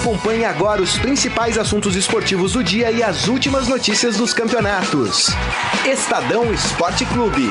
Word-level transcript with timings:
Acompanhe 0.00 0.46
agora 0.46 0.80
os 0.80 0.96
principais 0.96 1.58
assuntos 1.58 1.94
esportivos 1.94 2.54
do 2.54 2.64
dia 2.64 2.90
e 2.90 3.02
as 3.02 3.28
últimas 3.28 3.68
notícias 3.68 4.16
dos 4.16 4.32
campeonatos. 4.32 5.26
Estadão 5.84 6.50
Esporte 6.54 7.04
Clube. 7.04 7.50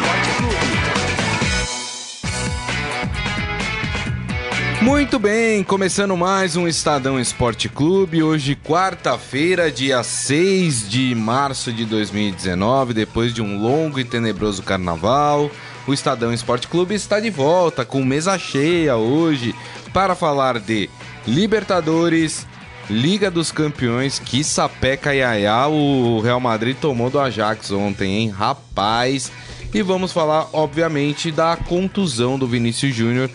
Muito 4.82 5.20
bem, 5.20 5.64
começando 5.64 6.18
mais 6.18 6.56
um 6.56 6.68
Estadão 6.68 7.20
Esporte 7.20 7.70
Clube. 7.70 8.24
Hoje, 8.24 8.56
quarta-feira, 8.56 9.72
dia 9.72 10.02
6 10.02 10.90
de 10.90 11.14
março 11.14 11.72
de 11.72 11.86
2019, 11.86 12.96
depois 12.96 13.32
de 13.32 13.44
um 13.44 13.62
longo 13.62 14.00
e 14.00 14.04
tenebroso 14.04 14.64
carnaval. 14.64 15.52
O 15.86 15.94
Estadão 15.94 16.34
Esporte 16.34 16.68
Clube 16.68 16.96
está 16.96 17.20
de 17.20 17.30
volta 17.30 17.86
com 17.86 18.04
mesa 18.04 18.40
cheia 18.40 18.96
hoje 18.96 19.54
para 19.94 20.16
falar 20.16 20.60
de 20.60 20.90
Libertadores, 21.28 22.48
Liga 22.90 23.30
dos 23.30 23.52
Campeões, 23.52 24.18
que 24.20 24.44
sapeca 24.44 25.14
iaiá 25.14 25.68
o 25.68 26.20
Real 26.22 26.40
Madrid 26.40 26.76
tomou 26.76 27.10
do 27.10 27.20
Ajax 27.20 27.72
ontem, 27.72 28.18
hein? 28.18 28.30
Rapaz! 28.30 29.32
E 29.74 29.82
vamos 29.84 30.12
falar, 30.12 30.48
obviamente, 30.54 31.32
da 31.32 31.56
contusão 31.56 32.40
do 32.40 32.48
Vinícius 32.48 32.96
Júnior 32.96 33.30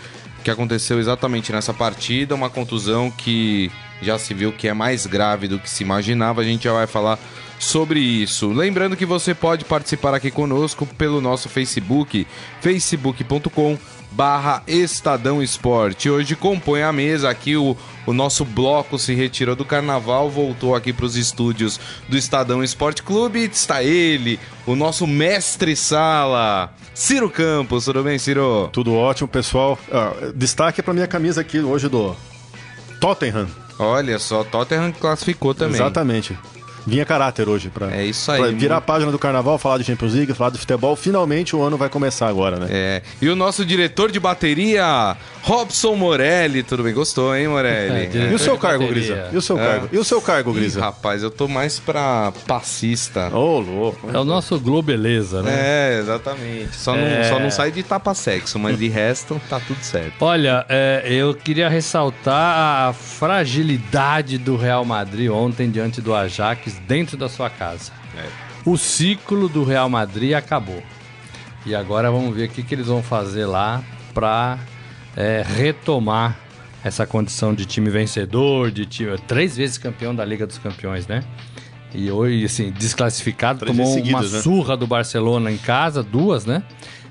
que 0.44 0.50
aconteceu 0.50 1.00
exatamente 1.00 1.50
nessa 1.50 1.72
partida, 1.72 2.34
uma 2.34 2.50
contusão 2.50 3.10
que 3.10 3.72
já 4.02 4.18
se 4.18 4.34
viu 4.34 4.52
que 4.52 4.68
é 4.68 4.74
mais 4.74 5.06
grave 5.06 5.48
do 5.48 5.58
que 5.58 5.70
se 5.70 5.82
imaginava. 5.82 6.42
A 6.42 6.44
gente 6.44 6.64
já 6.64 6.72
vai 6.72 6.86
falar 6.86 7.18
sobre 7.58 7.98
isso. 7.98 8.52
Lembrando 8.52 8.96
que 8.96 9.06
você 9.06 9.34
pode 9.34 9.64
participar 9.64 10.12
aqui 10.14 10.30
conosco 10.30 10.86
pelo 10.98 11.20
nosso 11.20 11.48
Facebook, 11.48 12.26
facebook.com 12.60 13.78
barra 14.14 14.62
Estadão 14.66 15.42
Esporte. 15.42 16.08
Hoje 16.08 16.36
compõe 16.36 16.82
a 16.82 16.92
mesa 16.92 17.28
aqui 17.28 17.56
o, 17.56 17.76
o 18.06 18.12
nosso 18.12 18.44
bloco 18.44 18.98
se 18.98 19.12
retirou 19.12 19.56
do 19.56 19.64
carnaval, 19.64 20.30
voltou 20.30 20.74
aqui 20.74 20.92
para 20.92 21.04
os 21.04 21.16
estúdios 21.16 21.80
do 22.08 22.16
Estadão 22.16 22.62
Esporte 22.62 23.02
Clube. 23.02 23.44
Está 23.44 23.82
ele, 23.82 24.38
o 24.66 24.76
nosso 24.76 25.06
mestre 25.06 25.74
sala, 25.74 26.72
Ciro 26.94 27.28
Campos. 27.28 27.84
Tudo 27.84 28.02
bem, 28.02 28.18
Ciro? 28.18 28.68
Tudo 28.72 28.94
ótimo, 28.94 29.28
pessoal. 29.28 29.78
Ah, 29.90 30.12
destaque 30.34 30.80
para 30.82 30.94
minha 30.94 31.08
camisa 31.08 31.40
aqui 31.40 31.58
hoje 31.58 31.88
do 31.88 32.14
Tottenham. 33.00 33.48
Olha 33.78 34.18
só, 34.20 34.44
Tottenham 34.44 34.92
classificou 34.92 35.52
também. 35.52 35.74
Exatamente 35.74 36.38
vinha 36.86 37.04
caráter 37.04 37.48
hoje 37.48 37.70
para 37.70 37.94
é 37.94 38.04
isso 38.04 38.30
aí, 38.30 38.54
virar 38.54 38.78
a 38.78 38.80
página 38.80 39.10
do 39.10 39.18
carnaval, 39.18 39.58
falar 39.58 39.78
de 39.78 39.84
Champions 39.84 40.14
League, 40.14 40.34
falar 40.34 40.50
do 40.50 40.58
futebol. 40.58 40.96
Finalmente 40.96 41.54
o 41.54 41.62
ano 41.62 41.76
vai 41.76 41.88
começar 41.88 42.28
agora, 42.28 42.58
né? 42.58 42.66
É. 42.70 43.02
E 43.20 43.28
o 43.28 43.36
nosso 43.36 43.64
diretor 43.64 44.10
de 44.10 44.18
bateria, 44.20 45.16
Robson 45.42 45.94
Morelli. 45.94 46.62
Tudo 46.62 46.82
bem? 46.82 46.94
Gostou, 46.94 47.34
hein, 47.34 47.48
Morelli? 47.48 48.04
É, 48.14 48.30
e 48.30 48.34
o 48.34 48.38
seu 48.38 48.56
cargo, 48.56 48.86
Grisa? 48.86 49.28
E 49.32 49.36
o 49.36 49.42
seu 49.42 49.58
é. 49.58 49.66
cargo? 49.66 49.88
E 49.92 49.98
o 49.98 50.04
seu 50.04 50.20
cargo, 50.20 50.52
Grisa? 50.52 50.78
Ih, 50.78 50.82
rapaz, 50.82 51.22
eu 51.22 51.30
tô 51.30 51.48
mais 51.48 51.78
pra 51.78 52.32
passista. 52.46 53.28
Ô, 53.32 53.56
oh, 53.56 53.60
louco. 53.60 54.10
É 54.12 54.18
o 54.18 54.24
nosso 54.24 54.58
Globeleza, 54.58 55.42
né? 55.42 55.52
É, 55.52 55.98
exatamente. 56.00 56.76
Só, 56.76 56.94
é... 56.94 57.22
Não, 57.22 57.28
só 57.28 57.38
não 57.40 57.50
sai 57.50 57.70
de 57.70 57.82
tapa-sexo, 57.82 58.58
mas 58.58 58.78
de 58.78 58.88
resto 58.88 59.40
tá 59.48 59.60
tudo 59.60 59.82
certo. 59.82 60.14
Olha, 60.20 60.64
é, 60.68 61.04
eu 61.08 61.34
queria 61.34 61.68
ressaltar 61.68 62.88
a 62.88 62.92
fragilidade 62.92 64.38
do 64.38 64.56
Real 64.56 64.84
Madrid 64.84 65.30
ontem 65.30 65.70
diante 65.70 66.00
do 66.00 66.14
Ajax 66.14 66.73
dentro 66.80 67.16
da 67.16 67.28
sua 67.28 67.50
casa. 67.50 67.92
É. 68.16 68.28
O 68.64 68.76
ciclo 68.76 69.48
do 69.48 69.64
Real 69.64 69.88
Madrid 69.88 70.32
acabou. 70.32 70.82
E 71.66 71.74
agora 71.74 72.10
vamos 72.10 72.34
ver 72.34 72.48
o 72.48 72.48
que, 72.50 72.62
que 72.62 72.74
eles 72.74 72.86
vão 72.86 73.02
fazer 73.02 73.46
lá 73.46 73.82
para 74.12 74.58
é, 75.16 75.44
retomar 75.46 76.38
essa 76.84 77.06
condição 77.06 77.54
de 77.54 77.64
time 77.64 77.88
vencedor, 77.88 78.70
de 78.70 78.84
time 78.84 79.16
três 79.26 79.56
vezes 79.56 79.78
campeão 79.78 80.14
da 80.14 80.24
Liga 80.24 80.46
dos 80.46 80.58
Campeões, 80.58 81.06
né? 81.06 81.24
E 81.94 82.10
hoje, 82.10 82.44
assim, 82.44 82.70
desclassificado, 82.70 83.60
três 83.60 83.76
tomou 83.76 83.92
seguidas, 83.94 84.30
uma 84.30 84.36
né? 84.36 84.42
surra 84.42 84.76
do 84.76 84.86
Barcelona 84.86 85.50
em 85.50 85.56
casa, 85.56 86.02
duas, 86.02 86.44
né? 86.44 86.62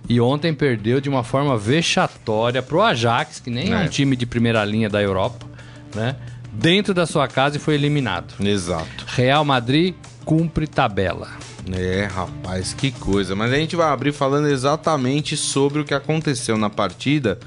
E 0.08 0.20
ontem 0.20 0.54
perdeu 0.54 1.00
de 1.00 1.10
uma 1.10 1.24
forma 1.24 1.58
vexatória 1.58 2.62
pro 2.62 2.82
Ajax, 2.82 3.40
que 3.40 3.50
nem 3.50 3.74
é, 3.74 3.82
é 3.82 3.86
um 3.86 3.88
time 3.88 4.16
de 4.16 4.26
primeira 4.26 4.64
linha 4.66 4.90
da 4.90 5.02
Europa, 5.02 5.48
né? 5.96 6.18
Dentro 6.52 6.94
da 6.94 7.08
sua 7.08 7.28
casa 7.28 7.58
e 7.58 7.60
foi 7.60 7.76
eliminado. 7.76 8.36
Exato. 8.46 9.03
Real 9.16 9.46
Madrid 9.46 9.94
cumpre 10.26 10.66
tabela. 10.66 11.30
É, 11.72 12.06
rapaz, 12.06 12.74
que 12.74 12.92
coisa. 12.92 13.36
Mas 13.36 13.52
a 13.52 13.56
gente 13.56 13.76
vai 13.76 13.88
abrir 13.88 14.12
falando 14.12 14.48
exatamente 14.48 15.38
sobre 15.38 15.82
o 15.82 15.86
que 15.86 15.94
aconteceu 15.94 16.58
na 16.58 16.70
partida, 16.70 17.40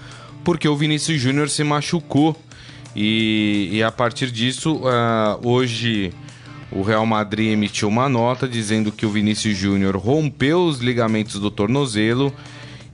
porque 0.44 0.68
o 0.68 0.76
Vinícius 0.76 1.20
Júnior 1.20 1.48
se 1.48 1.64
machucou. 1.64 2.36
E, 2.94 3.68
e, 3.72 3.82
a 3.82 3.90
partir 3.90 4.30
disso, 4.30 4.76
uh, 4.76 5.46
hoje 5.46 6.14
o 6.70 6.82
Real 6.82 7.04
Madrid 7.04 7.52
emitiu 7.52 7.88
uma 7.88 8.08
nota 8.08 8.48
dizendo 8.48 8.90
que 8.90 9.04
o 9.04 9.10
Vinícius 9.10 9.58
Júnior 9.58 9.96
rompeu 9.96 10.64
os 10.64 10.78
ligamentos 10.78 11.38
do 11.38 11.50
tornozelo 11.50 12.32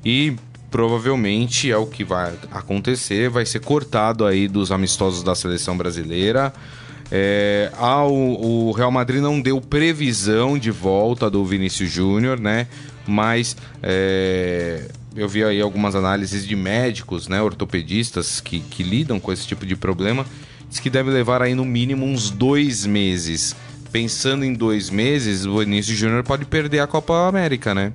e 0.05 0.35
provavelmente 0.71 1.71
é 1.71 1.77
o 1.77 1.87
que 1.87 2.03
vai 2.03 2.35
acontecer, 2.51 3.29
vai 3.29 3.47
ser 3.47 3.61
cortado 3.61 4.27
aí 4.27 4.49
dos 4.49 4.73
amistosos 4.73 5.23
da 5.23 5.35
seleção 5.35 5.77
brasileira. 5.77 6.53
É, 7.15 7.71
ah, 7.77 8.07
o, 8.07 8.69
o, 8.69 8.73
Real 8.73 8.91
Madrid 8.91 9.21
não 9.21 9.39
deu 9.39 9.61
previsão 9.61 10.57
de 10.57 10.71
volta 10.71 11.29
do 11.29 11.45
Vinícius 11.45 11.91
Júnior, 11.91 12.41
né? 12.41 12.67
Mas 13.07 13.55
é, 13.83 14.89
eu 15.15 15.29
vi 15.29 15.45
aí 15.45 15.61
algumas 15.61 15.95
análises 15.95 16.47
de 16.47 16.57
médicos, 16.57 17.29
né, 17.29 17.43
ortopedistas 17.43 18.41
que, 18.41 18.61
que 18.61 18.83
lidam 18.83 19.21
com 19.21 19.31
esse 19.31 19.47
tipo 19.47 19.67
de 19.67 19.77
problema, 19.77 20.25
diz 20.71 20.81
que 20.81 20.89
deve 20.89 21.11
levar 21.11 21.43
aí 21.43 21.55
no 21.55 21.67
mínimo 21.67 22.07
uns 22.07 22.31
dois 22.31 22.87
meses. 22.87 23.55
Pensando 23.93 24.43
em 24.43 24.55
dois 24.55 24.89
meses, 24.89 25.45
o 25.45 25.59
Vinícius 25.59 25.99
Júnior 25.99 26.25
pode 26.25 26.47
perder 26.47 26.81
a 26.81 26.87
Copa 26.87 27.29
América, 27.29 27.75
né? 27.75 27.93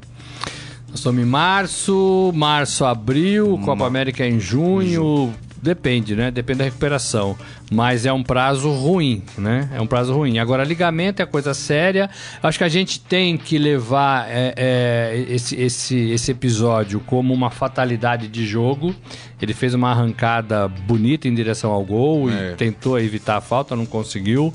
Nós 0.90 1.00
estamos 1.00 1.24
em 1.24 1.26
março, 1.26 2.32
março, 2.36 2.86
abril, 2.86 3.60
Copa 3.66 3.88
América 3.88 4.28
em 4.28 4.40
junho, 4.40 5.34
Depende, 5.62 6.16
né? 6.16 6.30
Depende 6.30 6.60
da 6.60 6.66
recuperação. 6.66 7.38
Mas 7.72 8.06
é 8.06 8.14
um 8.14 8.24
prazo 8.24 8.70
ruim, 8.72 9.24
né? 9.38 9.70
É 9.74 9.82
um 9.82 9.88
prazo 9.88 10.14
ruim. 10.14 10.40
Agora, 10.40 10.64
ligamento 10.64 11.22
é 11.22 11.26
coisa 11.26 11.54
séria. 11.54 12.10
Acho 12.42 12.58
que 12.58 12.64
a 12.64 12.70
gente 12.70 13.00
tem 13.00 13.38
que 13.38 13.58
levar 13.58 14.28
é, 14.30 14.54
é, 14.56 15.26
esse, 15.30 15.56
esse, 15.56 16.12
esse 16.12 16.32
episódio 16.32 17.00
como 17.02 17.34
uma 17.34 17.50
fatalidade 17.50 18.28
de 18.28 18.46
jogo. 18.46 18.96
Ele 19.42 19.54
fez 19.54 19.74
uma 19.74 19.92
arrancada 19.92 20.68
bonita 20.68 21.28
em 21.28 21.34
direção 21.34 21.72
ao 21.72 21.84
gol 21.84 22.30
é. 22.30 22.52
e 22.52 22.56
tentou 22.56 23.00
evitar 23.00 23.38
a 23.38 23.42
falta, 23.42 23.76
não 23.76 23.86
conseguiu. 23.86 24.54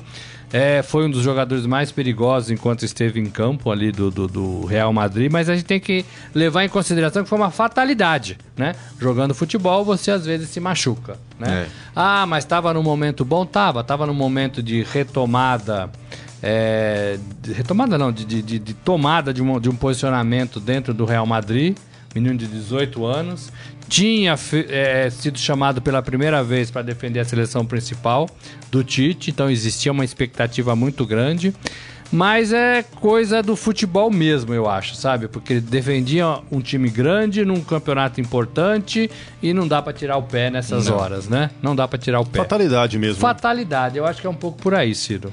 É, 0.53 0.83
foi 0.83 1.07
um 1.07 1.09
dos 1.09 1.23
jogadores 1.23 1.65
mais 1.65 1.91
perigosos 1.91 2.51
enquanto 2.51 2.85
esteve 2.85 3.19
em 3.19 3.25
campo 3.25 3.71
ali 3.71 3.91
do, 3.91 4.11
do, 4.11 4.27
do, 4.27 4.65
Real 4.65 4.93
Madrid, 4.93 5.31
mas 5.31 5.49
a 5.49 5.55
gente 5.55 5.65
tem 5.65 5.79
que 5.79 6.05
levar 6.31 6.63
em 6.63 6.69
consideração 6.69 7.23
que 7.23 7.29
foi 7.29 7.39
uma 7.39 7.49
fatalidade, 7.49 8.37
né? 8.55 8.75
Jogando 9.01 9.33
futebol, 9.33 9.83
você 9.83 10.11
às 10.11 10.27
vezes 10.27 10.49
se 10.49 10.59
machuca, 10.59 11.17
né? 11.39 11.63
É. 11.63 11.67
Ah, 11.95 12.27
mas 12.27 12.43
estava 12.43 12.71
no 12.71 12.83
momento 12.83 13.25
bom? 13.25 13.47
Tava, 13.47 13.81
estava 13.81 14.05
no 14.05 14.13
momento 14.13 14.61
de 14.61 14.83
retomada. 14.83 15.89
É, 16.39 17.17
de 17.41 17.51
retomada 17.51 17.97
não, 17.97 18.11
de, 18.11 18.23
de, 18.23 18.59
de 18.59 18.73
tomada 18.75 19.33
de 19.33 19.41
um, 19.41 19.59
de 19.59 19.69
um 19.69 19.75
posicionamento 19.75 20.59
dentro 20.59 20.93
do 20.93 21.03
Real 21.03 21.25
Madrid 21.25 21.75
menino 22.13 22.37
de 22.37 22.47
18 22.47 23.05
anos, 23.05 23.51
tinha 23.93 24.35
é, 24.69 25.07
sido 25.11 25.37
chamado 25.37 25.79
pela 25.79 26.01
primeira 26.01 26.43
vez 26.43 26.71
para 26.71 26.81
defender 26.81 27.19
a 27.19 27.25
seleção 27.25 27.63
principal 27.63 28.27
do 28.71 28.83
Tite, 28.83 29.29
então 29.29 29.51
existia 29.51 29.91
uma 29.91 30.03
expectativa 30.03 30.75
muito 30.75 31.05
grande. 31.05 31.53
Mas 32.11 32.51
é 32.51 32.83
coisa 32.83 33.41
do 33.41 33.55
futebol 33.55 34.09
mesmo, 34.09 34.53
eu 34.53 34.69
acho, 34.69 34.95
sabe? 34.95 35.27
Porque 35.27 35.59
defendia 35.59 36.39
um 36.51 36.59
time 36.59 36.89
grande 36.89 37.43
num 37.43 37.61
campeonato 37.61 38.19
importante 38.19 39.09
e 39.41 39.51
não 39.53 39.67
dá 39.67 39.81
para 39.81 39.93
tirar 39.93 40.17
o 40.17 40.23
pé 40.23 40.49
nessas 40.51 40.87
não. 40.87 40.97
horas, 40.97 41.27
né? 41.27 41.49
Não 41.61 41.75
dá 41.75 41.87
para 41.87 41.97
tirar 41.97 42.19
o 42.19 42.25
pé. 42.25 42.37
Fatalidade 42.37 42.97
mesmo. 42.99 43.19
Fatalidade, 43.19 43.97
eu 43.97 44.05
acho 44.05 44.21
que 44.21 44.27
é 44.27 44.29
um 44.29 44.35
pouco 44.35 44.59
por 44.59 44.75
aí, 44.75 44.93
Ciro. 44.93 45.31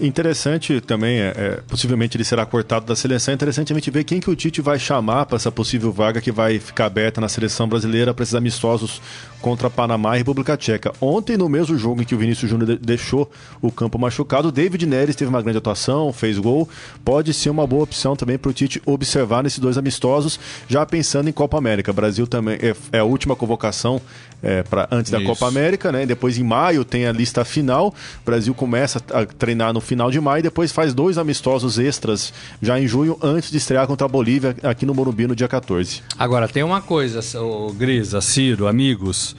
Interessante 0.00 0.80
também, 0.80 1.20
é, 1.20 1.32
é, 1.36 1.60
possivelmente 1.68 2.16
ele 2.16 2.24
será 2.24 2.44
cortado 2.44 2.86
da 2.86 2.96
seleção. 2.96 3.32
É 3.32 3.34
interessante 3.34 3.72
a 3.72 3.76
gente 3.76 3.90
ver 3.90 4.04
quem 4.04 4.20
que 4.20 4.30
o 4.30 4.34
Tite 4.34 4.60
vai 4.60 4.78
chamar 4.78 5.26
para 5.26 5.36
essa 5.36 5.52
possível 5.52 5.92
vaga 5.92 6.20
que 6.20 6.32
vai 6.32 6.58
ficar 6.58 6.86
aberta 6.86 7.20
na 7.20 7.28
seleção 7.28 7.68
brasileira 7.68 8.12
para 8.12 8.22
esses 8.22 8.34
amistosos 8.34 9.00
contra 9.42 9.68
Panamá 9.68 10.14
e 10.14 10.18
República 10.18 10.56
Tcheca. 10.56 10.92
Ontem, 11.00 11.36
no 11.36 11.48
mesmo 11.48 11.76
jogo 11.76 12.00
em 12.00 12.04
que 12.04 12.14
o 12.14 12.18
Vinícius 12.18 12.48
Júnior 12.48 12.78
deixou 12.78 13.30
o 13.60 13.70
campo 13.70 13.98
machucado, 13.98 14.48
o 14.48 14.52
David 14.52 14.86
Neres 14.86 15.16
teve 15.16 15.28
uma 15.28 15.42
grande 15.42 15.58
atuação, 15.58 16.12
fez 16.12 16.38
gol. 16.38 16.68
Pode 17.04 17.34
ser 17.34 17.50
uma 17.50 17.66
boa 17.66 17.82
opção 17.82 18.14
também 18.14 18.38
para 18.38 18.50
o 18.50 18.52
Tite 18.54 18.80
observar 18.86 19.42
nesses 19.42 19.58
dois 19.58 19.76
amistosos, 19.76 20.38
já 20.68 20.86
pensando 20.86 21.28
em 21.28 21.32
Copa 21.32 21.58
América. 21.58 21.92
Brasil 21.92 22.26
também 22.26 22.56
é, 22.62 22.74
é 22.92 23.00
a 23.00 23.04
última 23.04 23.34
convocação 23.34 24.00
é, 24.42 24.62
para 24.62 24.88
antes 24.90 25.10
da 25.10 25.18
Isso. 25.18 25.26
Copa 25.26 25.46
América, 25.46 25.92
né? 25.92 26.04
Depois 26.04 26.38
em 26.38 26.42
maio 26.42 26.84
tem 26.84 27.06
a 27.06 27.12
lista 27.12 27.44
final. 27.44 27.88
O 27.88 28.24
Brasil 28.24 28.54
começa 28.54 29.02
a 29.12 29.24
treinar 29.24 29.72
no 29.72 29.80
final 29.80 30.10
de 30.10 30.20
maio, 30.20 30.42
depois 30.42 30.72
faz 30.72 30.92
dois 30.94 31.18
amistosos 31.18 31.78
extras 31.78 32.32
já 32.60 32.78
em 32.78 32.86
junho, 32.86 33.18
antes 33.22 33.50
de 33.50 33.58
estrear 33.58 33.86
contra 33.86 34.04
a 34.04 34.08
Bolívia 34.08 34.56
aqui 34.62 34.84
no 34.86 34.94
Morumbi 34.94 35.26
no 35.26 35.36
dia 35.36 35.48
14. 35.48 36.02
Agora 36.18 36.48
tem 36.48 36.62
uma 36.62 36.80
coisa, 36.80 37.20
o 37.40 37.72
Grisa, 37.72 38.20
Ciro, 38.20 38.66
amigos. 38.66 39.31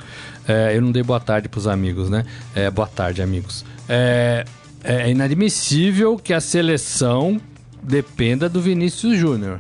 É, 0.48 0.76
eu 0.76 0.82
não 0.82 0.92
dei 0.92 1.04
boa 1.04 1.20
tarde 1.20 1.48
para 1.48 1.58
os 1.58 1.68
amigos, 1.68 2.10
né? 2.10 2.26
É, 2.56 2.70
boa 2.70 2.88
tarde, 2.88 3.22
amigos. 3.22 3.66
é, 3.88 4.46
é 4.84 5.10
inadmissível 5.10 6.18
que 6.18 6.34
a 6.34 6.42
seleção 6.42 7.40
dependa 7.82 8.50
do 8.50 8.62
Vinícius 8.62 9.18
Júnior. 9.18 9.60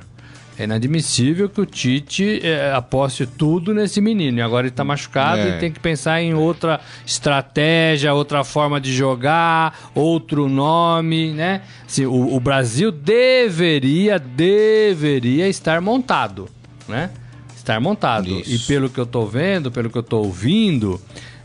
É 0.59 0.65
inadmissível 0.65 1.49
que 1.49 1.59
o 1.59 1.65
Tite 1.65 2.39
é, 2.45 2.71
aposte 2.73 3.25
tudo 3.25 3.73
nesse 3.73 3.99
menino. 3.99 4.37
E 4.37 4.41
agora 4.41 4.67
ele 4.67 4.69
está 4.73 4.83
machucado 4.83 5.41
É. 5.41 5.57
e 5.57 5.59
tem 5.59 5.71
que 5.71 5.79
pensar 5.79 6.21
em 6.21 6.35
outra 6.35 6.79
estratégia, 7.05 8.13
outra 8.13 8.43
forma 8.43 8.79
de 8.79 8.93
jogar, 8.93 9.89
outro 9.95 10.47
nome, 10.47 11.31
né? 11.33 11.61
Assim, 11.87 12.05
o, 12.05 12.35
o 12.35 12.39
Brasil 12.39 12.91
deveria, 12.91 14.19
deveria 14.19 15.47
estar 15.47 15.81
montado, 15.81 16.47
né? 16.87 17.09
Estar 17.63 17.79
montado. 17.79 18.27
Isso. 18.41 18.51
E 18.53 18.59
pelo 18.59 18.89
que 18.89 18.99
eu 18.99 19.05
tô 19.05 19.25
vendo, 19.25 19.71
pelo 19.71 19.89
que 19.89 19.97
eu 19.97 20.03
tô 20.03 20.17
ouvindo, 20.17 20.99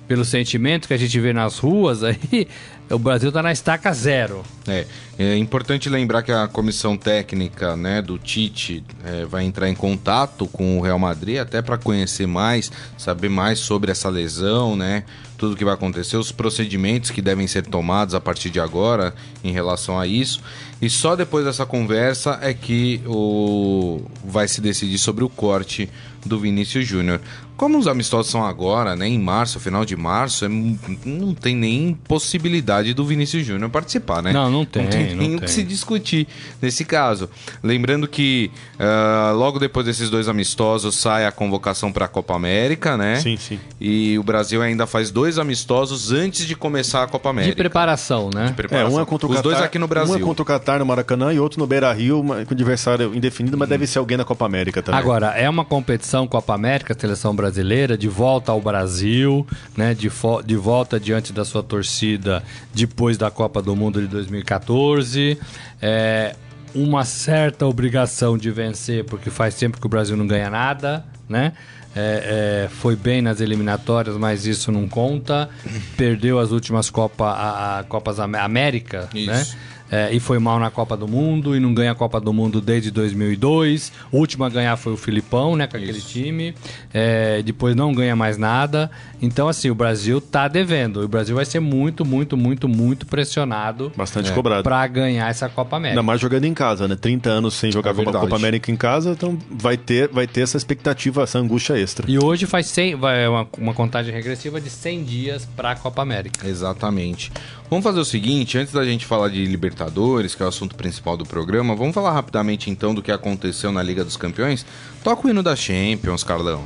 pelo 0.08 0.24
sentimento 0.24 0.88
que 0.88 0.94
a 0.94 0.96
gente 0.96 1.20
vê 1.20 1.32
nas 1.32 1.58
ruas 1.58 2.02
aí, 2.02 2.48
o 2.90 2.98
Brasil 2.98 3.30
tá 3.30 3.40
na 3.40 3.52
estaca 3.52 3.92
zero. 3.92 4.42
É, 4.66 4.84
é 5.16 5.36
importante 5.36 5.88
lembrar 5.88 6.24
que 6.24 6.32
a 6.32 6.48
comissão 6.48 6.96
técnica 6.96 7.76
né, 7.76 8.02
do 8.02 8.18
Tite 8.18 8.82
é, 9.04 9.26
vai 9.26 9.44
entrar 9.44 9.68
em 9.68 9.76
contato 9.76 10.48
com 10.48 10.78
o 10.78 10.80
Real 10.80 10.98
Madrid 10.98 11.38
até 11.38 11.62
para 11.62 11.78
conhecer 11.78 12.26
mais, 12.26 12.72
saber 12.96 13.28
mais 13.28 13.60
sobre 13.60 13.92
essa 13.92 14.08
lesão, 14.08 14.74
né? 14.74 15.04
Tudo 15.36 15.54
que 15.54 15.64
vai 15.64 15.74
acontecer, 15.74 16.16
os 16.16 16.32
procedimentos 16.32 17.12
que 17.12 17.22
devem 17.22 17.46
ser 17.46 17.64
tomados 17.64 18.12
a 18.12 18.20
partir 18.20 18.50
de 18.50 18.58
agora 18.58 19.14
em 19.44 19.52
relação 19.52 19.96
a 19.96 20.04
isso. 20.04 20.42
E 20.82 20.90
só 20.90 21.14
depois 21.14 21.44
dessa 21.44 21.64
conversa 21.64 22.38
é 22.42 22.52
que 22.52 23.00
o 23.06 24.02
vai 24.24 24.48
se 24.48 24.60
decidir 24.60 24.98
sobre 24.98 25.22
o 25.22 25.28
corte 25.28 25.88
do 26.24 26.38
Vinícius 26.38 26.86
Júnior. 26.86 27.20
Como 27.58 27.76
os 27.76 27.86
amistosos 27.86 28.30
são 28.32 28.42
agora, 28.46 28.94
né, 28.96 29.06
em 29.06 29.18
março, 29.18 29.58
final 29.60 29.84
de 29.84 29.96
março, 29.96 30.44
é 30.44 30.48
não 30.48 31.34
tem 31.34 31.54
nem 31.54 31.92
possibilidade 31.92 32.94
do 32.94 33.04
Vinícius 33.04 33.44
Júnior 33.44 33.68
participar, 33.68 34.22
né? 34.22 34.32
Não, 34.32 34.48
não 34.50 34.64
tem, 34.64 34.84
Não 34.84 34.90
tem 34.90 35.08
não 35.10 35.16
nem 35.16 35.34
o 35.34 35.38
tem. 35.38 35.46
que 35.46 35.50
se 35.50 35.62
discutir 35.64 36.26
nesse 36.62 36.84
caso. 36.84 37.28
Lembrando 37.62 38.06
que 38.06 38.50
ah, 38.78 39.32
logo 39.34 39.58
depois 39.58 39.84
desses 39.84 40.08
dois 40.08 40.28
amistosos 40.28 40.94
sai 40.94 41.26
a 41.26 41.32
convocação 41.32 41.90
para 41.92 42.04
a 42.04 42.08
Copa 42.08 42.32
América, 42.36 42.96
né? 42.96 43.16
Sim, 43.16 43.36
sim. 43.36 43.58
E 43.80 44.16
o 44.18 44.22
Brasil 44.22 44.62
ainda 44.62 44.86
faz 44.86 45.10
dois 45.10 45.36
amistosos 45.36 46.12
antes 46.12 46.46
de 46.46 46.54
começar 46.54 47.02
a 47.02 47.06
Copa 47.08 47.30
América. 47.30 47.52
De 47.54 47.56
preparação, 47.58 48.30
né? 48.32 48.44
De 48.44 48.50
É, 48.52 48.54
preparação. 48.54 48.96
um 48.98 49.02
é 49.02 49.04
contra 49.04 49.26
o 49.26 49.30
Os 49.30 49.36
Catar, 49.36 49.48
dois 49.48 49.60
aqui 49.60 49.80
no 49.80 49.88
Brasil. 49.88 50.14
Um 50.14 50.18
é 50.18 50.20
contra 50.20 50.42
o 50.42 50.46
Catar 50.46 50.78
no 50.78 50.86
Maracanã 50.86 51.32
e 51.32 51.40
outro 51.40 51.58
no 51.58 51.66
Beira 51.66 51.92
Rio, 51.92 52.20
uma- 52.20 52.44
com 52.44 52.54
adversário 52.54 53.12
indefinido, 53.14 53.58
mas 53.58 53.68
deve 53.68 53.84
ser 53.84 53.98
alguém 53.98 54.16
na 54.16 54.24
Copa 54.24 54.46
América 54.46 54.80
também. 54.80 55.00
Agora, 55.00 55.28
é 55.36 55.50
uma 55.50 55.64
competição 55.64 56.24
Copa 56.28 56.54
América, 56.54 56.96
seleção 56.96 57.34
brasileira, 57.34 57.47
de 57.50 58.08
volta 58.08 58.52
ao 58.52 58.60
Brasil, 58.60 59.46
né? 59.76 59.94
De, 59.94 60.10
de 60.44 60.56
volta 60.56 60.98
diante 61.00 61.32
da 61.32 61.44
sua 61.44 61.62
torcida 61.62 62.42
depois 62.74 63.16
da 63.18 63.30
Copa 63.30 63.60
do 63.62 63.74
Mundo 63.76 64.00
de 64.00 64.06
2014. 64.06 65.38
É 65.80 66.34
uma 66.74 67.04
certa 67.04 67.66
obrigação 67.66 68.36
de 68.36 68.50
vencer, 68.50 69.04
porque 69.04 69.30
faz 69.30 69.54
tempo 69.54 69.80
que 69.80 69.86
o 69.86 69.88
Brasil 69.88 70.16
não 70.16 70.26
ganha 70.26 70.50
nada, 70.50 71.04
né? 71.28 71.52
É, 71.96 72.66
é, 72.66 72.68
foi 72.68 72.94
bem 72.94 73.22
nas 73.22 73.40
eliminatórias, 73.40 74.16
mas 74.16 74.46
isso 74.46 74.70
não 74.70 74.86
conta. 74.86 75.48
Perdeu 75.96 76.38
as 76.38 76.52
últimas 76.52 76.90
Copa, 76.90 77.24
a, 77.30 77.78
a 77.78 77.84
Copas 77.84 78.20
Am- 78.20 78.36
América, 78.36 79.08
né? 79.26 79.46
É, 79.90 80.12
e 80.12 80.20
foi 80.20 80.38
mal 80.38 80.58
na 80.58 80.70
Copa 80.70 80.96
do 80.96 81.08
Mundo 81.08 81.56
e 81.56 81.60
não 81.60 81.72
ganha 81.72 81.92
a 81.92 81.94
Copa 81.94 82.20
do 82.20 82.32
Mundo 82.32 82.60
desde 82.60 82.90
2002. 82.90 83.92
O 84.12 84.18
último 84.18 84.44
a 84.44 84.48
ganhar 84.48 84.76
foi 84.76 84.92
o 84.92 84.96
Filipão, 84.96 85.56
né, 85.56 85.66
com 85.66 85.76
aquele 85.76 85.98
Isso. 85.98 86.08
time. 86.08 86.54
É, 86.92 87.42
depois 87.42 87.74
não 87.74 87.92
ganha 87.94 88.14
mais 88.14 88.36
nada. 88.36 88.90
Então, 89.20 89.48
assim, 89.48 89.70
o 89.70 89.74
Brasil 89.74 90.20
tá 90.20 90.46
devendo. 90.48 91.02
O 91.02 91.08
Brasil 91.08 91.34
vai 91.34 91.44
ser 91.44 91.60
muito, 91.60 92.04
muito, 92.04 92.36
muito, 92.36 92.68
muito 92.68 93.06
pressionado 93.06 93.92
Bastante 93.96 94.30
É. 94.30 94.34
cobrado. 94.34 94.62
para 94.62 94.86
ganhar 94.86 95.28
essa 95.28 95.48
Copa 95.48 95.76
América. 95.76 95.98
Ainda 96.00 96.02
mais 96.06 96.20
jogando 96.20 96.44
em 96.44 96.54
casa, 96.54 96.86
né? 96.86 96.96
30 96.96 97.30
anos 97.30 97.54
sem 97.54 97.72
jogar 97.72 97.90
É 97.90 98.04
Copa, 98.04 98.36
América 98.36 98.70
em 98.70 98.76
casa, 98.76 99.10
então 99.10 99.38
vai 99.50 99.76
ter, 99.76 100.08
vai 100.08 100.26
ter 100.26 100.42
essa 100.42 100.56
expectativa, 100.56 101.22
essa 101.22 101.38
angústia 101.38 101.78
extra. 101.78 102.08
E 102.10 102.18
hoje 102.18 102.46
faz 102.46 102.66
100, 102.66 102.94
vai 102.96 103.26
uma, 103.26 103.46
uma 103.58 103.74
contagem 103.74 104.12
regressiva 104.12 104.60
de 104.60 104.70
100 104.70 105.04
dias 105.04 105.48
para 105.56 105.72
a 105.72 105.76
Copa 105.76 106.02
América. 106.02 106.46
Exatamente. 106.46 107.32
Vamos 107.70 107.84
fazer 107.84 108.00
o 108.00 108.04
seguinte, 108.04 108.56
antes 108.56 108.72
da 108.72 108.82
gente 108.82 109.04
falar 109.04 109.28
de 109.28 109.44
Libertadores, 109.44 110.34
que 110.34 110.42
é 110.42 110.46
o 110.46 110.48
assunto 110.48 110.74
principal 110.74 111.18
do 111.18 111.26
programa, 111.26 111.76
vamos 111.76 111.94
falar 111.94 112.12
rapidamente 112.12 112.70
então 112.70 112.94
do 112.94 113.02
que 113.02 113.12
aconteceu 113.12 113.70
na 113.70 113.82
Liga 113.82 114.02
dos 114.02 114.16
Campeões? 114.16 114.64
Toca 115.04 115.26
o 115.26 115.30
hino 115.30 115.42
da 115.42 115.54
Champions, 115.54 116.24
Carlão. 116.24 116.64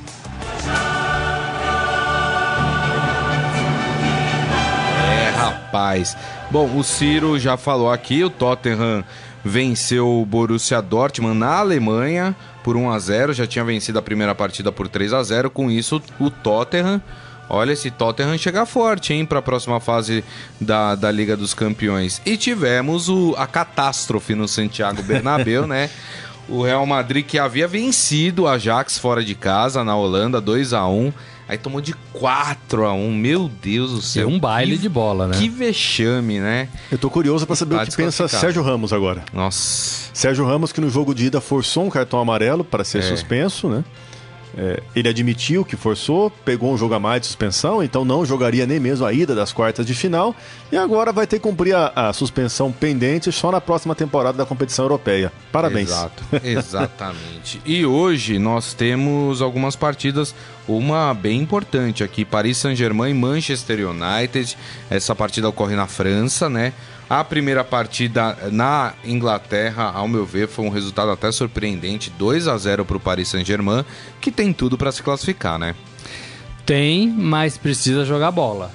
É, 5.05 5.31
rapaz. 5.31 6.17
Bom, 6.53 6.71
o 6.77 6.85
Ciro 6.85 7.37
já 7.37 7.57
falou 7.57 7.91
aqui, 7.91 8.23
o 8.23 8.31
Tottenham 8.31 9.03
venceu 9.45 10.09
o 10.09 10.25
Borussia 10.25 10.81
Dortmund 10.81 11.37
na 11.37 11.57
Alemanha 11.57 12.37
por 12.63 12.77
1 12.77 12.91
a 12.91 12.99
0, 13.01 13.33
já 13.33 13.45
tinha 13.45 13.65
vencido 13.65 13.99
a 13.99 14.03
primeira 14.03 14.37
partida 14.37 14.71
por 14.71 14.87
3 14.87 15.15
a 15.15 15.23
0. 15.25 15.51
Com 15.51 15.69
isso, 15.69 16.01
o 16.21 16.31
Tottenham 16.31 17.03
Olha, 17.55 17.73
esse 17.73 17.91
Tottenham 17.91 18.39
chega 18.39 18.65
forte, 18.65 19.13
hein, 19.13 19.27
para 19.27 19.41
a 19.41 19.43
próxima 19.43 19.79
fase 19.79 20.25
da, 20.59 20.95
da 20.95 21.11
Liga 21.11 21.37
dos 21.37 21.53
Campeões. 21.53 22.23
E 22.25 22.35
tivemos 22.39 23.11
o, 23.11 23.35
a 23.37 23.47
catástrofe 23.47 24.35
no 24.35 24.49
Santiago 24.49 25.03
Bernabéu, 25.03 25.67
né? 25.69 25.91
O 26.49 26.63
Real 26.63 26.87
Madrid 26.87 27.27
que 27.27 27.39
havia 27.39 27.69
vencido 27.69 28.45
o 28.45 28.49
Ajax 28.49 28.97
fora 28.99 29.23
de 29.23 29.35
casa 29.35 29.85
na 29.85 29.95
Holanda, 29.95 30.41
2 30.41 30.73
a 30.73 30.87
1 30.89 31.13
Aí 31.49 31.59
tomou 31.59 31.81
de 31.83 31.93
4 32.15 32.87
a 32.87 32.95
1 32.95 33.13
Meu 33.15 33.51
Deus 33.63 33.91
do 33.93 33.99
É 33.99 34.03
céu. 34.03 34.29
um 34.29 34.39
baile 34.41 34.77
que, 34.77 34.83
de 34.83 34.89
bola, 34.89 35.29
né? 35.29 35.37
Que 35.39 35.49
vexame, 35.49 36.41
né? 36.41 36.69
Eu 36.91 36.97
tô 36.97 37.11
curioso 37.11 37.47
pra 37.47 37.55
saber 37.55 37.77
Tá 37.77 37.83
o 37.83 37.87
que 37.87 37.97
pensa. 37.97 38.27
Sérgio 38.29 38.63
Ramos 38.63 38.93
agora. 38.93 39.23
Nossa. 39.33 40.09
Sérgio 40.15 40.47
Ramos 40.47 40.73
que 40.73 40.81
no 40.81 40.89
jogo 40.89 41.15
de 41.15 41.27
ida 41.27 41.41
forçou 41.41 41.85
um 41.85 41.91
cartão 41.91 42.19
amarelo 42.19 42.65
para 42.65 42.83
ser 42.85 42.99
É. 43.01 43.03
suspenso, 43.03 43.69
né? 43.69 43.85
É, 44.57 44.83
ele 44.95 45.09
admitiu 45.09 45.65
que 45.65 45.77
forçou, 45.77 46.31
pegou 46.31 46.73
um 46.73 46.77
jogo 46.77 46.95
a 46.95 47.01
mais 47.01 47.23
de 47.23 47.27
suspensão, 47.27 47.83
então 47.83 48.05
não 48.05 48.25
jogaria 48.25 48.67
nem 48.67 48.79
mesmo 48.79 49.07
a 49.07 49.13
ida 49.13 49.35
das 49.35 49.53
quartas 49.53 49.87
de 49.87 49.95
final 49.95 50.37
e 50.71 50.77
agora 50.77 51.11
vai 51.11 51.27
ter 51.27 51.37
que 51.37 51.43
cumprir 51.43 51.75
a, 51.75 51.93
a 51.95 52.13
suspensão 52.13 52.71
pendente 52.71 53.33
só 53.33 53.51
na 53.51 53.61
próxima 53.61 53.95
temporada 53.95 54.37
da 54.37 54.45
competição 54.45 54.85
europeia. 54.85 55.33
Parabéns. 55.51 55.89
Exato, 55.89 56.23
exatamente. 56.45 57.63
e 57.65 57.87
hoje 57.87 58.39
nós 58.39 58.75
temos 58.75 59.41
algumas 59.41 59.75
partidas, 59.75 60.35
uma 60.69 61.15
bem 61.15 61.41
importante 61.41 62.05
aqui, 62.05 62.25
Paris 62.25 62.59
Saint-Germain 62.59 63.11
e 63.11 63.15
Manchester 63.15 63.89
United. 63.89 64.57
Essa 64.91 65.15
partida 65.15 65.49
ocorre 65.49 65.75
na 65.75 65.87
França, 65.87 66.51
né? 66.51 66.75
A 67.13 67.23
primeira 67.23 67.63
partida 67.63 68.39
na 68.51 68.95
Inglaterra, 69.05 69.93
ao 69.95 70.09
meu 70.09 70.25
ver, 70.25 70.49
foi 70.49 70.65
um 70.65 70.71
resultado 70.71 71.11
até 71.11 71.31
surpreendente, 71.31 72.09
2 72.09 72.49
a 72.49 72.57
0 72.57 72.87
para 72.87 72.97
o 72.97 73.01
Paris 73.01 73.29
Saint-Germain, 73.29 73.85
que 74.19 74.33
tem 74.33 74.51
tudo 74.51 74.79
para 74.79 74.91
se 74.91 75.03
classificar, 75.03 75.59
né? 75.59 75.75
Tem, 76.65 77.07
mas 77.07 77.59
precisa 77.59 78.07
jogar 78.07 78.31
bola. 78.31 78.71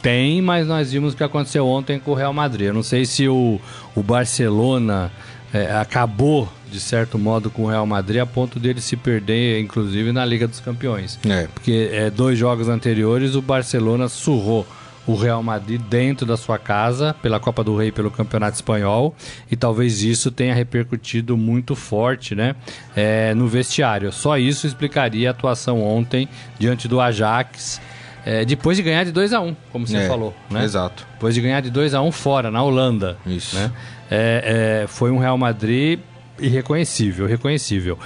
Tem, 0.00 0.40
mas 0.40 0.66
nós 0.66 0.90
vimos 0.90 1.12
o 1.12 1.16
que 1.18 1.22
aconteceu 1.22 1.66
ontem 1.66 2.00
com 2.00 2.12
o 2.12 2.14
Real 2.14 2.32
Madrid. 2.32 2.68
Eu 2.68 2.72
não 2.72 2.82
sei 2.82 3.04
se 3.04 3.28
o, 3.28 3.60
o 3.94 4.02
Barcelona 4.02 5.12
é, 5.52 5.70
acabou, 5.76 6.50
de 6.70 6.80
certo 6.80 7.18
modo, 7.18 7.50
com 7.50 7.64
o 7.64 7.68
Real 7.68 7.84
Madrid 7.84 8.22
a 8.22 8.26
ponto 8.26 8.58
dele 8.58 8.80
se 8.80 8.96
perder, 8.96 9.60
inclusive, 9.60 10.12
na 10.12 10.24
Liga 10.24 10.48
dos 10.48 10.60
Campeões. 10.60 11.18
É. 11.28 11.46
Porque 11.46 11.90
é, 11.92 12.08
dois 12.08 12.38
jogos 12.38 12.70
anteriores 12.70 13.34
o 13.34 13.42
Barcelona 13.42 14.08
surrou 14.08 14.66
o 15.06 15.16
Real 15.16 15.42
Madrid 15.42 15.80
dentro 15.80 16.24
da 16.24 16.36
sua 16.36 16.58
casa 16.58 17.14
pela 17.20 17.40
Copa 17.40 17.64
do 17.64 17.76
Rei 17.76 17.90
pelo 17.90 18.10
Campeonato 18.10 18.54
Espanhol 18.54 19.14
e 19.50 19.56
talvez 19.56 20.02
isso 20.02 20.30
tenha 20.30 20.54
repercutido 20.54 21.36
muito 21.36 21.74
forte 21.74 22.34
né, 22.34 22.54
é, 22.94 23.34
no 23.34 23.48
vestiário. 23.48 24.12
Só 24.12 24.38
isso 24.38 24.66
explicaria 24.66 25.28
a 25.28 25.32
atuação 25.32 25.82
ontem 25.82 26.28
diante 26.58 26.86
do 26.86 27.00
Ajax, 27.00 27.80
é, 28.24 28.44
depois 28.44 28.76
de 28.76 28.84
ganhar 28.84 29.04
de 29.04 29.10
2 29.10 29.32
a 29.32 29.40
1 29.40 29.56
como 29.72 29.86
você 29.86 29.96
É, 29.96 30.06
falou. 30.06 30.32
Né? 30.48 30.62
Exato. 30.62 31.04
Depois 31.14 31.34
de 31.34 31.40
ganhar 31.40 31.60
de 31.60 31.70
2 31.70 31.94
a 31.94 32.00
1 32.00 32.12
fora, 32.12 32.50
na 32.50 32.62
Holanda. 32.62 33.16
Isso. 33.26 33.56
Né? 33.56 33.72
É, 34.08 34.82
é, 34.84 34.86
foi 34.86 35.10
um 35.10 35.18
Real 35.18 35.36
Madrid 35.36 35.98
irreconhecível, 36.38 37.26
reconhecível. 37.26 37.98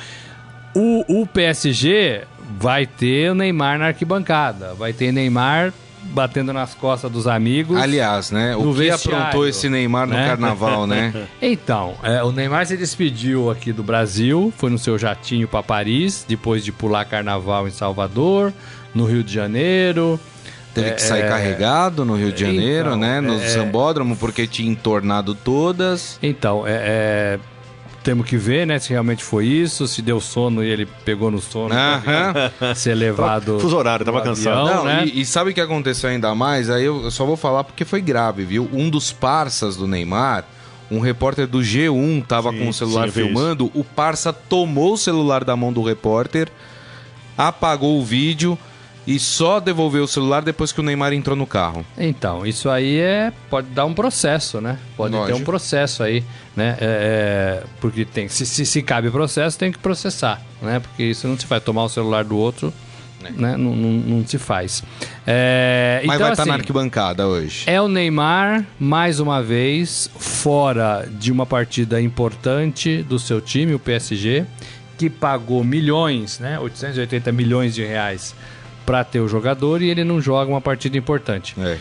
O, 0.75 1.23
o 1.23 1.27
PSG 1.27 2.23
vai 2.59 2.87
ter 2.87 3.31
o 3.31 3.35
Neymar 3.35 3.79
na 3.79 3.87
arquibancada, 3.89 4.73
vai 4.75 4.93
ter 4.93 5.13
Neymar 5.13 5.73
batendo 6.11 6.53
nas 6.53 6.75
costas 6.75 7.11
dos 7.11 7.27
amigos. 7.27 7.77
Aliás, 7.81 8.31
né? 8.31 8.53
No 8.55 8.71
O 8.71 8.75
que 8.75 8.91
aprontou 8.91 9.47
esse 9.47 9.69
Neymar 9.69 10.07
no 10.07 10.15
né? 10.15 10.27
carnaval, 10.27 10.87
né? 10.87 11.13
Então, 11.43 11.95
é, 12.03 12.23
o 12.23 12.33
Neymar 12.33 12.67
se 12.67 12.77
despediu 12.77 13.51
aqui 13.51 13.73
do 13.73 13.83
Brasil, 13.83 14.53
foi 14.57 14.71
no 14.71 14.79
seu 14.79 14.99
jatinho 14.99 15.47
para 15.47 15.63
Paris, 15.63 16.25
depois 16.27 16.65
de 16.65 16.73
pular 16.73 17.05
carnaval 17.05 17.67
em 17.69 17.71
Salvador, 17.71 18.53
no 18.95 19.05
Rio 19.05 19.23
de 19.23 19.33
Janeiro. 19.33 20.19
Teve 20.75 20.91
que 20.93 21.03
sair 21.03 21.23
É, 21.23 21.29
carregado 21.29 22.05
no 22.05 22.15
Rio 22.17 22.31
de 22.33 22.41
Janeiro, 22.43 22.89
então, 22.89 22.99
né? 22.99 23.21
No 23.21 23.35
é- 23.41 23.49
sambódromo, 23.49 24.15
porque 24.17 24.47
tinha 24.47 24.71
entornado 24.71 25.35
todas. 25.35 26.19
Então, 26.23 26.67
é, 26.67 26.73
é, 26.75 27.39
temos 28.07 28.25
que 28.25 28.37
ver, 28.37 28.65
né, 28.69 28.79
se 28.79 28.91
realmente 28.91 29.25
foi 29.25 29.47
isso, 29.47 29.89
se 29.89 30.01
deu 30.01 30.21
sono 30.21 30.63
e 30.63 30.69
ele 30.69 30.87
pegou 30.87 31.29
no 31.29 31.41
sono. 31.41 31.75
Aham. 31.75 32.53
Ser 32.77 32.95
levado. 32.95 33.59
Fuso 33.59 33.77
horário, 33.77 34.07
tava 34.07 34.21
avião, 34.21 34.33
cansado. 34.37 34.65
Não, 34.65 34.85
né? 34.85 35.05
e, 35.05 35.23
e 35.23 35.27
sabe 35.27 35.51
o 35.51 35.55
que 35.55 35.61
aconteceu 35.61 36.09
ainda 36.09 36.33
mais? 36.33 36.71
Aí 36.71 36.85
eu, 36.85 37.11
só 37.11 37.27
vou 37.27 37.37
falar 37.37 37.65
porque 37.65 37.85
foi 37.85 38.01
grave, 38.01 38.45
viu? 38.45 38.71
Um 38.73 38.89
dos 38.89 39.11
parças 39.11 39.75
do 39.75 39.89
Neymar, 39.89 40.45
um 40.89 41.01
repórter 41.01 41.49
do 41.49 41.59
G1 41.59 42.25
tava 42.25 42.53
Sim, 42.53 42.59
com 42.61 42.69
o 42.69 42.73
celular 42.73 43.07
sim, 43.07 43.15
filmando, 43.15 43.73
o 43.75 43.83
parça 43.83 44.33
tomou 44.33 44.93
o 44.93 44.97
celular 44.97 45.43
da 45.43 45.57
mão 45.57 45.73
do 45.73 45.83
repórter, 45.83 46.49
apagou 47.37 47.99
o 47.99 48.05
vídeo 48.05 48.57
e 49.07 49.19
só 49.19 49.61
devolveu 49.61 50.05
o 50.05 50.09
celular 50.09 50.43
depois 50.43 50.73
que 50.73 50.81
o 50.81 50.83
Neymar 50.83 51.13
entrou 51.13 51.37
no 51.37 51.47
carro. 51.47 51.87
Então, 51.97 52.45
isso 52.45 52.69
aí 52.69 52.99
é 52.99 53.33
pode 53.49 53.69
dar 53.69 53.85
um 53.85 53.95
processo, 53.95 54.61
né? 54.61 54.79
Pode 54.97 55.13
ter 55.13 55.19
Lógico. 55.19 55.39
um 55.39 55.45
processo 55.45 56.03
aí, 56.03 56.25
né? 56.57 56.77
É, 56.81 57.63
é, 57.63 57.65
porque 57.81 58.05
tem, 58.05 58.29
se, 58.29 58.45
se, 58.45 58.67
se 58.67 58.83
cabe 58.83 59.11
processo, 59.11 59.57
tem 59.59 59.71
que 59.71 59.79
processar, 59.79 60.43
né? 60.61 60.81
Porque 60.81 61.05
isso 61.05 61.29
não 61.29 61.39
se 61.39 61.47
faz. 61.47 61.63
Tomar 61.63 61.85
o 61.85 61.89
celular 61.89 62.25
do 62.25 62.37
outro, 62.37 62.73
né? 63.31 63.57
Não, 63.57 63.75
não, 63.75 63.93
não 63.93 64.27
se 64.27 64.39
faz. 64.39 64.83
É, 65.27 66.03
Mas 66.05 66.17
então, 66.17 66.19
vai 66.19 66.33
estar 66.33 66.43
assim, 66.43 66.51
na 66.51 66.57
arquibancada 66.57 67.27
hoje. 67.27 67.65
É 67.67 67.81
o 67.81 67.89
Neymar, 67.89 68.67
mais 68.79 69.21
uma 69.21 69.43
vez, 69.43 70.11
fora 70.19 71.09
de 71.09 71.31
uma 71.31 71.47
partida 71.47 72.01
importante 72.01 73.03
do 73.05 73.19
seu 73.19 73.41
time, 73.41 73.73
o 73.73 73.79
PSG, 73.79 74.45
que 74.99 75.09
pagou 75.09 75.63
milhões, 75.63 76.41
né? 76.41 76.59
880 76.59 77.31
milhões 77.31 77.75
de 77.75 77.85
reais 77.85 78.35
para 78.87 79.03
ter 79.03 79.21
o 79.21 79.29
jogador 79.29 79.83
e 79.83 79.91
ele 79.91 80.05
não 80.05 80.21
joga 80.21 80.51
uma 80.51 80.61
partida 80.61 80.97
importante. 80.97 81.55
É. 81.59 81.77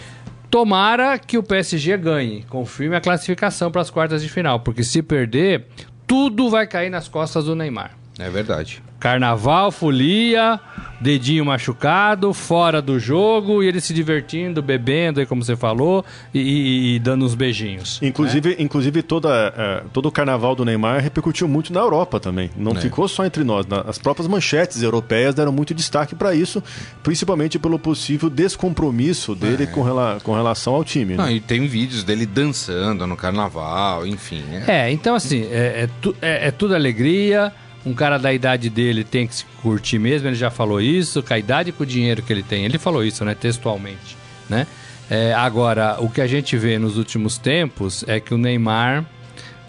Tomara 0.49 1.17
que 1.19 1.37
o 1.37 1.43
PSG 1.43 1.95
ganhe, 1.97 2.43
confirme 2.49 2.95
a 2.95 3.01
classificação 3.01 3.69
para 3.69 3.81
as 3.81 3.89
quartas 3.91 4.23
de 4.23 4.29
final, 4.29 4.59
porque 4.59 4.83
se 4.83 5.01
perder, 5.03 5.67
tudo 6.07 6.49
vai 6.49 6.65
cair 6.65 6.89
nas 6.89 7.07
costas 7.07 7.45
do 7.45 7.55
Neymar. 7.55 7.91
É 8.17 8.29
verdade. 8.29 8.81
Carnaval, 8.99 9.71
folia, 9.71 10.59
dedinho 10.99 11.45
machucado, 11.45 12.33
fora 12.33 12.81
do 12.81 12.99
jogo 12.99 13.61
e 13.63 13.67
ele 13.67 13.81
se 13.81 13.93
divertindo, 13.93 14.61
bebendo, 14.61 15.19
aí 15.19 15.25
como 15.25 15.43
você 15.43 15.55
falou, 15.55 16.03
e, 16.33 16.39
e- 16.39 16.95
e 16.95 16.99
dando 16.99 17.25
uns 17.25 17.35
beijinhos. 17.35 17.99
Inclusive, 18.01 18.55
inclusive 18.59 19.01
toda, 19.03 19.53
eh, 19.57 19.83
todo 19.93 20.07
o 20.07 20.11
carnaval 20.11 20.55
do 20.55 20.63
Neymar 20.65 21.01
repercutiu 21.01 21.47
muito 21.47 21.71
na 21.73 21.79
Europa 21.79 22.19
também. 22.19 22.49
Não 22.55 22.71
É. 22.73 22.75
ficou 22.81 23.07
só 23.07 23.25
entre 23.25 23.43
nós. 23.43 23.65
Na- 23.65 23.81
As 23.81 23.97
próprias 23.97 24.27
manchetes 24.27 24.81
europeias 24.81 25.35
deram 25.35 25.51
muito 25.51 25.73
destaque 25.73 26.15
para 26.15 26.33
isso, 26.33 26.63
principalmente 27.03 27.59
pelo 27.59 27.77
possível 27.77 28.29
descompromisso 28.29 29.35
dele 29.35 29.67
com, 29.67 29.81
rela- 29.83 30.17
com 30.23 30.33
relação 30.33 30.73
ao 30.75 30.83
time. 30.83 31.13
né? 31.15 31.17
Não, 31.23 31.29
e 31.31 31.39
tem 31.39 31.67
vídeos 31.67 32.03
dele 32.03 32.25
dançando 32.25 33.05
no 33.05 33.15
carnaval, 33.15 34.05
enfim. 34.07 34.43
É, 34.67 34.91
então 34.91 35.13
assim, 35.15 35.41
é, 35.51 35.83
é 35.83 35.89
tu- 36.01 36.15
é- 36.21 36.47
é 36.47 36.51
tudo 36.51 36.73
alegria. 36.73 37.51
Um 37.85 37.93
cara 37.93 38.17
da 38.17 38.33
idade 38.33 38.69
dele 38.69 39.03
tem 39.03 39.27
que 39.27 39.35
se 39.35 39.45
curtir 39.61 39.99
mesmo, 39.99 40.27
ele 40.27 40.35
já 40.35 40.49
falou 40.49 40.81
isso, 40.81 41.21
com 41.21 41.33
a 41.33 41.37
idade 41.37 41.69
e 41.69 41.71
com 41.71 41.83
o 41.83 41.85
dinheiro 41.85 42.23
que 42.23 42.33
ele 42.33 42.43
tem. 42.43 42.65
Ele 42.65 42.77
falou 42.79 43.03
isso, 43.03 43.23
né, 43.23 43.35
textualmente, 43.35 44.17
né? 44.49 44.65
É, 45.09 45.33
agora, 45.33 45.97
o 45.99 46.09
que 46.09 46.19
a 46.19 46.27
gente 46.27 46.57
vê 46.57 46.79
nos 46.79 46.97
últimos 46.97 47.37
tempos 47.37 48.03
é 48.07 48.19
que 48.19 48.33
o 48.33 48.37
Neymar 48.37 49.05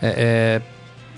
é, 0.00 0.62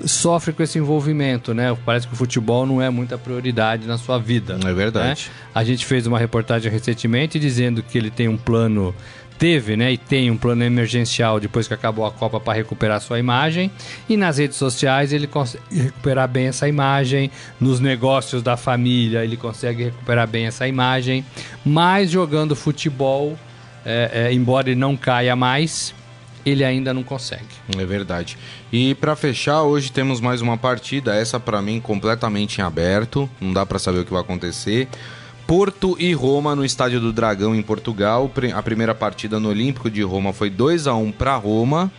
é, 0.03 0.07
sofre 0.07 0.53
com 0.53 0.63
esse 0.63 0.79
envolvimento, 0.79 1.55
né? 1.55 1.77
Parece 1.85 2.07
que 2.07 2.15
o 2.15 2.17
futebol 2.17 2.67
não 2.67 2.81
é 2.83 2.91
muita 2.91 3.17
prioridade 3.17 3.87
na 3.87 3.97
sua 3.97 4.19
vida. 4.19 4.59
É 4.65 4.73
verdade. 4.73 5.29
né? 5.29 5.35
A 5.55 5.65
gente 5.65 5.87
fez 5.87 6.07
uma 6.07 6.19
reportagem 6.19 6.71
recentemente 6.71 7.39
dizendo 7.39 7.83
que 7.83 7.97
ele 7.97 8.11
tem 8.11 8.29
um 8.29 8.37
plano, 8.37 8.95
teve, 9.39 9.77
né, 9.77 9.93
e 9.93 9.97
tem 9.97 10.31
um 10.31 10.37
plano 10.37 10.65
emergencial 10.65 11.39
depois 11.39 11.69
que 11.69 11.75
acabou 11.75 12.05
a 12.05 12.11
Copa 12.11 12.41
para 12.41 12.55
recuperar 12.55 13.01
sua 13.01 13.19
imagem. 13.19 13.71
E 14.09 14.17
nas 14.17 14.39
redes 14.39 14.57
sociais 14.57 15.13
ele 15.13 15.27
consegue 15.27 15.63
recuperar 15.71 16.29
bem 16.29 16.49
essa 16.49 16.69
imagem, 16.69 17.31
nos 17.61 17.81
negócios 17.81 18.43
da 18.43 18.57
família 18.57 19.25
ele 19.25 19.37
consegue 19.37 19.85
recuperar 19.85 20.27
bem 20.27 20.47
essa 20.47 20.67
imagem, 20.67 21.25
mas 21.65 22.11
jogando 22.11 22.57
futebol, 22.57 23.39
é, 23.85 24.11
é, 24.29 24.33
embora 24.33 24.69
ele 24.69 24.81
não 24.81 24.97
caia 24.97 25.37
mais, 25.37 25.95
ele 26.45 26.65
ainda 26.65 26.93
não 26.93 27.03
consegue. 27.03 27.45
É 27.77 27.85
verdade. 27.85 28.37
E 28.73 28.95
pra 28.95 29.15
fechar, 29.15 29.63
hoje 29.63 29.93
temos 29.93 30.21
mais 30.21 30.41
uma 30.41 30.57
partida, 30.57 31.15
essa 31.15 31.39
pra 31.39 31.63
mim 31.63 31.81
completamente 31.81 32.59
em 32.59 32.65
aberto, 32.65 33.29
não 33.41 33.53
dá 33.53 33.65
pra 33.65 33.79
saber 33.79 34.01
o 34.01 34.05
que 34.05 34.13
vai 34.13 34.21
acontecer. 34.21 34.89
Porto 35.49 35.97
e 35.99 36.13
Roma 36.13 36.55
no 36.55 36.63
Estádio 36.63 37.01
do 37.01 37.11
Dragão 37.11 37.55
em 37.55 37.63
Portugal. 37.63 38.31
A 38.55 38.63
primeira 38.63 38.95
partida 38.95 39.41
no 39.41 39.49
Olímpico 39.49 39.91
de 39.91 40.03
Roma 40.03 40.31
foi 40.31 40.51
2 40.51 40.87
a 40.87 40.95
1 40.95 41.11
pra 41.11 41.37
Roma. 41.37 41.91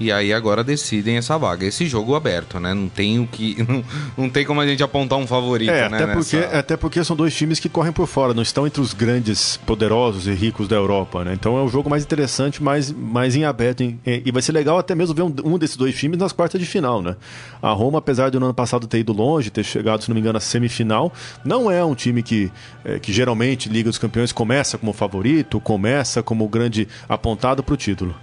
E 0.00 0.10
aí 0.10 0.32
agora 0.32 0.64
decidem 0.64 1.16
essa 1.16 1.38
vaga. 1.38 1.64
Esse 1.64 1.86
jogo 1.86 2.16
aberto, 2.16 2.58
né? 2.58 2.74
Não 2.74 2.88
tem 2.88 3.20
o 3.20 3.26
que 3.28 3.56
não, 3.68 3.84
não 4.18 4.28
tem 4.28 4.44
como 4.44 4.60
a 4.60 4.66
gente 4.66 4.82
apontar 4.82 5.18
um 5.18 5.26
favorito, 5.26 5.70
É, 5.70 5.88
né, 5.88 6.02
até, 6.02 6.12
porque, 6.12 6.36
nessa- 6.36 6.58
até 6.58 6.76
porque 6.76 7.04
são 7.04 7.14
dois 7.14 7.34
times 7.34 7.60
que 7.60 7.68
correm 7.68 7.92
por 7.92 8.06
fora, 8.08 8.34
não 8.34 8.42
estão 8.42 8.66
entre 8.66 8.80
os 8.80 8.92
grandes, 8.92 9.56
poderosos 9.58 10.26
e 10.26 10.32
ricos 10.32 10.66
da 10.66 10.74
Europa, 10.76 11.22
né? 11.24 11.32
Então 11.34 11.56
é 11.56 11.62
o 11.62 11.68
jogo 11.68 11.88
mais 11.88 12.02
interessante, 12.02 12.60
mais, 12.62 12.90
mais 12.90 13.36
em 13.36 13.44
aberto. 13.44 13.82
em- 13.82 14.00
e 14.04 14.32
vai 14.32 14.42
ser 14.42 14.50
legal 14.52 14.78
até 14.78 14.94
mesmo 14.96 15.14
ver 15.14 15.22
um, 15.22 15.34
um 15.44 15.58
desses 15.58 15.76
dois 15.76 15.94
times 15.96 16.18
nas 16.18 16.32
quartas 16.32 16.60
de 16.60 16.66
final, 16.66 17.00
né? 17.00 17.14
A 17.62 17.70
Roma, 17.70 17.98
apesar 17.98 18.30
de 18.30 18.38
no 18.38 18.46
ano 18.46 18.54
passado 18.54 18.86
ter 18.88 18.98
ido 18.98 19.12
longe, 19.12 19.48
ter 19.50 19.62
chegado, 19.64 20.02
se 20.02 20.08
não 20.08 20.14
me 20.14 20.20
engano, 20.20 20.38
à 20.38 20.40
semifinal, 20.40 21.12
não 21.44 21.70
é 21.70 21.84
um 21.84 21.94
time 21.94 22.20
que, 22.22 22.50
é, 22.84 22.98
que 22.98 23.12
geralmente 23.12 23.68
Liga 23.68 23.88
dos 23.90 23.98
Campeões 23.98 24.32
começa 24.32 24.76
como 24.76 24.92
favorito, 24.92 25.60
começa 25.60 26.22
como 26.22 26.48
grande 26.48 26.88
apontado 27.08 27.62
para 27.62 27.74
o 27.74 27.76
título. 27.76 28.14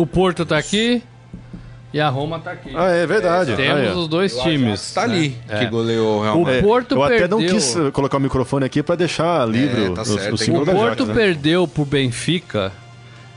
O 0.00 0.06
Porto 0.06 0.46
tá 0.46 0.56
aqui 0.56 1.02
e 1.92 2.00
a 2.00 2.08
Roma 2.08 2.38
tá 2.38 2.52
aqui. 2.52 2.70
Ah, 2.74 2.88
é 2.88 3.06
verdade. 3.06 3.54
Temos 3.54 3.80
Ah, 3.80 3.84
é. 3.84 3.92
os 3.94 4.08
dois 4.08 4.34
times. 4.38 4.94
Tá 4.94 5.02
ali, 5.02 5.36
né? 5.46 5.58
que 5.58 5.64
É. 5.64 5.68
goleou 5.68 6.22
realmente. 6.22 6.48
O 6.48 6.50
É, 6.52 6.62
Porto 6.62 6.94
eu 6.94 7.02
até 7.04 7.28
não 7.28 7.36
perdeu- 7.38 7.54
quis 7.54 7.76
eh, 7.76 7.90
colocar 7.90 8.16
o 8.16 8.20
microfone 8.20 8.64
aqui 8.64 8.82
para 8.82 8.94
deixar 8.94 9.46
livre 9.46 9.90
tá 9.90 10.02
tem 10.04 10.36
símbolos 10.38 10.68
O 10.68 10.72
da 10.72 10.78
Porto 10.78 11.04
né? 11.04 11.12
perdeu 11.14 11.68
pro 11.68 11.84
Benfica, 11.84 12.72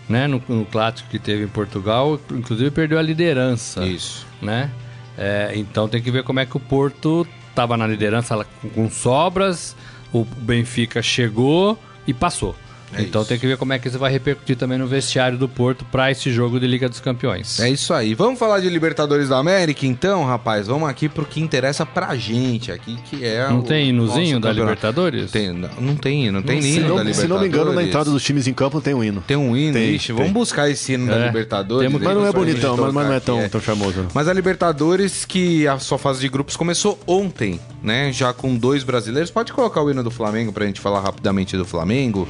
né, 0.07 0.25
no, 0.25 0.41
no 0.47 0.63
clássico 0.65 1.09
que 1.09 1.19
teve 1.19 1.43
em 1.43 1.47
Portugal, 1.49 2.17
inclusive 2.31 2.71
perdeu 2.71 2.97
a 2.97 3.01
liderança, 3.01 3.83
Isso. 3.85 4.25
né? 4.41 4.69
É, 5.17 5.51
então 5.55 5.89
tem 5.89 6.01
que 6.01 6.09
ver 6.11 6.23
como 6.23 6.39
é 6.39 6.45
que 6.45 6.55
o 6.55 6.59
Porto 6.61 7.27
tava 7.53 7.75
na 7.75 7.85
liderança 7.85 8.45
com 8.73 8.89
sobras, 8.89 9.75
o 10.13 10.23
Benfica 10.23 11.01
chegou 11.01 11.77
e 12.07 12.13
passou. 12.13 12.55
É 12.95 13.01
então 13.01 13.21
isso. 13.21 13.29
tem 13.29 13.39
que 13.39 13.47
ver 13.47 13.57
como 13.57 13.73
é 13.73 13.79
que 13.79 13.87
isso 13.87 13.97
vai 13.99 14.11
repercutir 14.11 14.55
também 14.55 14.77
no 14.77 14.87
vestiário 14.87 15.37
do 15.37 15.47
Porto 15.49 15.85
para 15.85 16.11
esse 16.11 16.31
jogo 16.31 16.59
de 16.59 16.67
Liga 16.67 16.87
dos 16.89 16.99
Campeões. 16.99 17.59
É 17.59 17.69
isso 17.69 17.93
aí. 17.93 18.13
Vamos 18.13 18.39
falar 18.39 18.59
de 18.59 18.69
Libertadores 18.69 19.29
da 19.29 19.37
América, 19.37 19.85
então, 19.85 20.23
rapaz? 20.25 20.67
Vamos 20.67 20.87
aqui 20.89 21.07
pro 21.09 21.25
que 21.25 21.41
interessa 21.41 21.85
pra 21.85 22.15
gente 22.15 22.71
aqui, 22.71 22.97
que 23.09 23.23
é 23.25 23.47
Não 23.49 23.59
o 23.59 23.63
tem 23.63 23.89
hinozinho 23.89 24.39
da. 24.39 24.51
Libertadores? 24.51 25.31
Tem, 25.31 25.51
não, 25.51 25.69
não 25.79 25.95
tem, 25.95 26.31
não 26.31 26.41
tem 26.41 26.61
Se 26.61 26.67
hino 26.77 26.81
da 26.81 26.87
não, 26.89 26.97
Libertadores. 27.03 27.17
se 27.17 27.27
não 27.27 27.39
me 27.39 27.47
engano, 27.47 27.73
na 27.73 27.83
entrada 27.83 28.09
dos 28.11 28.23
times 28.23 28.47
em 28.47 28.53
campo 28.53 28.79
tem 28.81 28.93
um 28.93 29.03
hino. 29.03 29.21
Tem 29.25 29.37
um 29.37 29.55
hino, 29.55 29.73
Tem, 29.73 29.95
ixi, 29.95 30.07
tem. 30.07 30.15
vamos 30.15 30.31
buscar 30.31 30.69
esse 30.69 30.93
hino 30.93 31.07
da 31.07 31.15
É, 31.17 31.25
Libertadores. 31.27 31.87
temos 31.89 32.01
Mas 32.01 32.15
não 32.15 32.25
é 32.27 32.31
bonitão, 32.31 32.77
mas, 32.77 32.93
mas 32.93 33.07
não 33.07 33.13
é 33.13 33.19
tão, 33.19 33.39
aqui, 33.39 33.49
tão 33.49 33.61
charmoso. 33.61 34.01
Não. 34.01 34.07
Mas 34.13 34.27
a 34.27 34.33
Libertadores, 34.33 35.25
que 35.25 35.67
a 35.67 35.79
sua 35.79 35.97
fase 35.97 36.19
de 36.21 36.29
grupos 36.29 36.55
começou 36.55 36.99
ontem, 37.07 37.59
né? 37.83 38.11
Já 38.11 38.33
com 38.33 38.55
dois 38.55 38.83
brasileiros. 38.83 39.29
Pode 39.29 39.51
colocar 39.53 39.81
o 39.83 39.91
hino 39.91 40.01
do 40.03 40.09
Flamengo 40.09 40.51
pra 40.53 40.65
gente 40.65 40.79
falar 40.79 41.01
rapidamente 41.01 41.55
do 41.57 41.65
Flamengo, 41.65 42.27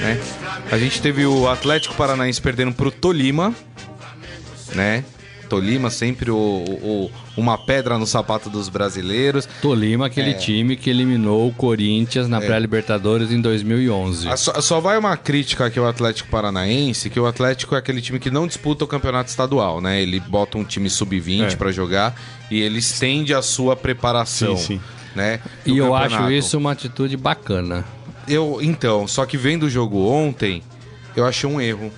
né? 0.00 0.18
A 0.72 0.78
gente 0.78 1.00
teve 1.02 1.26
o 1.26 1.46
Atlético 1.48 1.94
Paranaense 1.94 2.40
perdendo 2.40 2.72
pro 2.72 2.90
Tolima, 2.90 3.54
né? 4.74 5.04
Tolima 5.48 5.90
sempre 5.90 6.30
o, 6.30 6.36
o- 6.36 7.10
uma 7.36 7.58
pedra 7.58 7.98
no 7.98 8.06
sapato 8.06 8.48
dos 8.48 8.68
brasileiros. 8.70 9.46
Tolima, 9.60 10.06
aquele 10.06 10.30
É. 10.30 10.34
time 10.34 10.74
que 10.74 10.88
eliminou 10.88 11.46
o 11.48 11.52
Corinthians 11.52 12.26
na 12.28 12.40
pré-Libertadores 12.40 13.30
em 13.30 13.40
2011. 13.40 14.26
Ah, 14.28 14.36
Só, 14.36 14.58
só 14.60 14.80
vai 14.80 14.96
uma 14.96 15.16
crítica 15.16 15.66
aqui 15.66 15.78
ao 15.78 15.86
Atlético 15.86 16.30
Paranaense, 16.30 17.10
que 17.10 17.20
o 17.20 17.26
Atlético 17.26 17.74
é 17.74 17.78
aquele 17.78 18.00
time 18.00 18.18
que 18.18 18.30
não 18.30 18.46
disputa 18.46 18.84
o 18.84 18.88
campeonato 18.88 19.28
estadual, 19.30 19.80
né? 19.82 20.00
Ele 20.00 20.18
bota 20.18 20.56
um 20.56 20.64
time 20.64 20.88
sub-20 20.88 21.52
É. 21.52 21.56
pra 21.56 21.70
jogar 21.70 22.14
e 22.50 22.60
ele 22.60 22.78
estende 22.78 23.34
a 23.34 23.42
sua 23.42 23.76
preparação, 23.76 24.56
Sim, 24.56 24.78
sim. 24.78 24.80
Né? 25.14 25.40
E 25.66 25.78
eu 25.78 25.90
campeonato. 25.92 26.14
acho 26.24 26.32
isso 26.32 26.58
uma 26.58 26.72
atitude 26.72 27.16
bacana. 27.16 27.84
Eu, 28.26 28.58
então, 28.62 29.06
só 29.06 29.24
que 29.26 29.36
vendo 29.36 29.64
o 29.64 29.70
jogo 29.70 30.06
ontem, 30.08 30.62
eu 31.14 31.24
achei 31.26 31.48
um 31.48 31.60
erro. 31.60 31.92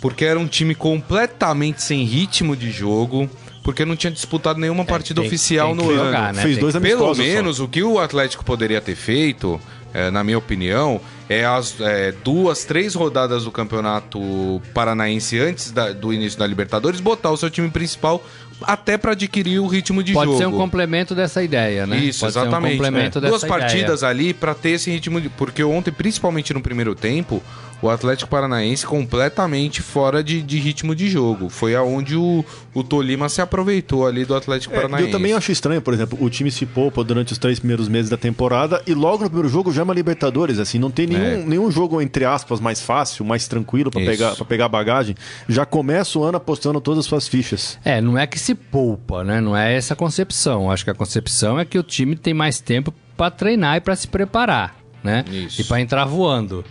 Porque 0.00 0.24
era 0.24 0.38
um 0.38 0.46
time 0.46 0.74
completamente 0.74 1.82
sem 1.82 2.04
ritmo 2.04 2.54
de 2.54 2.70
jogo, 2.70 3.28
porque 3.64 3.84
não 3.84 3.96
tinha 3.96 4.10
disputado 4.12 4.60
nenhuma 4.60 4.84
partida 4.84 5.20
É, 5.20 5.22
tem- 5.22 5.26
oficial 5.28 5.74
tem 5.74 5.84
no 5.84 5.90
ano. 5.90 6.04
jogar, 6.04 6.32
né? 6.32 6.42
Fez 6.42 6.58
dois 6.58 6.72
Pelo 6.74 6.84
amistosos 6.86 7.16
só. 7.16 7.22
menos 7.22 7.60
o 7.60 7.66
que 7.66 7.82
o 7.82 7.98
Atlético 7.98 8.44
poderia 8.44 8.80
ter 8.80 8.94
feito, 8.94 9.60
é, 9.92 10.10
na 10.10 10.22
minha 10.22 10.38
opinião, 10.38 11.00
é 11.28 11.44
as 11.44 11.80
é, 11.80 12.12
duas, 12.22 12.64
três 12.64 12.94
rodadas 12.94 13.44
do 13.44 13.50
campeonato 13.50 14.62
paranaense 14.72 15.38
antes 15.40 15.70
da- 15.72 15.92
do 15.92 16.12
início 16.12 16.38
da 16.38 16.46
Libertadores, 16.46 17.00
botar 17.00 17.30
o 17.32 17.36
seu 17.36 17.50
time 17.50 17.68
principal 17.68 18.22
até 18.62 18.98
para 18.98 19.12
adquirir 19.12 19.58
o 19.60 19.66
ritmo 19.66 20.02
de 20.02 20.12
Pode 20.12 20.26
jogo. 20.26 20.38
ser 20.38 20.46
um 20.46 20.52
complemento 20.56 21.14
dessa 21.14 21.42
ideia, 21.42 21.86
né? 21.86 21.96
Isso, 21.98 22.20
Pode 22.20 22.32
exatamente. 22.32 22.74
Um 22.74 22.76
complemento 22.76 23.18
É. 23.18 23.28
Duas 23.28 23.44
partidas 23.44 24.00
ideia. 24.00 24.10
ali 24.10 24.34
para 24.34 24.54
ter 24.54 24.70
esse 24.70 24.90
ritmo 24.90 25.20
de. 25.20 25.28
Porque 25.28 25.62
ontem, 25.62 25.90
principalmente 25.92 26.52
no 26.52 26.60
primeiro 26.60 26.94
tempo, 26.94 27.42
o 27.80 27.88
Atlético 27.88 28.28
Paranaense 28.30 28.84
completamente 28.86 29.82
fora 29.82 30.22
de, 30.22 30.42
de 30.42 30.58
ritmo 30.58 30.94
de 30.94 31.08
jogo. 31.08 31.48
Foi 31.48 31.74
aonde 31.74 32.16
o, 32.16 32.44
o 32.74 32.82
Tolima 32.82 33.28
se 33.28 33.40
aproveitou 33.40 34.06
ali 34.06 34.24
do 34.24 34.34
Atlético 34.34 34.74
É, 34.74 34.76
Paranaense. 34.76 35.08
eu 35.08 35.12
também 35.12 35.32
acho 35.32 35.52
estranho, 35.52 35.80
por 35.80 35.94
exemplo, 35.94 36.18
o 36.20 36.28
time 36.28 36.50
se 36.50 36.66
poupa 36.66 37.04
durante 37.04 37.32
os 37.32 37.38
três 37.38 37.58
primeiros 37.58 37.88
meses 37.88 38.10
da 38.10 38.16
temporada 38.16 38.82
e 38.86 38.94
logo 38.94 39.22
no 39.24 39.30
primeiro 39.30 39.48
jogo 39.48 39.72
já 39.72 39.82
é 39.82 39.84
uma 39.84 39.94
Libertadores, 39.94 40.58
assim, 40.58 40.78
não 40.78 40.90
tem 40.90 41.06
nenhum, 41.06 41.24
É. 41.24 41.36
nenhum 41.36 41.70
jogo, 41.70 42.00
entre 42.02 42.24
aspas, 42.24 42.60
mais 42.60 42.80
fácil, 42.80 43.24
mais 43.24 43.46
tranquilo 43.48 43.90
pra 43.90 44.00
Isso. 44.00 44.10
pegar, 44.10 44.34
pra 44.36 44.44
pegar 44.44 44.68
bagagem. 44.68 45.14
Já 45.48 45.64
começa 45.66 46.18
o 46.18 46.22
ano 46.24 46.36
apostando 46.36 46.80
todas 46.80 47.00
as 47.00 47.06
suas 47.06 47.26
fichas. 47.28 47.78
É, 47.84 48.00
não 48.00 48.18
é 48.18 48.26
que 48.26 48.38
se 48.38 48.54
poupa, 48.54 49.22
né? 49.24 49.40
Não 49.40 49.56
é 49.56 49.74
essa 49.74 49.94
a 49.94 49.96
concepção. 49.96 50.70
Acho 50.70 50.84
que 50.84 50.90
a 50.90 50.94
concepção 50.94 51.58
é 51.58 51.64
que 51.64 51.78
o 51.78 51.82
time 51.82 52.16
tem 52.16 52.34
mais 52.34 52.60
tempo 52.60 52.92
para 53.16 53.30
treinar 53.30 53.76
e 53.76 53.80
para 53.80 53.96
se 53.96 54.06
preparar, 54.06 54.76
né? 55.02 55.24
Isso. 55.30 55.60
E 55.60 55.64
para 55.64 55.80
entrar 55.80 56.04
voando. 56.04 56.64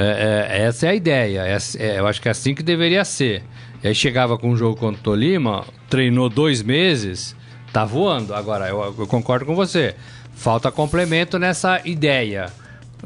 É, 0.00 0.46
é, 0.48 0.62
essa 0.62 0.86
é 0.86 0.90
a 0.90 0.94
ideia. 0.94 1.40
É, 1.40 1.58
é, 1.78 1.98
eu 1.98 2.06
acho 2.06 2.22
que 2.22 2.28
é 2.28 2.30
assim 2.30 2.54
que 2.54 2.62
deveria 2.62 3.04
ser. 3.04 3.42
E 3.82 3.88
aí 3.88 3.94
chegava 3.94 4.38
com 4.38 4.50
um 4.50 4.56
jogo 4.56 4.76
contra 4.76 5.00
o 5.00 5.02
Tolima, 5.02 5.64
treinou 5.90 6.28
dois 6.28 6.62
meses, 6.62 7.34
tá 7.72 7.84
voando. 7.84 8.32
Agora, 8.32 8.68
eu, 8.68 8.94
eu 8.96 9.06
concordo 9.08 9.44
com 9.44 9.56
você. 9.56 9.96
Falta 10.34 10.70
complemento 10.70 11.36
nessa 11.36 11.80
ideia. 11.84 12.52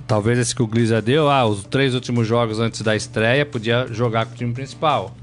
Talvez 0.07 0.39
esse 0.39 0.55
que 0.55 0.63
o 0.63 0.67
Glisa 0.67 1.01
deu, 1.01 1.31
ah, 1.31 1.47
os 1.47 1.65
três 1.65 1.95
últimos 1.95 2.27
jogos 2.27 2.61
antes 2.61 2.83
da 2.83 2.95
estreia, 2.95 3.47
podia 3.47 3.87
jogar 3.91 4.27
com 4.27 4.35
o 4.35 4.37
time 4.37 4.53
principal, 4.53 5.15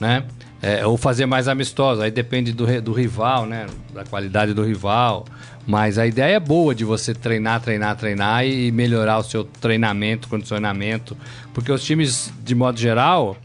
né? 0.00 0.24
É, 0.60 0.84
ou 0.84 0.96
fazer 0.96 1.24
mais 1.24 1.46
amistoso, 1.46 2.02
aí 2.02 2.10
depende 2.10 2.52
do, 2.52 2.82
do 2.82 2.92
rival, 2.92 3.46
né? 3.46 3.66
Da 3.94 4.04
qualidade 4.04 4.52
do 4.52 4.64
rival. 4.64 5.24
Mas 5.66 5.98
a 5.98 6.06
ideia 6.06 6.36
é 6.36 6.40
boa 6.40 6.74
de 6.74 6.84
você 6.84 7.14
treinar, 7.14 7.60
treinar, 7.60 7.96
treinar 7.96 8.44
e 8.46 8.72
melhorar 8.72 9.18
o 9.18 9.22
seu 9.22 9.44
treinamento, 9.44 10.26
condicionamento. 10.28 11.16
Porque 11.52 11.70
os 11.70 11.84
times, 11.84 12.32
de 12.42 12.54
modo 12.54 12.80
geral, 12.80 13.36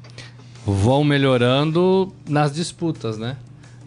vão 0.66 1.04
melhorando 1.04 2.14
nas 2.28 2.54
disputas, 2.54 3.18
né? 3.18 3.36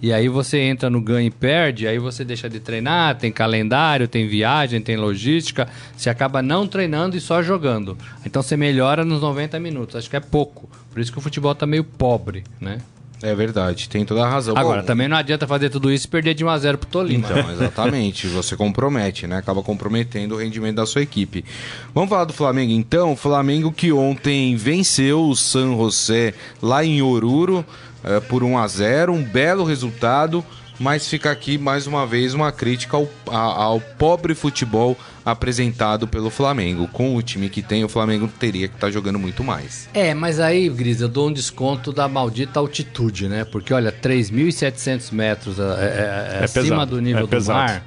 E 0.02 0.12
aí 0.12 0.28
você 0.28 0.59
entra 0.59 0.90
no 0.90 1.00
ganha 1.00 1.26
e 1.26 1.30
perde, 1.30 1.87
aí 1.87 1.99
você 1.99 2.25
deixa 2.25 2.50
de 2.50 2.61
treinar, 2.61 3.16
tem 3.16 3.33
calendário, 3.33 4.06
tem 4.06 4.28
viagem, 4.28 4.80
tem 4.80 4.97
logística, 4.97 5.66
você 5.97 6.11
acaba 6.11 6.42
não 6.42 6.66
treinando 6.66 7.16
e 7.16 7.21
só 7.21 7.42
jogando. 7.42 7.97
Então 8.25 8.42
você 8.42 8.56
melhora 8.56 9.04
nos 9.04 9.23
90 9.23 9.59
minutos, 9.59 9.97
acho 9.97 10.11
que 10.11 10.16
é 10.16 10.21
pouco. 10.21 10.68
Por 10.92 11.00
isso 11.00 11.11
que 11.11 11.18
o 11.18 11.23
futebol 11.23 11.54
tá 11.54 11.66
meio 11.66 11.83
pobre, 11.83 12.45
né? 12.61 12.78
É 13.23 13.35
verdade, 13.35 13.88
tem 13.88 14.04
toda 14.04 14.25
a 14.25 14.28
razão. 14.28 14.56
Agora, 14.56 14.82
Bom, 14.82 14.87
também 14.87 15.08
não 15.08 15.16
adianta 15.16 15.46
fazer 15.46 15.70
tudo 15.70 15.90
isso 15.90 16.06
e 16.06 16.11
perder 16.11 16.35
de 16.35 16.44
1 16.44 16.49
a 16.49 16.58
0 16.58 16.78
pro 16.78 16.88
Tolima. 16.88 17.26
Então, 17.26 17.50
exatamente. 17.50 18.26
Você 18.28 18.56
compromete, 18.56 19.26
né? 19.26 19.38
Acaba 19.38 19.62
comprometendo 19.62 20.35
o 20.35 20.38
rendimento 20.38 20.76
da 20.76 20.87
sua 20.87 21.02
equipe. 21.02 21.44
Vamos 21.94 22.11
falar 22.11 22.25
do 22.25 22.35
Flamengo 22.35 22.73
então. 22.73 23.12
O 23.12 23.16
Flamengo 23.16 23.73
que 23.73 23.90
ontem 23.90 24.54
venceu 24.54 25.28
o 25.28 25.35
San 25.35 25.76
José 25.76 26.35
lá 26.61 26.85
em 26.85 27.00
Oruro 27.00 27.64
eh, 28.04 28.20
por 28.20 28.44
1 28.44 28.58
a 28.58 28.68
0 28.68 29.12
um 29.12 29.23
belo 29.23 29.64
resultado. 29.64 30.44
Mas 30.78 31.09
fica 31.09 31.30
aqui 31.30 31.56
mais 31.56 31.87
uma 31.87 32.06
vez 32.06 32.35
uma 32.35 32.52
crítica 32.52 32.97
ao, 32.99 33.09
a- 33.30 33.62
ao 33.64 33.80
pobre 33.80 34.35
futebol 34.35 34.95
apresentado 35.25 36.06
pelo 36.06 36.28
Flamengo. 36.28 36.87
Com 36.88 37.16
o 37.16 37.23
time 37.23 37.49
que 37.49 37.62
tem, 37.62 37.83
o 37.83 37.88
Flamengo 37.88 38.28
teria 38.28 38.68
que 38.68 38.75
estar 38.75 38.90
jogando 38.90 39.18
muito 39.18 39.42
mais. 39.42 39.88
É, 39.95 40.12
mas 40.12 40.38
aí, 40.38 40.68
Gris, 40.68 41.00
eu 41.00 41.09
dou 41.09 41.28
um 41.28 41.33
desconto 41.33 41.92
da 41.92 42.06
maldita 42.09 42.61
altitude, 42.61 43.26
né? 43.26 43.45
Porque, 43.45 43.73
olha, 43.73 43.90
3.700 43.90 45.12
metros 45.12 45.59
é, 45.59 45.62
é, 45.62 45.66
é, 45.66 46.38
É 46.40 46.45
acima 46.45 46.62
pesado, 46.64 46.90
do 46.97 47.00
nível 47.00 47.21
é 47.21 47.23
do 47.23 47.28
pesado. 47.28 47.59
mar. 47.59 47.83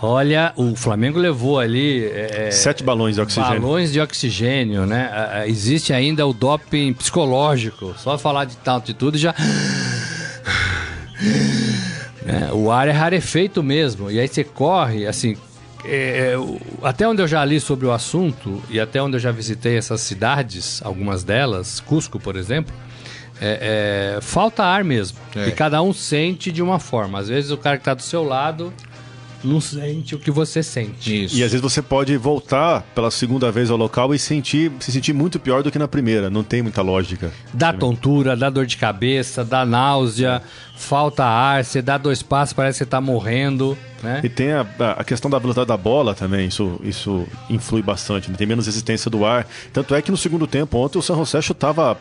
Olha, 0.00 0.52
o 0.56 0.76
Flamengo 0.76 1.18
levou 1.18 1.58
ali 1.58 2.04
é, 2.04 2.50
Sete 2.52 2.84
balões 2.84 3.14
de 3.16 3.20
oxigênio. 3.22 3.60
balões 3.62 3.90
de 3.92 3.98
oxigênio, 4.00 4.84
né? 4.86 5.44
Existe 5.46 5.92
ainda 5.92 6.26
o 6.26 6.32
doping 6.34 6.92
psicológico. 6.92 7.94
Só 7.98 8.16
falar 8.18 8.44
de 8.44 8.56
tal 8.58 8.76
altitude 8.76 9.18
já. 9.18 9.34
Né? 12.26 12.50
O 12.52 12.70
ar 12.72 12.88
é 12.88 12.90
rarefeito 12.90 13.62
mesmo. 13.62 14.10
E 14.10 14.18
aí 14.18 14.26
você 14.26 14.42
corre, 14.42 15.06
assim. 15.06 15.36
é, 15.84 16.34
é, 16.34 16.36
até 16.82 17.08
onde 17.08 17.22
eu 17.22 17.28
já 17.28 17.44
li 17.44 17.60
sobre 17.60 17.86
o 17.86 17.92
assunto 17.92 18.60
e 18.68 18.80
até 18.80 19.00
onde 19.00 19.16
eu 19.16 19.20
já 19.20 19.30
visitei 19.30 19.76
essas 19.78 20.00
cidades, 20.00 20.82
algumas 20.84 21.22
delas, 21.22 21.78
Cusco, 21.78 22.18
por 22.18 22.34
exemplo, 22.36 22.74
é, 23.40 24.16
é, 24.16 24.20
falta 24.20 24.64
ar 24.64 24.82
mesmo. 24.82 25.18
É. 25.36 25.48
E 25.48 25.52
cada 25.52 25.80
um 25.80 25.92
sente 25.92 26.50
de 26.50 26.62
uma 26.62 26.80
forma. 26.80 27.20
Às 27.20 27.28
vezes 27.28 27.50
o 27.52 27.56
cara 27.56 27.76
que 27.76 27.82
está 27.82 27.94
do 27.94 28.02
seu 28.02 28.24
lado 28.24 28.72
não 29.44 29.60
sente 29.60 30.14
o 30.14 30.18
que 30.18 30.30
você 30.30 30.62
sente. 30.62 31.24
Isso. 31.24 31.36
E 31.36 31.44
às 31.44 31.52
vezes 31.52 31.60
você 31.60 31.80
pode 31.80 32.16
voltar 32.16 32.82
pela 32.94 33.10
segunda 33.10 33.52
vez 33.52 33.70
ao 33.70 33.76
local 33.76 34.12
e 34.12 34.18
sentir, 34.18 34.72
se 34.80 34.90
sentir 34.90 35.12
muito 35.12 35.38
pior 35.38 35.62
do 35.62 35.70
que 35.70 35.78
na 35.78 35.86
primeira. 35.86 36.28
Não 36.28 36.42
tem 36.42 36.62
muita 36.62 36.82
lógica. 36.82 37.30
Dá 37.52 37.72
tontura, 37.72 38.34
dá 38.34 38.50
dor 38.50 38.66
de 38.66 38.76
cabeça, 38.76 39.44
dá 39.44 39.64
náusea, 39.64 40.42
falta 40.76 41.24
ar, 41.24 41.64
você 41.64 41.80
dá 41.80 41.96
dois 41.98 42.22
passos, 42.22 42.52
parece 42.52 42.78
que 42.78 42.84
você 42.84 42.90
tá 42.90 43.00
morrendo, 43.00 43.76
né? 44.02 44.20
E 44.22 44.28
tem 44.28 44.52
a, 44.52 44.66
a 44.98 45.02
questão 45.02 45.30
da 45.30 45.38
velocidade 45.38 45.68
da 45.68 45.76
bola 45.76 46.14
também, 46.14 46.46
isso, 46.46 46.78
isso 46.84 47.26
influi 47.48 47.82
bastante, 47.82 48.30
né? 48.30 48.36
tem 48.36 48.46
menos 48.46 48.66
resistência 48.66 49.10
do 49.10 49.24
ar. 49.24 49.46
Tanto 49.72 49.94
é 49.94 50.02
que 50.02 50.10
no 50.10 50.16
segundo 50.16 50.46
tempo, 50.46 50.76
ontem 50.78 50.98
o 50.98 51.02
San 51.02 51.16
José 51.16 51.40
chutava 51.40 51.98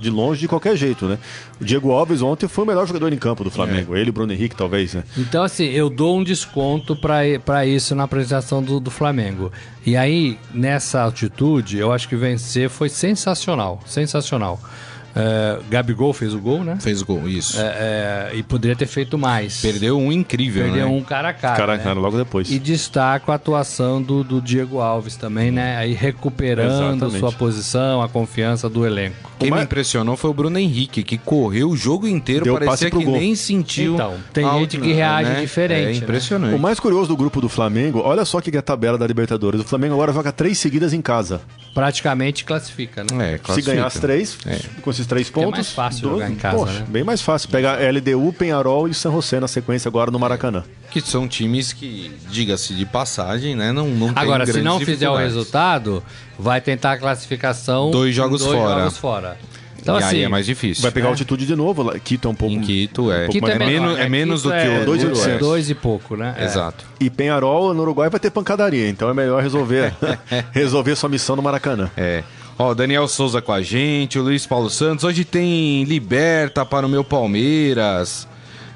de 0.00 0.10
longe 0.10 0.40
de 0.40 0.48
qualquer 0.48 0.74
jeito, 0.74 1.06
né? 1.06 1.18
O 1.60 1.64
Diego 1.64 1.92
Alves 1.92 2.22
ontem 2.22 2.48
foi 2.48 2.64
o 2.64 2.66
melhor 2.66 2.86
jogador 2.86 3.12
em 3.12 3.18
campo 3.18 3.44
do 3.44 3.50
Flamengo, 3.50 3.94
ele 3.94 4.08
e 4.08 4.10
o 4.10 4.12
Bruno 4.12 4.32
Henrique 4.32 4.56
talvez, 4.56 4.94
né? 4.94 5.04
Então, 5.16 5.42
assim, 5.42 5.66
eu 5.66 5.90
dou 5.90 6.18
um 6.18 6.24
desconto 6.24 6.96
pra 6.96 7.66
isso 7.66 7.94
na 7.94 8.04
apresentação 8.04 8.62
do, 8.62 8.80
do 8.80 8.90
Flamengo. 8.90 9.52
E 9.84 9.96
aí, 9.96 10.38
nessa 10.52 11.02
altitude, 11.02 11.76
eu 11.76 11.92
acho 11.92 12.08
que 12.08 12.16
vencer 12.16 12.70
foi 12.70 12.88
sensacional, 12.88 13.80
sensacional. 13.86 14.58
É, 15.16 15.58
Gabigol 15.70 16.12
fez 16.12 16.34
o 16.34 16.38
gol, 16.40 16.64
né? 16.64 16.76
Fez 16.80 17.00
gol, 17.02 17.28
isso. 17.28 17.60
É, 17.60 18.30
é, 18.32 18.36
e 18.36 18.42
poderia 18.42 18.74
ter 18.76 18.86
feito 18.86 19.16
mais. 19.16 19.60
Perdeu 19.60 19.98
um 19.98 20.10
incrível, 20.10 20.64
Perdeu 20.64 20.86
né? 20.88 20.92
um 20.92 21.02
cara 21.02 21.28
a 21.28 21.32
cara. 21.32 21.56
Cara, 21.56 21.76
né? 21.76 21.82
cara, 21.84 22.00
logo 22.00 22.16
depois. 22.16 22.50
E 22.50 22.58
destaco 22.58 23.30
a 23.30 23.36
atuação 23.36 24.02
do, 24.02 24.24
do 24.24 24.40
Diego 24.40 24.80
Alves 24.80 25.14
também, 25.16 25.50
né? 25.52 25.76
Aí 25.76 25.92
recuperando 25.92 26.94
Exatamente. 26.96 27.18
sua 27.20 27.32
posição, 27.32 28.02
a 28.02 28.08
confiança 28.08 28.68
do 28.68 28.84
elenco. 28.84 29.32
Quem 29.38 29.48
O 29.48 29.50
me 29.52 29.56
mais- 29.58 29.64
impressionou 29.64 30.16
foi 30.16 30.30
o 30.30 30.34
Bruno 30.34 30.58
Henrique, 30.58 31.02
que 31.02 31.18
correu 31.18 31.70
o 31.70 31.76
jogo 31.76 32.06
inteiro, 32.08 32.44
Deu 32.44 32.54
parecia 32.58 32.90
que 32.90 33.04
gol. 33.04 33.14
nem 33.16 33.34
sentiu. 33.34 33.94
Então, 33.94 34.14
tem 34.32 34.44
a 34.44 34.58
gente 34.58 34.78
que 34.78 34.92
reage 34.92 35.40
diferente, 35.40 35.82
É 35.82 35.92
né? 35.92 35.96
impressionante. 35.98 36.54
O 36.54 36.58
mais 36.58 36.80
curioso 36.80 37.08
do 37.08 37.16
grupo 37.16 37.40
do 37.40 37.48
Flamengo, 37.48 38.00
olha 38.04 38.24
só 38.24 38.38
o 38.38 38.42
que 38.42 38.54
é 38.54 38.58
a 38.58 38.62
tabela 38.62 38.96
da 38.98 39.06
Libertadores. 39.06 39.60
O 39.60 39.64
Flamengo 39.64 39.94
agora 39.94 40.12
joga 40.12 40.32
três 40.32 40.58
seguidas 40.58 40.92
em 40.92 41.00
casa. 41.00 41.40
Praticamente 41.74 42.44
classifica, 42.44 43.02
né? 43.12 43.32
É, 43.34 43.36
Se 43.36 43.38
classifica. 43.40 43.72
ganhar 43.74 43.86
as 43.86 43.94
três, 43.94 44.38
É. 44.46 44.60
com 44.80 44.90
esses 44.90 45.06
três 45.06 45.28
é 45.28 45.32
pontos. 45.32 45.50
mais 45.50 45.70
fácil 45.72 46.08
jogar 46.10 46.30
em 46.30 46.36
casa, 46.36 46.56
poxa, 46.56 46.72
né? 46.80 46.86
Bem 46.88 47.02
mais 47.02 47.20
fácil. 47.20 47.48
Pegar 47.48 47.78
LDU, 47.80 48.32
Penharol 48.32 48.86
e 48.88 48.94
San 48.94 49.10
José 49.10 49.40
na 49.40 49.48
sequência 49.48 49.88
agora 49.88 50.10
no 50.10 50.18
Maracanã. 50.18 50.62
Que 50.90 51.00
são 51.00 51.26
times 51.26 51.72
que, 51.72 52.12
diga-se 52.30 52.72
de 52.74 52.86
passagem, 52.86 53.56
né? 53.56 53.72
Não, 53.72 53.88
não 53.88 54.14
tem 54.14 54.22
Agora, 54.22 54.46
se 54.46 54.62
não 54.62 54.78
fizer 54.78 55.10
o 55.10 55.16
resultado, 55.16 56.00
vai 56.38 56.60
tentar 56.60 56.92
a 56.92 56.96
classificação 56.96 57.90
Dois 57.90 58.14
jogos 58.14 58.40
dois 58.40 58.56
fora. 58.56 58.78
jogos 58.80 58.96
fora. 58.98 59.36
Então, 59.84 60.00
e 60.00 60.02
assim, 60.02 60.16
aí 60.16 60.22
é 60.24 60.28
mais 60.28 60.46
difícil. 60.46 60.82
Vai 60.82 60.90
pegar 60.90 61.06
É. 61.06 61.10
altitude 61.10 61.46
de 61.46 61.54
novo. 61.54 61.92
Quito 62.00 62.26
é 62.26 62.30
um 62.30 62.34
pouco. 62.34 62.54
Em 62.54 62.60
Quito, 62.60 63.12
é. 63.12 63.18
pouco 63.26 63.32
Quito 63.32 63.42
mais 63.42 63.52
é, 63.52 63.56
é 63.56 63.58
menor, 63.66 63.80
menos- 63.82 63.98
né? 63.98 64.04
é 64.04 64.08
menos 64.08 64.42
Quito 64.42 64.52
do 64.54 64.58
que 64.60 64.66
o 64.66 64.72
é 64.72 64.84
dois 64.84 65.02
e 65.02 65.30
é. 65.30 65.38
Dois 65.38 65.70
e 65.70 65.74
pouco, 65.74 66.16
né? 66.16 66.34
É. 66.38 66.44
Exato. 66.44 66.84
E 66.98 67.08
Penharol 67.10 67.72
no 67.74 67.82
Uruguai 67.82 68.08
vai 68.10 68.18
ter 68.18 68.30
pancadaria, 68.30 68.88
então 68.88 69.08
é 69.08 69.14
melhor 69.14 69.42
resolver, 69.42 69.92
resolver 70.52 70.96
sua 70.96 71.08
missão 71.08 71.36
no 71.36 71.42
Maracanã. 71.42 71.90
É. 71.96 72.24
Ó, 72.58 72.70
o 72.70 72.74
Daniel 72.74 73.06
Souza 73.08 73.42
com 73.42 73.52
a 73.52 73.60
gente, 73.60 74.18
o 74.18 74.22
Luiz 74.22 74.46
Paulo 74.46 74.70
Santos. 74.70 75.04
Hoje 75.04 75.24
tem 75.24 75.84
Liberta 75.84 76.64
para 76.64 76.86
o 76.86 76.88
meu 76.88 77.04
Palmeiras. 77.04 78.26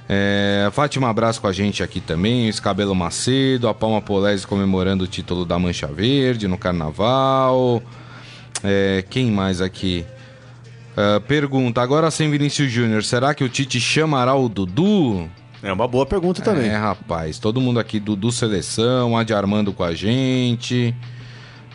É, 0.08 0.68
Fátima 0.72 1.08
Abraço 1.10 1.40
com 1.40 1.46
a 1.46 1.52
gente 1.52 1.82
aqui 1.82 2.00
também, 2.00 2.46
o 2.46 2.50
Escabelo 2.50 2.94
Macedo, 2.94 3.68
a 3.68 3.74
Palma 3.74 4.00
Polese 4.00 4.46
comemorando 4.46 5.04
o 5.04 5.06
título 5.06 5.44
da 5.44 5.58
Mancha 5.58 5.86
Verde 5.86 6.48
no 6.48 6.56
Carnaval. 6.56 7.82
É, 8.64 9.04
quem 9.08 9.30
mais 9.30 9.60
aqui? 9.60 10.04
É, 11.00 11.20
pergunta, 11.20 11.80
agora 11.80 12.10
sem 12.10 12.28
Vinícius 12.28 12.72
Júnior, 12.72 13.04
será 13.04 13.32
que 13.32 13.44
o 13.44 13.48
Tite 13.48 13.78
chamará 13.78 14.34
o 14.34 14.48
Dudu? 14.48 15.30
É 15.62 15.72
uma 15.72 15.86
boa 15.86 16.04
pergunta 16.04 16.42
também. 16.42 16.70
É, 16.70 16.76
rapaz, 16.76 17.38
todo 17.38 17.60
mundo 17.60 17.78
aqui 17.78 18.00
do, 18.00 18.16
do 18.16 18.32
Seleção, 18.32 19.16
Adi 19.16 19.32
Armando 19.32 19.72
com 19.72 19.84
a 19.84 19.94
gente. 19.94 20.92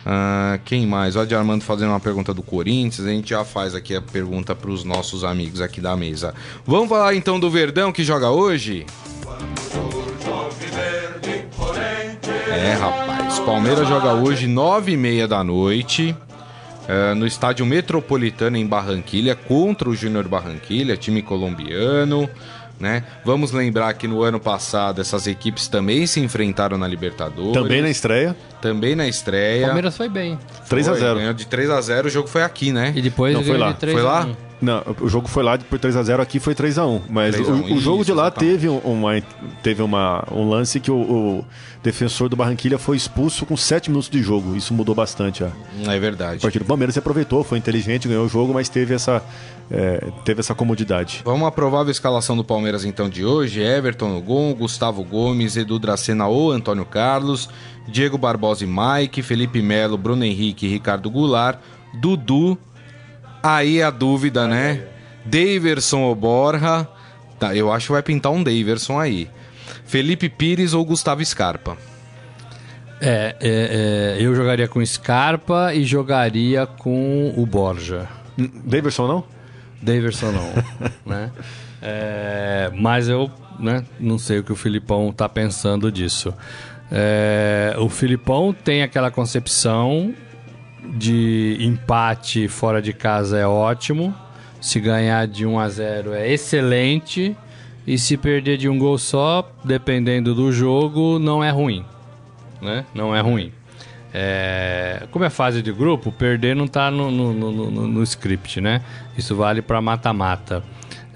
Ah, 0.04 0.58
quem 0.66 0.86
mais? 0.86 1.16
O 1.16 1.20
Adi 1.20 1.34
Armando 1.34 1.64
fazendo 1.64 1.88
uma 1.88 2.00
pergunta 2.00 2.34
do 2.34 2.42
Corinthians. 2.42 3.06
A 3.06 3.10
gente 3.10 3.30
já 3.30 3.46
faz 3.46 3.74
aqui 3.74 3.96
a 3.96 4.02
pergunta 4.02 4.54
para 4.54 4.70
os 4.70 4.84
nossos 4.84 5.24
amigos 5.24 5.62
aqui 5.62 5.80
da 5.80 5.96
mesa. 5.96 6.34
Vamos 6.66 6.90
falar 6.90 7.14
então 7.14 7.40
do 7.40 7.48
Verdão 7.48 7.92
que 7.92 8.04
joga 8.04 8.28
hoje? 8.28 8.84
É, 12.50 12.74
rapaz. 12.74 13.38
Palmeiras 13.38 13.88
joga 13.88 14.12
hoje, 14.12 14.46
nove 14.46 14.92
e 14.92 14.96
meia 14.98 15.26
da 15.26 15.42
noite. 15.42 16.14
Eh, 16.88 17.14
no 17.14 17.26
estádio 17.26 17.64
Metropolitano 17.66 18.56
em 18.56 18.66
Barranquilha 18.66 19.34
contra 19.34 19.88
o 19.88 19.94
Júnior 19.94 20.26
Barranquilha, 20.28 20.96
time 20.96 21.22
colombiano. 21.22 22.28
né? 22.78 23.04
Vamos 23.24 23.52
lembrar 23.52 23.94
que 23.94 24.08
no 24.08 24.22
ano 24.22 24.40
passado 24.40 25.00
essas 25.00 25.26
equipes 25.26 25.68
também 25.68 26.06
se 26.06 26.20
enfrentaram 26.20 26.76
na 26.76 26.86
Libertadores. 26.88 27.52
Também 27.52 27.80
na 27.80 27.88
estreia. 27.88 28.36
Também 28.60 28.94
na 28.96 29.04
O 29.04 29.06
estreia. 29.06 29.66
Palmeiras 29.66 29.96
foi 29.96 30.08
bem. 30.08 30.38
3 30.68 30.88
a 30.88 30.90
Foi, 30.92 31.00
0 31.00 31.18
Ganhou 31.18 31.34
de 31.34 31.46
3 31.46 31.70
a 31.70 31.80
0 31.80 32.08
o 32.08 32.10
jogo 32.10 32.28
foi 32.28 32.42
aqui, 32.42 32.72
né? 32.72 32.92
E 32.96 33.00
depois 33.00 33.34
Não, 33.34 33.44
foi 33.44 33.56
lá. 33.56 33.72
de 33.72 33.78
3 33.78 33.94
Foi 33.94 34.02
lá? 34.02 34.26
1. 34.26 34.34
Não, 34.64 34.82
o 35.00 35.08
jogo 35.08 35.28
foi 35.28 35.42
lá 35.42 35.56
por 35.58 35.78
3 35.78 35.96
a 35.96 36.02
0 36.02 36.22
aqui 36.22 36.40
foi 36.40 36.54
3 36.54 36.78
a 36.78 36.86
1 36.86 37.02
Mas 37.08 37.34
3 37.34 37.48
a 37.48 37.52
1, 37.52 37.54
o, 37.54 37.74
o 37.74 37.80
jogo 37.80 37.96
isso, 37.98 38.06
de 38.06 38.12
lá 38.12 38.24
exatamente. 38.24 38.50
teve, 38.52 38.68
uma, 38.68 39.22
teve 39.62 39.82
uma, 39.82 40.24
um 40.32 40.48
lance 40.48 40.80
que 40.80 40.90
o, 40.90 40.96
o 40.96 41.44
defensor 41.82 42.28
do 42.28 42.36
Barranquilha 42.36 42.78
foi 42.78 42.96
expulso 42.96 43.44
com 43.44 43.56
7 43.56 43.90
minutos 43.90 44.08
de 44.08 44.22
jogo. 44.22 44.56
Isso 44.56 44.72
mudou 44.72 44.94
bastante 44.94 45.44
a, 45.44 45.50
É 45.86 45.94
a 45.94 45.98
verdade. 45.98 46.40
partir 46.40 46.58
do 46.58 46.64
Palmeiras. 46.64 46.94
Se 46.94 46.98
aproveitou, 46.98 47.44
foi 47.44 47.58
inteligente, 47.58 48.08
ganhou 48.08 48.24
o 48.24 48.28
jogo, 48.28 48.54
mas 48.54 48.68
teve 48.68 48.94
essa, 48.94 49.22
é, 49.70 50.10
teve 50.24 50.40
essa 50.40 50.54
comodidade. 50.54 51.20
Vamos 51.24 51.46
à 51.46 51.50
provável 51.50 51.90
escalação 51.90 52.36
do 52.36 52.42
Palmeiras 52.44 52.84
então 52.84 53.08
de 53.08 53.24
hoje. 53.24 53.60
Everton 53.60 54.08
no 54.08 54.22
gol, 54.22 54.54
Gustavo 54.54 55.04
Gomes, 55.04 55.56
Edu 55.56 55.78
Dracena 55.78 56.26
ou 56.26 56.50
Antônio 56.50 56.84
Carlos, 56.86 57.48
Diego 57.86 58.16
Barbosa 58.16 58.64
e 58.64 58.66
Mike, 58.66 59.22
Felipe 59.22 59.60
Melo, 59.60 59.98
Bruno 59.98 60.24
Henrique 60.24 60.66
e 60.66 60.68
Ricardo 60.70 61.10
Goulart, 61.10 61.58
Dudu. 62.00 62.58
Aí 63.44 63.82
a 63.82 63.90
dúvida, 63.90 64.48
né? 64.48 64.86
Daverson 65.22 66.00
ou 66.00 66.14
Borja. 66.14 66.88
Tá, 67.38 67.54
eu 67.54 67.70
acho 67.70 67.88
que 67.88 67.92
vai 67.92 68.02
pintar 68.02 68.32
um 68.32 68.42
Daverson 68.42 68.98
aí. 68.98 69.28
Felipe 69.84 70.30
Pires 70.30 70.72
ou 70.72 70.82
Gustavo 70.82 71.22
Scarpa. 71.22 71.76
É, 73.02 73.36
é, 73.38 74.16
é, 74.16 74.16
eu 74.18 74.34
jogaria 74.34 74.66
com 74.66 74.82
Scarpa 74.82 75.74
e 75.74 75.84
jogaria 75.84 76.66
com 76.66 77.34
o 77.36 77.44
Borja. 77.44 78.08
Hum, 78.38 78.48
Daverson 78.64 79.06
não? 79.06 79.24
Daverson 79.82 80.32
não, 80.32 80.50
né? 81.04 81.30
É, 81.82 82.70
mas 82.74 83.10
eu 83.10 83.30
né, 83.60 83.84
não 84.00 84.18
sei 84.18 84.38
o 84.38 84.42
que 84.42 84.52
o 84.52 84.56
Filipão 84.56 85.12
tá 85.12 85.28
pensando 85.28 85.92
disso. 85.92 86.32
É, 86.90 87.76
o 87.78 87.90
Filipão 87.90 88.54
tem 88.54 88.82
aquela 88.82 89.10
concepção 89.10 90.14
de 90.84 91.56
empate 91.60 92.48
fora 92.48 92.80
de 92.82 92.92
casa 92.92 93.38
é 93.38 93.46
ótimo, 93.46 94.14
se 94.60 94.80
ganhar 94.80 95.26
de 95.26 95.46
1 95.46 95.58
a 95.58 95.68
0 95.68 96.12
é 96.14 96.30
excelente 96.32 97.36
e 97.86 97.98
se 97.98 98.16
perder 98.16 98.56
de 98.56 98.68
um 98.68 98.78
gol 98.78 98.96
só, 98.98 99.50
dependendo 99.64 100.34
do 100.34 100.50
jogo, 100.52 101.18
não 101.18 101.42
é 101.44 101.50
ruim, 101.50 101.84
né? 102.62 102.84
Não 102.94 103.14
é 103.14 103.20
ruim. 103.20 103.52
É, 104.16 105.02
como 105.10 105.24
é 105.24 105.30
fase 105.30 105.60
de 105.60 105.72
grupo, 105.72 106.12
perder 106.12 106.54
não 106.54 106.68
tá 106.68 106.88
no, 106.90 107.10
no, 107.10 107.32
no, 107.32 107.70
no- 107.88 108.02
script, 108.04 108.60
né? 108.60 108.80
Isso 109.18 109.34
vale 109.34 109.60
para 109.60 109.80
mata-mata. 109.80 110.62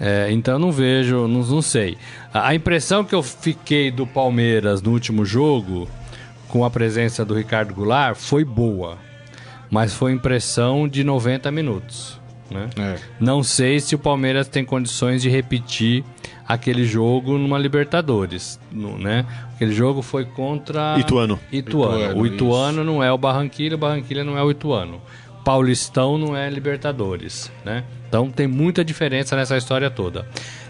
É, 0.01 0.29
então 0.31 0.59
não 0.59 0.73
vejo, 0.73 1.29
não, 1.29 1.41
não 1.45 1.63
sei. 1.63 1.97
A 2.35 2.55
impressão 2.55 3.05
que 3.05 3.15
eu 3.15 3.23
fiquei 3.23 3.91
do 3.91 4.05
Palmeiras 4.07 4.83
no 4.83 4.91
último 4.91 5.25
jogo, 5.25 5.89
com 6.49 6.65
a 6.65 6.71
presença 6.71 7.25
do 7.25 7.35
Ricardo 7.35 7.73
Goulart, 7.73 8.17
foi 8.17 8.45
boa. 8.45 8.99
Mas 9.71 9.93
foi 9.95 10.13
impressão 10.13 10.89
de 10.89 11.05
90 11.05 11.51
minutos. 11.51 12.19
Né? 12.51 12.71
É. 12.79 12.97
Não 13.21 13.43
sei 13.43 13.79
se 13.79 13.95
o 13.95 13.99
Palmeiras 13.99 14.49
tem 14.49 14.65
condições 14.65 15.21
de 15.21 15.29
repetir 15.29 16.03
aquele 16.47 16.87
jogo 16.87 17.37
numa 17.37 17.59
Libertadores, 17.59 18.59
no- 18.73 18.97
né? 18.99 19.27
Aquele 19.55 19.73
jogo 19.75 20.01
foi 20.01 20.25
contra 20.25 20.99
Ituano. 20.99 21.39
Ituano. 21.53 21.99
Ituano, 21.99 22.21
o 22.23 22.27
Ituano 22.27 22.85
não 22.85 23.05
é 23.05 23.13
o 23.13 23.19
Barranquilla, 23.19 23.75
o 23.75 23.79
Barranquilla 23.79 24.25
não 24.25 24.39
é 24.39 24.43
o 24.43 24.51
Ituano. 24.51 24.99
Paulistão 25.45 26.17
não 26.17 26.35
é 26.37 26.49
Libertadores, 26.49 27.51
né? 27.65 27.85
Então 28.09 28.31
tem 28.31 28.47
muita 28.47 28.83
diferença 28.83 29.37
nessa 29.37 29.57
história 29.59 29.91
toda. 29.91 30.27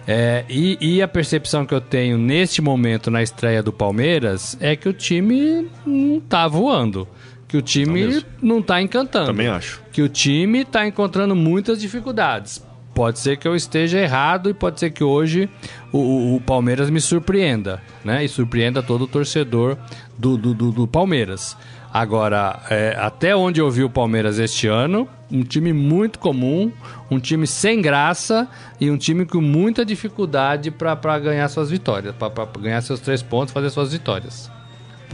É, 0.07 0.45
e, 0.49 0.77
e 0.81 1.03
a 1.03 1.07
percepção 1.07 1.65
que 1.67 1.75
eu 1.75 1.81
tenho 1.81 2.17
neste 2.19 2.61
momento 2.61 3.11
na 3.11 3.23
estreia 3.23 3.63
do 3.63 3.73
Palmeiras 3.73 4.57
é 4.61 4.75
que 4.75 4.89
o 4.89 4.93
time 4.93 5.69
não 5.87 6.19
tá 6.21 6.49
voando. 6.49 7.07
Que 7.49 7.57
o 7.57 7.63
time 7.63 8.23
não 8.43 8.61
tá 8.63 8.81
encantando 8.83 9.27
Também 9.27 9.49
acho. 9.49 9.81
que 9.91 10.03
o 10.03 10.09
time 10.09 10.61
está 10.61 10.87
encontrando 10.87 11.35
muitas 11.35 11.81
dificuldades. 11.81 12.63
Pode 12.95 13.19
ser 13.21 13.37
que 13.39 13.49
eu 13.49 13.55
esteja 13.57 13.99
errado 13.99 14.51
e 14.51 14.55
pode 14.55 14.79
ser 14.81 14.91
que 14.91 15.03
hoje 15.03 15.49
o, 15.93 15.99
o- 15.99 16.37
o 16.37 16.41
Palmeiras 16.41 16.91
me 16.91 17.01
surpreenda, 17.01 17.81
né? 18.05 18.25
E 18.25 18.29
surpreenda 18.29 18.83
todo 18.83 19.03
o 19.05 19.07
torcedor 19.07 19.79
do, 20.19 20.37
do, 20.37 20.53
do- 20.53 20.73
do 20.73 20.87
Palmeiras. 20.87 21.57
Agora, 21.93 22.61
é, 22.69 22.95
até 23.01 23.35
onde 23.35 23.61
eu 23.61 23.71
vi 23.71 23.83
o 23.83 23.89
Palmeiras 23.89 24.39
este 24.39 24.67
ano, 24.67 25.09
um 25.31 25.43
time 25.43 25.73
muito 25.73 26.19
comum, 26.19 26.71
um 27.11 27.19
time 27.19 27.47
sem 27.47 27.81
graça 27.81 28.47
e 28.79 28.91
um 28.91 28.99
time 28.99 29.25
com 29.25 29.41
muita 29.41 29.87
dificuldade 29.87 30.71
para 30.71 31.19
ganhar 31.19 31.49
suas 31.49 31.71
vitórias, 31.71 32.15
para 32.15 32.31
ganhar 32.61 32.81
seus 32.83 33.01
três 33.01 33.23
pontos, 33.23 33.55
fazer 33.55 33.71
suas 33.71 33.93
vitórias. 33.93 34.51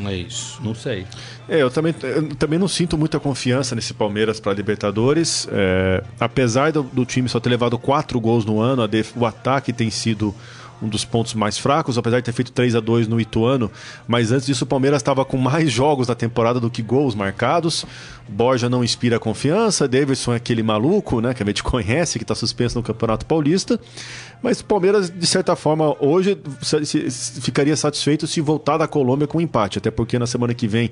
É 0.07 0.15
isso. 0.15 0.61
Não 0.63 0.75
sei. 0.75 1.07
É, 1.49 1.63
eu 1.63 1.71
também, 1.71 1.95
eu 2.03 2.35
também 2.35 2.59
não 2.59 2.67
sinto 2.69 2.99
muita 2.99 3.21
confiança 3.21 3.75
nesse 3.75 3.95
Palmeiras 3.95 4.41
para 4.41 4.53
Libertadores. 4.53 5.47
É, 5.53 6.03
apesar 6.19 6.73
do, 6.73 6.83
do 6.83 7.05
time 7.05 7.29
só 7.29 7.39
ter 7.39 7.49
levado 7.51 7.79
quatro 7.79 8.19
gols 8.21 8.45
no 8.45 8.61
ano, 8.61 8.83
a 8.83 8.87
def- 8.87 9.17
o 9.17 9.25
ataque 9.25 9.73
tem 9.73 9.91
sido 9.91 10.35
um 10.83 10.89
dos 10.89 11.05
pontos 11.05 11.33
mais 11.35 11.57
fracos, 11.57 11.97
apesar 11.97 12.19
de 12.19 12.25
ter 12.25 12.33
feito 12.33 12.51
3 12.53 12.75
a 12.75 12.81
2 12.81 13.07
no 13.07 13.21
Ituano. 13.21 13.71
Mas 14.07 14.33
antes 14.33 14.47
disso, 14.47 14.65
o 14.65 14.67
Palmeiras 14.67 15.01
estava 15.01 15.25
com 15.25 15.39
mais 15.39 15.71
jogos 15.71 16.09
na 16.09 16.15
temporada 16.15 16.59
do 16.59 16.69
que 16.69 16.83
gols 16.83 17.15
marcados. 17.15 17.87
Borja 18.29 18.69
não 18.69 18.83
inspira 18.83 19.19
confiança. 19.21 19.87
Davidson 19.87 20.33
é 20.33 20.37
aquele 20.37 20.63
maluco, 20.63 21.21
né, 21.21 21.33
que 21.33 21.43
a 21.43 21.47
gente 21.47 21.63
conhece, 21.65 22.19
que 22.19 22.25
está 22.25 22.35
suspenso 22.35 22.77
no 22.77 22.83
Campeonato 22.83 23.25
Paulista. 23.25 23.79
Mas 24.45 24.61
o 24.61 24.65
Palmeiras, 24.67 25.09
de 25.09 25.27
certa 25.27 25.57
forma, 25.57 25.97
hoje 25.99 26.37
ficaria 27.41 27.75
satisfeito 27.77 28.27
se 28.27 28.43
voltar 28.43 28.77
da 28.77 28.87
Colômbia 28.87 29.27
com 29.27 29.39
um 29.39 29.41
empate, 29.41 29.79
até 29.79 29.91
porque 29.91 30.19
na 30.19 30.27
semana 30.27 30.53
que 30.53 30.69
vem 30.69 30.91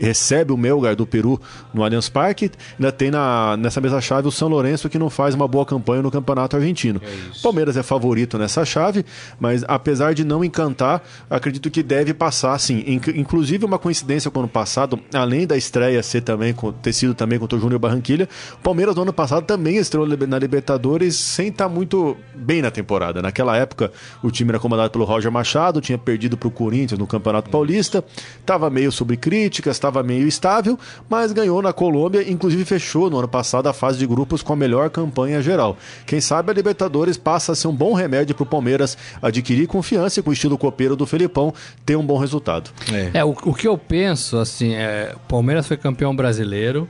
recebe 0.00 0.52
o 0.52 0.56
Melgar 0.56 0.96
do 0.96 1.06
Peru 1.06 1.38
no 1.72 1.84
Allianz 1.84 2.08
Parque. 2.08 2.50
Ainda 2.78 2.90
tem 2.90 3.10
na, 3.10 3.56
nessa 3.58 3.80
mesma 3.80 4.00
chave 4.00 4.26
o 4.26 4.32
São 4.32 4.48
Lourenço, 4.48 4.88
que 4.88 4.98
não 4.98 5.10
faz 5.10 5.34
uma 5.34 5.46
boa 5.46 5.66
campanha 5.66 6.02
no 6.02 6.10
Campeonato 6.10 6.56
Argentino. 6.56 7.00
Palmeiras 7.42 7.76
é 7.76 7.82
favorito 7.82 8.38
nessa 8.38 8.64
chave, 8.64 9.04
mas 9.38 9.62
apesar 9.68 10.14
de 10.14 10.24
não 10.24 10.42
encantar, 10.42 11.02
acredito 11.28 11.70
que 11.70 11.82
deve 11.82 12.12
passar 12.14 12.58
sim. 12.58 12.82
Inc- 12.86 13.08
Inclusive, 13.14 13.64
uma 13.64 13.78
coincidência 13.78 14.30
com 14.30 14.38
o 14.40 14.42
ano 14.42 14.48
passado, 14.48 14.98
além 15.14 15.46
da 15.46 15.56
estreia 15.56 16.02
ser 16.02 16.22
também, 16.22 16.54
ter 16.80 16.92
sido 16.92 17.14
também 17.14 17.38
contra 17.38 17.56
o 17.58 17.60
Júnior 17.60 17.78
Barranquilha, 17.78 18.28
o 18.54 18.62
Palmeiras 18.62 18.96
no 18.96 19.02
ano 19.02 19.12
passado 19.12 19.44
também 19.44 19.76
estreou 19.76 20.06
na 20.06 20.38
Libertadores 20.38 21.14
sem 21.16 21.48
estar 21.48 21.68
muito 21.68 22.16
bem 22.34 22.62
na 22.62 22.70
temporada. 22.72 23.22
Naquela 23.22 23.56
época, 23.56 23.92
o 24.22 24.30
time 24.30 24.50
era 24.50 24.58
comandado 24.58 24.90
pelo 24.90 25.04
Roger 25.04 25.30
Machado, 25.30 25.80
tinha 25.80 25.98
perdido 25.98 26.36
para 26.36 26.48
o 26.48 26.50
Corinthians 26.50 26.98
no 26.98 27.06
Campeonato 27.06 27.50
Paulista, 27.50 28.04
estava 28.40 28.68
meio 28.70 28.90
sob 28.90 29.16
críticas, 29.16 29.76
estava 29.76 30.02
meio 30.02 30.26
estável, 30.26 30.78
mas 31.08 31.32
ganhou 31.32 31.62
na 31.62 31.72
Colômbia, 31.72 32.28
inclusive 32.28 32.64
fechou 32.64 33.08
no 33.08 33.18
ano 33.18 33.28
passado 33.28 33.68
a 33.68 33.72
fase 33.72 33.98
de 33.98 34.06
grupos 34.06 34.42
com 34.42 34.52
a 34.52 34.56
melhor 34.56 34.90
campanha 34.90 35.40
geral. 35.40 35.76
Quem 36.06 36.20
sabe 36.20 36.50
a 36.50 36.54
Libertadores 36.54 37.16
passa 37.16 37.52
a 37.52 37.54
ser 37.54 37.68
um 37.68 37.74
bom 37.74 37.92
remédio 37.92 38.34
para 38.34 38.42
o 38.42 38.46
Palmeiras 38.46 38.96
adquirir 39.20 39.66
confiança 39.66 40.20
e 40.20 40.22
com 40.22 40.30
o 40.30 40.32
estilo 40.32 40.58
copeiro 40.58 40.96
do 40.96 41.06
Felipão 41.06 41.52
ter 41.84 41.96
um 41.96 42.04
bom 42.04 42.18
resultado. 42.18 42.70
É. 42.92 43.10
É, 43.14 43.24
o, 43.24 43.30
o 43.30 43.54
que 43.54 43.68
eu 43.68 43.76
penso, 43.76 44.38
assim, 44.38 44.74
é. 44.74 45.14
O 45.14 45.28
Palmeiras 45.28 45.66
foi 45.66 45.76
campeão 45.76 46.14
brasileiro. 46.14 46.88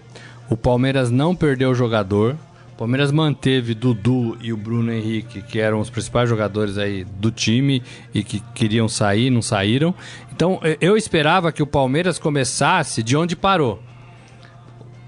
O 0.49 0.57
Palmeiras 0.57 1.11
não 1.11 1.35
perdeu 1.35 1.71
o 1.71 1.75
jogador. 1.75 2.37
O 2.83 2.85
Palmeiras 2.85 3.13
manteve 3.13 3.75
Dudu 3.75 4.37
e 4.41 4.53
o 4.53 4.57
Bruno 4.57 4.93
Henrique, 4.93 5.41
que 5.41 5.61
eram 5.61 5.79
os 5.79 5.89
principais 5.89 6.29
jogadores 6.29 6.77
aí 6.79 7.05
do 7.05 7.31
time 7.31 7.81
e 8.13 8.25
que 8.25 8.41
queriam 8.57 8.89
sair, 8.89 9.31
não 9.31 9.41
saíram. 9.41 9.95
Então, 10.35 10.61
eu 10.81 10.97
esperava 10.97 11.53
que 11.53 11.63
o 11.63 11.67
Palmeiras 11.67 12.19
começasse 12.19 13.01
de 13.01 13.17
onde 13.17 13.37
parou. 13.37 13.81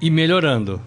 E 0.01 0.09
melhorando, 0.09 0.81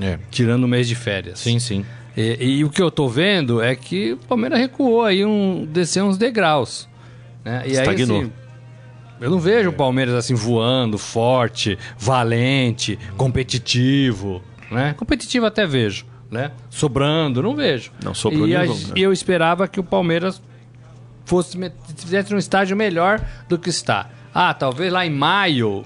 É. 0.00 0.16
tirando 0.30 0.62
o 0.62 0.68
mês 0.68 0.86
de 0.86 0.94
férias. 0.94 1.40
Sim, 1.40 1.58
sim. 1.58 1.84
E, 2.16 2.58
e 2.58 2.64
o 2.64 2.70
que 2.70 2.80
eu 2.80 2.88
tô 2.92 3.08
vendo 3.08 3.60
é 3.60 3.74
que 3.74 4.12
o 4.12 4.18
Palmeiras 4.18 4.60
recuou 4.60 5.02
aí, 5.02 5.24
um, 5.26 5.66
desceu 5.68 6.04
uns 6.04 6.16
degraus. 6.16 6.88
Né? 7.44 7.64
E 7.66 7.72
Estagnou. 7.72 8.18
Aí, 8.18 8.22
assim, 8.26 8.32
eu 9.20 9.28
não 9.28 9.40
vejo 9.40 9.70
o 9.70 9.72
Palmeiras 9.72 10.14
assim 10.14 10.34
voando, 10.34 10.98
forte, 10.98 11.76
valente, 11.98 12.96
competitivo. 13.16 14.40
Né? 14.70 14.94
Competitivo 14.96 15.46
até 15.46 15.66
vejo. 15.66 16.11
Né? 16.32 16.50
Sobrando, 16.70 17.42
não 17.42 17.54
vejo. 17.54 17.92
Não 18.02 18.14
sobrou 18.14 18.48
e 18.48 18.54
vamos, 18.54 18.88
né? 18.88 18.94
eu 18.96 19.12
esperava 19.12 19.68
que 19.68 19.78
o 19.78 19.84
Palmeiras 19.84 20.40
fosse 21.26 21.58
fizesse 21.94 22.34
um 22.34 22.38
estágio 22.38 22.74
melhor 22.74 23.20
do 23.50 23.58
que 23.58 23.68
está. 23.68 24.08
Ah, 24.34 24.54
talvez 24.54 24.90
lá 24.90 25.04
em 25.04 25.10
maio. 25.10 25.84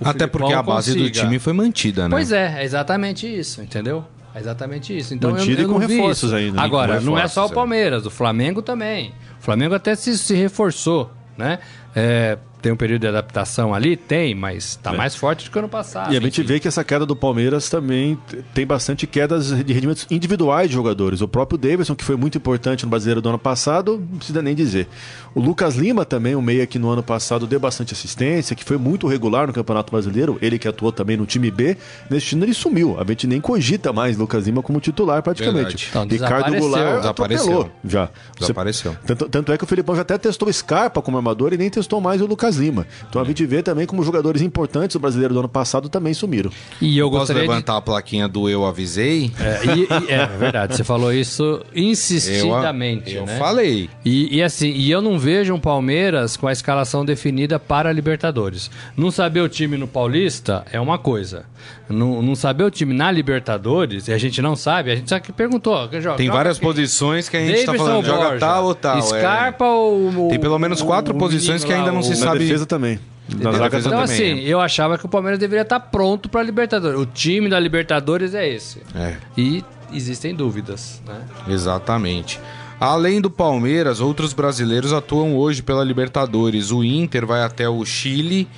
Até 0.00 0.20
Filipão 0.20 0.28
porque 0.28 0.54
a 0.54 0.62
base 0.62 0.92
do 0.92 0.98
consiga. 1.00 1.20
time 1.20 1.38
foi 1.40 1.52
mantida, 1.52 2.04
né? 2.04 2.10
Pois 2.10 2.30
é, 2.30 2.60
é 2.60 2.64
exatamente 2.64 3.26
isso, 3.26 3.60
entendeu? 3.60 4.04
É 4.32 4.38
exatamente 4.38 4.96
isso. 4.96 5.12
Então 5.12 5.32
Mantido 5.32 5.62
eu, 5.62 5.68
eu 5.68 5.70
e 5.70 5.72
com 5.72 5.78
reforços 5.78 6.32
ainda, 6.32 6.58
né? 6.58 6.62
Agora, 6.62 6.98
Com 6.98 7.06
não 7.06 7.18
é 7.18 7.26
só 7.26 7.40
o 7.40 7.48
reforços, 7.48 7.50
é. 7.50 7.54
Palmeiras, 7.54 8.06
o 8.06 8.10
Flamengo 8.10 8.62
também. 8.62 9.12
O 9.40 9.42
Flamengo 9.42 9.74
até 9.74 9.96
se, 9.96 10.16
se 10.16 10.34
reforçou, 10.36 11.10
né? 11.36 11.58
É, 11.96 12.38
tem 12.62 12.72
um 12.72 12.76
período 12.76 13.00
de 13.02 13.06
adaptação 13.08 13.74
ali? 13.74 13.96
Tem, 13.96 14.34
mas 14.34 14.76
tá 14.76 14.92
mais 14.92 15.14
forte 15.14 15.44
do 15.44 15.50
que 15.50 15.58
ano 15.58 15.68
passado. 15.68 16.12
E 16.12 16.16
a 16.16 16.20
gente 16.20 16.42
vê 16.42 16.60
que 16.60 16.68
essa 16.68 16.84
queda 16.84 17.04
do 17.06 17.16
Palmeiras 17.16 17.68
também 17.68 18.18
tem 18.54 18.66
bastante 18.66 19.06
quedas 19.06 19.48
de 19.64 19.72
rendimentos 19.72 20.06
individuais 20.10 20.68
de 20.68 20.74
jogadores. 20.74 21.20
O 21.20 21.28
próprio 21.28 21.58
Davidson, 21.58 21.94
que 21.94 22.04
foi 22.04 22.16
muito 22.16 22.36
importante 22.38 22.84
no 22.84 22.90
Brasileiro 22.90 23.20
do 23.20 23.28
ano 23.28 23.38
passado, 23.38 23.98
não 24.10 24.18
precisa 24.18 24.42
nem 24.42 24.54
dizer. 24.54 24.88
O 25.34 25.40
Lucas 25.40 25.76
Lima 25.76 26.04
também, 26.04 26.34
um 26.34 26.42
meia 26.42 26.66
que 26.66 26.78
no 26.78 26.88
ano 26.90 27.02
passado 27.02 27.46
deu 27.46 27.60
bastante 27.60 27.92
assistência, 27.94 28.54
que 28.56 28.64
foi 28.64 28.76
muito 28.76 29.06
regular 29.06 29.46
no 29.46 29.52
Campeonato 29.52 29.90
Brasileiro, 29.92 30.38
ele 30.42 30.58
que 30.58 30.66
atuou 30.68 30.90
também 30.92 31.16
no 31.16 31.26
time 31.26 31.50
B, 31.50 31.76
nesse 32.10 32.34
ano 32.34 32.44
ele 32.44 32.54
sumiu. 32.54 32.98
A 33.00 33.04
gente 33.04 33.26
nem 33.26 33.40
cogita 33.40 33.92
mais 33.92 34.16
Lucas 34.16 34.46
Lima 34.46 34.62
como 34.62 34.80
titular 34.80 35.22
praticamente. 35.22 35.86
Então, 35.90 36.06
Ricardo. 36.06 36.50
Goulart 36.56 36.96
Desapareceu. 36.98 37.70
já. 37.84 38.06
Você- 38.06 38.40
Desapareceu. 38.40 38.96
tanto, 39.06 39.28
tanto 39.28 39.52
é 39.52 39.58
que 39.58 39.64
o 39.64 39.66
Felipão 39.66 39.94
já 39.94 40.02
até 40.02 40.18
testou 40.18 40.52
Scarpa 40.52 41.00
como 41.00 41.16
armador 41.16 41.52
e 41.52 41.56
nem 41.56 41.70
testou 41.70 42.00
mais 42.00 42.20
o 42.20 42.26
Lucas 42.26 42.49
Lima. 42.56 42.86
Então 43.08 43.20
a 43.22 43.24
gente 43.24 43.44
vê 43.46 43.62
também 43.62 43.86
como 43.86 44.02
jogadores 44.02 44.42
importantes 44.42 44.94
do 44.94 45.00
brasileiro 45.00 45.34
do 45.34 45.40
ano 45.40 45.48
passado 45.48 45.88
também 45.88 46.14
sumiram. 46.14 46.50
E 46.80 46.98
eu 46.98 47.06
Posso 47.08 47.20
gostaria 47.20 47.42
de 47.42 47.48
levantar 47.48 47.76
a 47.76 47.80
plaquinha 47.80 48.28
do 48.28 48.48
eu 48.48 48.64
avisei? 48.66 49.30
É, 49.40 49.60
e- 49.76 49.82
e- 49.82 50.12
é 50.12 50.26
verdade, 50.26 50.76
você 50.76 50.84
falou 50.84 51.12
isso 51.12 51.60
insistidamente, 51.74 53.14
eu 53.14 53.26
né? 53.26 53.38
falei. 53.38 53.88
E, 54.04 54.36
e 54.36 54.42
assim, 54.42 54.70
e 54.70 54.90
eu 54.90 55.00
não 55.02 55.18
vejo 55.18 55.54
um 55.54 55.60
Palmeiras 55.60 56.36
com 56.36 56.46
a 56.46 56.52
escalação 56.52 57.04
definida 57.04 57.58
para 57.58 57.88
a 57.88 57.92
Libertadores. 57.92 58.70
Não 58.96 59.10
saber 59.10 59.40
o 59.40 59.48
time 59.48 59.76
no 59.76 59.86
Paulista 59.86 60.64
é 60.72 60.80
uma 60.80 60.98
coisa. 60.98 61.44
Não, 61.88 62.22
não 62.22 62.34
saber 62.34 62.64
o 62.64 62.70
time 62.70 62.94
na 62.94 63.10
Libertadores, 63.10 64.06
e 64.08 64.12
a 64.12 64.18
gente 64.18 64.40
não 64.40 64.54
sabe, 64.56 64.92
a 64.92 64.96
gente 64.96 65.08
só 65.08 65.18
que 65.18 65.32
perguntou. 65.32 65.88
que 65.88 66.00
joga- 66.00 66.16
Tem 66.16 66.26
joga 66.26 66.38
várias 66.38 66.58
quem? 66.58 66.68
posições 66.68 67.28
que 67.28 67.36
a 67.36 67.40
gente 67.40 67.60
tá 67.64 67.72
Davidson 67.72 67.84
falando, 67.86 68.04
joga 68.06 68.24
Borja, 68.24 68.38
tal 68.38 68.64
ou 68.64 68.74
tal. 68.74 68.98
é. 68.98 69.02
Scarpa 69.02 69.64
ou. 69.66 70.28
Tem 70.28 70.38
pelo 70.38 70.58
menos 70.58 70.80
quatro 70.82 71.14
o 71.14 71.18
posições 71.18 71.62
menino 71.62 71.66
que 71.66 71.72
ainda 71.72 71.86
lá, 71.86 71.92
não 71.92 72.00
o- 72.00 72.02
se 72.04 72.14
sabe- 72.16 72.38
defesa 72.44 72.66
também. 72.66 72.98
Na 73.28 73.52
zaga 73.52 73.70
defesa 73.70 73.90
também. 73.90 74.04
Então, 74.04 74.06
também, 74.06 74.32
assim, 74.32 74.44
é. 74.44 74.48
eu 74.48 74.60
achava 74.60 74.98
que 74.98 75.06
o 75.06 75.08
Palmeiras 75.08 75.38
deveria 75.38 75.62
estar 75.62 75.80
pronto 75.80 76.28
para 76.28 76.40
a 76.40 76.44
Libertadores. 76.44 76.98
O 76.98 77.06
time 77.06 77.48
da 77.48 77.58
Libertadores 77.60 78.34
é 78.34 78.48
esse. 78.48 78.82
É. 78.94 79.16
E 79.36 79.64
existem 79.92 80.34
dúvidas, 80.34 81.00
né? 81.06 81.22
Exatamente. 81.48 82.40
Além 82.80 83.20
do 83.20 83.30
Palmeiras, 83.30 84.00
outros 84.00 84.32
brasileiros 84.32 84.92
atuam 84.92 85.36
hoje 85.36 85.62
pela 85.62 85.84
Libertadores. 85.84 86.70
O 86.70 86.82
Inter 86.82 87.26
vai 87.26 87.42
até 87.42 87.68
o 87.68 87.84
Chile 87.84 88.48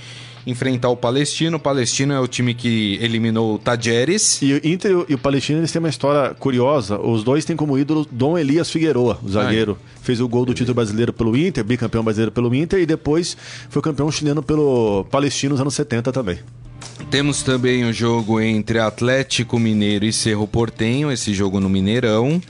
enfrentar 0.46 0.88
o 0.88 0.96
Palestino. 0.96 1.56
O 1.56 1.60
Palestino 1.60 2.12
é 2.12 2.20
o 2.20 2.26
time 2.26 2.54
que 2.54 2.98
eliminou 3.00 3.54
o 3.54 3.58
Tajeres. 3.58 4.40
E 4.42 4.54
o 4.54 4.60
Inter 4.66 5.04
e 5.08 5.14
o- 5.14 5.18
Palestino 5.18 5.60
eles 5.60 5.70
têm 5.72 5.80
uma 5.80 5.88
história 5.88 6.34
curiosa. 6.34 6.98
Os 6.98 7.22
dois 7.22 7.44
têm 7.44 7.56
como 7.56 7.78
ídolo 7.78 8.06
Dom 8.10 8.36
Elias 8.36 8.70
Figueroa, 8.70 9.18
o 9.22 9.28
zagueiro. 9.28 9.78
Fez 10.02 10.20
o 10.20 10.28
gol 10.28 10.44
do 10.44 10.52
título 10.54 10.74
brasileiro 10.74 11.12
pelo 11.12 11.36
Inter, 11.36 11.62
bicampeão 11.64 12.02
brasileiro 12.02 12.32
pelo 12.32 12.52
Inter, 12.54 12.80
e 12.80 12.86
depois 12.86 13.36
foi 13.70 13.80
campeão 13.80 14.10
chileno 14.10 14.42
pelo 14.42 15.04
Palestino 15.10 15.52
nos 15.52 15.60
anos 15.60 15.74
70 15.74 16.10
também. 16.12 16.38
Temos 17.10 17.42
também 17.42 17.84
o 17.84 17.92
jogo 17.92 18.40
entre 18.40 18.78
Atlético 18.78 19.58
Mineiro 19.58 20.04
e 20.04 20.12
Cerro 20.12 20.46
Portenho, 20.48 21.10
esse 21.12 21.32
jogo 21.34 21.60
no 21.60 21.68
Mineirão. 21.68 22.40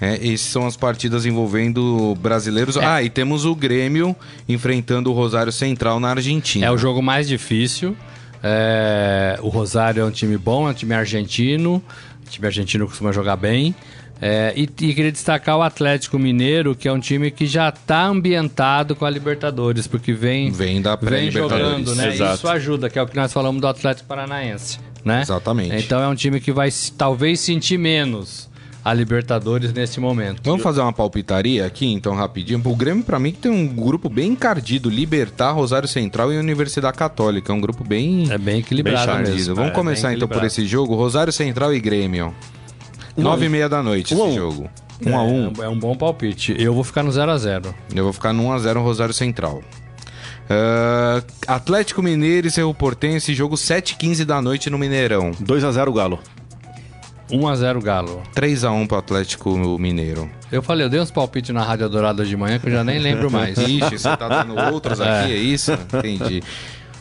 É, 0.00 0.14
essas 0.26 0.48
são 0.48 0.66
as 0.66 0.76
partidas 0.76 1.24
envolvendo 1.24 2.14
brasileiros. 2.20 2.76
Ah, 2.76 3.02
e 3.02 3.08
temos 3.08 3.44
o 3.44 3.54
Grêmio 3.54 4.14
enfrentando 4.48 5.10
o 5.10 5.14
Rosário 5.14 5.52
Central 5.52 5.98
na 5.98 6.10
Argentina. 6.10 6.66
É 6.66 6.70
o 6.70 6.76
jogo 6.76 7.02
mais 7.02 7.26
difícil. 7.26 7.96
É, 8.42 9.38
o 9.42 9.48
Rosário 9.48 10.02
é 10.02 10.04
um 10.04 10.10
time 10.10 10.36
bom, 10.36 10.68
é 10.68 10.72
um 10.72 10.74
time 10.74 10.94
argentino. 10.94 11.82
O 12.26 12.30
time 12.30 12.46
argentino 12.46 12.86
costuma 12.86 13.12
jogar 13.12 13.36
bem. 13.36 13.74
É, 14.20 14.52
e, 14.56 14.62
e 14.62 14.94
queria 14.94 15.12
destacar 15.12 15.58
o 15.58 15.62
Atlético 15.62 16.18
Mineiro, 16.18 16.74
que 16.74 16.88
é 16.88 16.92
um 16.92 17.00
time 17.00 17.30
que 17.30 17.46
já 17.46 17.68
está 17.68 18.06
ambientado 18.06 18.96
com 18.96 19.04
a 19.04 19.10
Libertadores, 19.10 19.86
porque 19.86 20.12
vem, 20.12 20.50
Vem 20.50 20.80
da 20.80 20.96
vem 20.96 21.30
jogando, 21.30 21.94
né? 21.94 22.14
Exato. 22.14 22.36
Isso 22.36 22.48
ajuda, 22.48 22.88
que 22.88 22.98
é 22.98 23.02
o 23.02 23.06
que 23.06 23.14
nós 23.14 23.32
falamos 23.32 23.60
do 23.60 23.66
Atlético 23.66 24.08
Paranaense, 24.08 24.78
né? 25.04 25.20
Exatamente. 25.20 25.76
Então 25.76 26.00
é 26.00 26.08
um 26.08 26.14
time 26.14 26.40
que 26.40 26.50
vai 26.50 26.70
talvez 26.96 27.40
sentir 27.40 27.78
menos 27.78 28.48
a 28.88 28.94
Libertadores 28.94 29.72
nesse 29.72 29.98
momento. 29.98 30.40
Vamos 30.44 30.62
fazer 30.62 30.80
uma 30.80 30.92
palpitaria 30.92 31.66
aqui, 31.66 31.86
então, 31.92 32.14
rapidinho. 32.14 32.62
O 32.64 32.76
Grêmio, 32.76 33.02
pra 33.02 33.18
mim, 33.18 33.32
que 33.32 33.38
tem 33.38 33.50
um 33.50 33.66
grupo 33.66 34.08
bem 34.08 34.28
encardido. 34.30 34.88
Libertar, 34.88 35.50
Rosário 35.50 35.88
Central 35.88 36.32
e 36.32 36.38
Universidade 36.38 36.96
Católica. 36.96 37.52
É 37.52 37.54
um 37.56 37.60
grupo 37.60 37.82
bem 37.82 38.30
É 38.30 38.38
bem 38.38 38.60
equilibrado 38.60 39.02
encardido. 39.10 39.34
mesmo. 39.36 39.54
Vamos 39.56 39.72
É, 39.72 39.74
começar, 39.74 40.08
bem 40.08 40.16
então, 40.18 40.28
por 40.28 40.44
esse 40.44 40.64
jogo. 40.66 40.94
Rosário 40.94 41.32
Central 41.32 41.74
e 41.74 41.80
Grêmio. 41.80 42.32
Nove 43.16 43.46
e 43.46 43.48
meia 43.48 43.68
da 43.68 43.82
noite 43.82 44.14
Um 44.14 44.22
a 44.22 44.28
esse 44.28 44.38
um. 44.38 44.40
jogo. 44.40 44.70
Um 45.04 45.16
a 45.16 45.22
um. 45.24 45.52
É, 45.60 45.64
é 45.64 45.68
um 45.68 45.78
bom 45.78 45.96
palpite. 45.96 46.54
Eu 46.56 46.72
vou 46.72 46.84
ficar 46.84 47.02
no 47.02 47.10
0 47.10 47.28
a 47.32 47.38
0 47.38 47.74
Eu 47.92 48.04
vou 48.04 48.12
ficar 48.12 48.32
no 48.32 48.44
1x0 48.44 48.80
Rosário 48.82 49.12
Central. 49.14 49.62
Ah, 50.48 51.22
Atlético 51.48 52.02
Mineiro 52.02 52.46
e 52.46 52.50
Cerro 52.52 52.72
Portenho, 52.72 53.16
esse 53.16 53.34
jogo 53.34 53.56
7h15 53.56 54.24
da 54.24 54.40
noite 54.40 54.70
no 54.70 54.78
Mineirão. 54.78 55.32
2 55.40 55.64
a 55.64 55.72
0 55.72 55.92
Galo. 55.92 56.20
1 57.30 57.48
a 57.48 57.56
0 57.56 57.80
Galo. 57.80 58.22
3x1 58.34 58.86
pro 58.86 58.98
Atlético 58.98 59.56
Mineiro. 59.78 60.30
Eu 60.50 60.62
falei, 60.62 60.86
eu 60.86 60.90
dei 60.90 61.00
uns 61.00 61.10
palpites 61.10 61.54
na 61.54 61.62
Rádio 61.62 61.86
Adorada 61.86 62.24
de 62.24 62.36
manhã 62.36 62.58
que 62.58 62.68
eu 62.68 62.72
já 62.72 62.84
nem 62.84 62.98
lembro 62.98 63.30
mais. 63.30 63.58
Ixi, 63.58 63.98
você 63.98 64.16
tá 64.16 64.28
dando 64.28 64.56
outros 64.72 65.00
aqui, 65.00 65.32
é 65.32 65.36
isso? 65.36 65.72
Entendi. 65.72 66.42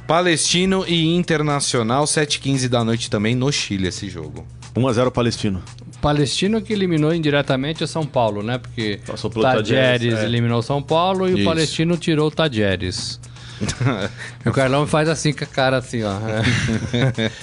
Palestino 0.08 0.86
e 0.88 1.16
Internacional, 1.16 2.06
7h15 2.06 2.68
da 2.68 2.84
noite 2.84 3.10
também 3.10 3.36
no 3.36 3.52
Chile, 3.52 3.88
esse 3.88 4.10
jogo. 4.10 4.46
1 4.76 4.88
a 4.88 4.94
0 4.94 5.12
Palestino. 5.12 5.64
Palestino 6.02 6.62
que 6.62 6.74
eliminou 6.74 7.14
indiretamente 7.14 7.84
o 7.84 7.88
São 7.88 8.06
Paulo, 8.06 8.44
né? 8.44 8.58
Porque 8.58 9.00
Passou 9.08 9.32
pelo 9.32 9.44
Tajeres 9.44 9.70
Tajeres, 9.70 10.20
é. 10.20 10.26
eliminou 10.26 10.60
o 10.60 10.62
São 10.62 10.82
Paulo 10.82 11.28
e 11.28 11.34
Isso. 11.34 11.42
o 11.42 11.46
Palestino 11.46 11.98
tirou 11.98 12.28
o 12.28 12.32
Tajeres. 12.32 13.20
o 14.46 14.52
Carlão 14.52 14.86
faz 14.86 15.08
assim 15.08 15.32
com 15.32 15.44
a 15.44 15.48
cara 15.48 15.78
assim, 15.78 16.04
ó. 16.04 16.14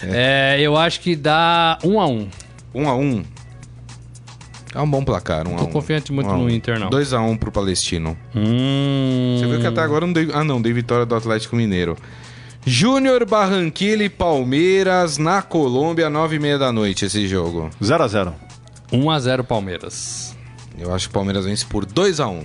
É, 0.04 0.58
eu 0.60 0.76
acho 0.76 1.00
que 1.00 1.16
dá 1.16 1.78
1 1.82 2.00
a 2.00 2.06
1 2.06 2.28
1x1. 2.74 3.24
É 4.74 4.80
um 4.80 4.90
bom 4.90 5.04
placar, 5.04 5.46
1x1. 5.46 5.58
Tô 5.58 5.66
confiante 5.68 6.12
muito 6.12 6.28
Um 6.28 6.30
a 6.30 6.34
um. 6.34 6.42
no 6.44 6.50
Inter, 6.50 6.78
não. 6.78 6.88
2x1 6.88 7.38
pro 7.38 7.52
Palestino. 7.52 8.16
Hum... 8.34 9.36
Você 9.38 9.46
viu 9.46 9.60
que 9.60 9.66
até 9.66 9.80
agora 9.80 10.06
não 10.06 10.12
dei... 10.12 10.30
Ah, 10.32 10.42
não, 10.42 10.60
dei 10.62 10.72
vitória 10.72 11.04
do 11.04 11.14
Atlético 11.14 11.56
Mineiro. 11.56 11.96
Júnior 12.64 13.26
Barranquilla 13.26 14.04
e 14.04 14.08
Palmeiras 14.08 15.18
na 15.18 15.42
Colômbia, 15.42 16.08
9h30 16.08 16.58
da 16.58 16.72
noite 16.72 17.04
esse 17.04 17.26
jogo. 17.26 17.68
0 17.82 18.04
a 18.04 18.08
0 18.08 18.34
1 18.92 19.10
a 19.10 19.20
0 19.20 19.44
Palmeiras. 19.44 20.36
Eu 20.78 20.94
acho 20.94 21.08
que 21.08 21.10
o 21.10 21.14
Palmeiras 21.14 21.44
vence 21.44 21.66
por 21.66 21.84
2x1. 21.84 22.44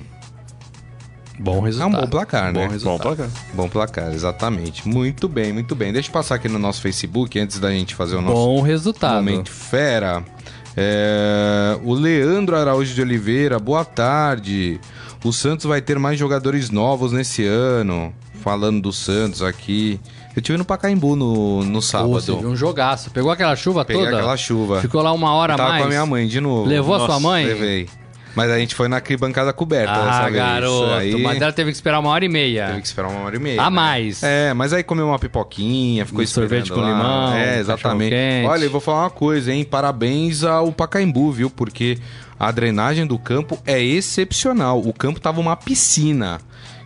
Bom 1.40 1.60
É 1.60 1.66
resultado. 1.66 1.96
um 1.98 2.02
bom 2.02 2.08
placar, 2.08 2.52
né? 2.52 2.66
Bom 2.66 2.72
resultado. 2.72 2.98
Bom 2.98 3.16
placar. 3.16 3.30
Bom 3.54 3.70
placar, 3.70 4.14
exatamente. 4.14 4.88
Muito 4.88 5.28
bem, 5.28 5.54
muito 5.54 5.76
bem. 5.76 5.94
Deixa 5.94 6.10
eu 6.10 6.14
passar 6.14 6.36
aqui 6.36 6.50
no 6.50 6.58
nosso 6.60 6.82
Facebook 6.82 7.40
antes 7.40 7.60
da 7.60 7.70
gente 7.72 7.94
fazer 7.96 8.16
o 8.16 8.22
nosso 8.22 8.34
Bom 8.36 8.62
resultado. 8.62 9.16
momento 9.16 9.52
fera. 9.52 10.24
É, 10.76 11.78
o 11.84 11.94
Leandro 11.94 12.56
Araújo 12.56 12.94
de 12.94 13.02
Oliveira, 13.02 13.58
boa 13.60 13.84
tarde. 13.84 14.80
O 15.24 15.34
Santos 15.34 15.66
vai 15.66 15.82
ter 15.82 15.98
mais 15.98 16.18
jogadores 16.20 16.70
novos 16.70 17.12
nesse 17.12 17.46
ano. 17.46 18.14
Falando 18.42 18.82
do 18.82 18.94
Santos 18.94 19.42
aqui. 19.42 20.00
Eu 20.36 20.42
tive 20.42 20.58
no 20.58 20.64
Pacaembu 20.64 21.16
no, 21.16 21.64
no 21.64 21.74
Pô, 21.74 21.82
você 21.82 21.88
sábado. 22.28 22.40
viu 22.40 22.50
um 22.50 22.56
jogaço. 22.56 23.10
Pegou 23.10 23.32
aquela 23.32 23.56
chuva 23.56 23.84
Peguei 23.84 24.04
toda? 24.06 24.18
aquela 24.18 24.38
chuva. 24.38 24.80
Ficou 24.82 25.02
lá 25.02 25.12
uma 25.12 25.34
hora 25.34 25.56
a 25.56 25.58
tava 25.58 25.70
mais? 25.70 25.82
com 25.82 25.88
a 25.88 25.90
minha 25.90 26.06
mãe 26.06 26.28
de 26.28 26.40
novo. 26.40 26.70
Levou 26.70 26.94
a 26.96 27.06
sua 27.08 27.20
mãe? 27.20 27.46
Levei. 27.46 27.90
Mas 28.38 28.52
a 28.52 28.60
gente 28.60 28.76
foi 28.76 28.88
na 28.88 29.02
bancada 29.20 29.52
coberta 29.52 29.92
Ah, 29.92 30.30
garoto. 30.30 30.94
Aí 30.94 31.20
Mas 31.20 31.42
ela 31.42 31.52
teve 31.52 31.72
que 31.72 31.76
esperar 31.76 31.98
uma 32.00 32.12
hora 32.12 32.24
e 32.24 32.30
meia. 32.30 32.68
teve 32.68 32.82
que 32.82 32.88
esperar 32.88 33.10
uma 33.10 33.22
hora 33.22 33.36
e 33.36 33.40
meia. 33.40 33.60
A 33.60 33.64
né? 33.64 33.70
mais. 33.76 34.22
É, 34.22 34.54
mas 34.54 34.74
aí 34.74 34.84
comeu 34.84 35.08
uma 35.08 35.18
pipoquinha, 35.18 36.06
ficou 36.06 36.22
Um 36.22 36.28
sorvete 36.28 36.72
com 36.72 36.80
lá. 36.80 36.88
limão, 36.88 37.34
É, 37.34 37.58
exatamente. 37.58 38.16
Olha, 38.46 38.66
eu 38.66 38.70
vou 38.70 38.80
falar 38.80 39.06
uma 39.06 39.10
coisa, 39.10 39.52
hein? 39.52 39.64
Parabéns 39.64 40.44
ao 40.44 40.72
Pacaembu, 40.72 41.32
viu? 41.32 41.50
Porque 41.50 41.98
a 42.40 42.52
drenagem 42.52 43.08
do 43.08 43.18
campo 43.18 43.58
é 43.66 43.82
excepcional. 43.82 44.80
O 44.82 44.94
campo 44.94 45.20
tava 45.20 45.42
uma 45.42 45.56
piscina. 45.56 46.40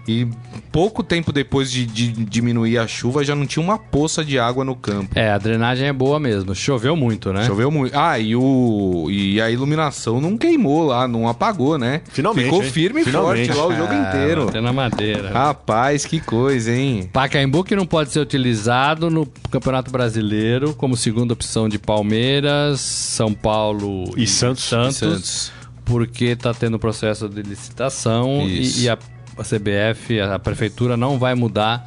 E 0.07 0.27
pouco 0.71 1.03
tempo 1.03 1.31
depois 1.31 1.71
de, 1.71 1.85
de 1.85 2.07
diminuir 2.11 2.77
a 2.79 2.87
chuva, 2.87 3.23
já 3.23 3.35
não 3.35 3.45
tinha 3.45 3.63
uma 3.63 3.77
poça 3.77 4.25
de 4.25 4.39
água 4.39 4.63
no 4.65 4.75
campo. 4.75 5.11
É, 5.15 5.31
a 5.31 5.37
drenagem 5.37 5.87
é 5.87 5.93
boa 5.93 6.19
mesmo. 6.19 6.55
Choveu 6.55 6.95
muito, 6.95 7.31
né? 7.31 7.45
Choveu 7.45 7.69
muito. 7.69 7.95
Ah, 7.97 8.17
e, 8.17 8.35
o, 8.35 9.07
e 9.11 9.39
a 9.39 9.49
iluminação 9.51 10.19
não 10.19 10.37
queimou 10.37 10.83
lá, 10.87 11.07
não 11.07 11.27
apagou, 11.27 11.77
né? 11.77 12.01
Finalmente, 12.11 12.45
Ficou 12.45 12.63
hein? 12.63 12.69
firme 12.71 13.01
e 13.01 13.05
Finalmente. 13.05 13.47
forte 13.47 13.59
lá 13.59 13.67
o 13.67 13.75
jogo 13.75 13.93
Ah, 13.93 14.09
inteiro. 14.09 14.45
bateu 14.45 14.61
na 14.61 14.73
madeira. 14.73 15.29
Rapaz, 15.31 16.05
que 16.05 16.19
coisa, 16.19 16.71
hein? 16.71 17.09
Pacaembu 17.13 17.63
que 17.63 17.75
não 17.75 17.85
pode 17.85 18.11
ser 18.11 18.19
utilizado 18.19 19.09
no 19.09 19.27
Campeonato 19.51 19.91
Brasileiro 19.91 20.73
como 20.73 20.97
segunda 20.97 21.33
opção 21.33 21.69
de 21.69 21.77
Palmeiras, 21.77 22.79
São 22.81 23.33
Paulo 23.33 24.05
E 24.17 24.25
Santos. 24.27 24.63
Santos, 24.63 24.97
Santos. 24.97 25.51
porque 25.85 26.35
tá 26.35 26.53
tendo 26.53 26.79
processo 26.79 27.27
de 27.29 27.41
licitação 27.41 28.47
e, 28.47 28.83
e 28.83 28.89
a, 28.89 28.97
a 29.37 29.43
CBF, 29.43 30.19
a, 30.19 30.39
prefeitura 30.39 30.95
não 30.95 31.17
vai 31.17 31.35
mudar 31.35 31.85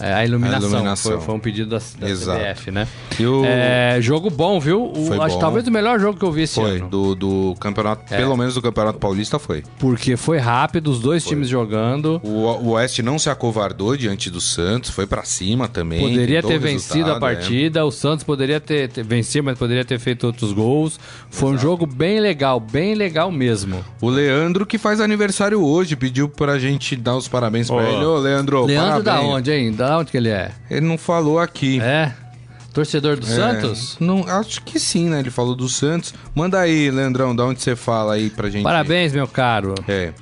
É, 0.00 0.12
a 0.14 0.24
iluminação. 0.24 0.68
A 0.68 0.70
iluminação. 0.72 1.12
Foi, 1.12 1.20
foi 1.20 1.34
um 1.34 1.38
pedido 1.38 1.70
da, 1.70 1.80
da 1.98 2.08
Exato. 2.08 2.38
CBF, 2.40 2.70
né? 2.70 2.88
E 3.18 3.26
o- 3.26 3.44
É, 3.44 3.98
jogo 4.00 4.30
bom, 4.30 4.58
viu? 4.58 4.84
O- 4.94 5.06
Foi 5.06 5.18
acho 5.18 5.34
bom. 5.34 5.40
talvez 5.40 5.66
o 5.66 5.70
melhor 5.70 5.98
jogo 6.00 6.18
que 6.18 6.24
eu 6.24 6.32
vi 6.32 6.42
esse 6.42 6.54
Foi, 6.54 6.78
ano. 6.78 6.88
do, 6.88 7.14
do 7.14 7.54
campeonato, 7.60 8.02
É. 8.12 8.16
pelo 8.16 8.36
menos 8.36 8.54
do 8.54 8.62
Campeonato 8.62 8.98
Paulista 8.98 9.38
foi. 9.38 9.62
Porque 9.78 10.16
foi 10.16 10.38
rápido, 10.38 10.90
os 10.90 11.00
dois 11.00 11.24
times 11.24 11.48
jogando. 11.48 12.20
O, 12.24 12.28
o 12.46 12.68
Oeste 12.70 13.02
não 13.02 13.18
se 13.18 13.28
acovardou 13.30 13.96
diante 13.96 14.30
do 14.30 14.40
Santos, 14.40 14.90
foi 14.90 15.06
pra 15.06 15.24
cima 15.24 15.68
também. 15.68 16.00
Poderia 16.00 16.42
ter 16.42 16.58
vencido 16.58 17.12
a 17.12 17.16
é. 17.16 17.20
partida, 17.20 17.84
o 17.84 17.90
Santos 17.90 18.24
poderia 18.24 18.60
ter, 18.60 18.88
ter 18.88 19.04
vencido, 19.04 19.44
mas 19.44 19.58
poderia 19.58 19.84
ter 19.84 19.98
feito 19.98 20.26
outros 20.26 20.52
gols. 20.52 20.98
Foi 21.30 21.50
um 21.52 21.58
jogo 21.58 21.86
bem 21.86 22.20
legal, 22.20 22.58
bem 22.60 22.94
legal 22.94 23.30
mesmo. 23.30 23.84
O 24.00 24.08
Leandro, 24.08 24.64
que 24.66 24.78
faz 24.78 25.00
aniversário 25.00 25.62
hoje, 25.62 25.96
pediu 25.96 26.28
pra 26.28 26.58
gente 26.58 26.96
dar 26.96 27.16
os 27.16 27.28
parabéns 27.28 27.68
pra 27.68 27.82
ele. 27.88 28.04
Ô, 28.04 28.18
Leandro, 28.18 28.64
Leandro 28.64 29.02
da 29.02 29.12
parabéns. 29.12 29.34
onde, 29.34 29.52
hein? 29.52 29.72
Da 29.90 29.98
onde 29.98 30.12
que 30.12 30.16
ele 30.16 30.28
é? 30.28 30.52
Ele 30.70 30.86
não 30.86 30.96
falou 30.96 31.40
aqui. 31.40 31.80
É? 31.80 32.12
Torcedor 32.72 33.16
do 33.16 33.26
É, 33.26 33.28
Santos? 33.28 33.96
Não, 33.98 34.24
acho 34.28 34.62
que 34.62 34.78
sim, 34.78 35.08
né? 35.08 35.18
Ele 35.18 35.32
falou 35.32 35.56
do 35.56 35.68
Santos. 35.68 36.14
Manda 36.32 36.60
aí, 36.60 36.92
Leandrão, 36.92 37.34
da 37.34 37.44
onde 37.44 37.60
você 37.60 37.74
fala 37.74 38.14
aí 38.14 38.30
pra 38.30 38.48
gente. 38.48 38.62
Parabéns, 38.62 39.12
meu 39.12 39.26
caro. 39.26 39.74
É. 39.88 40.12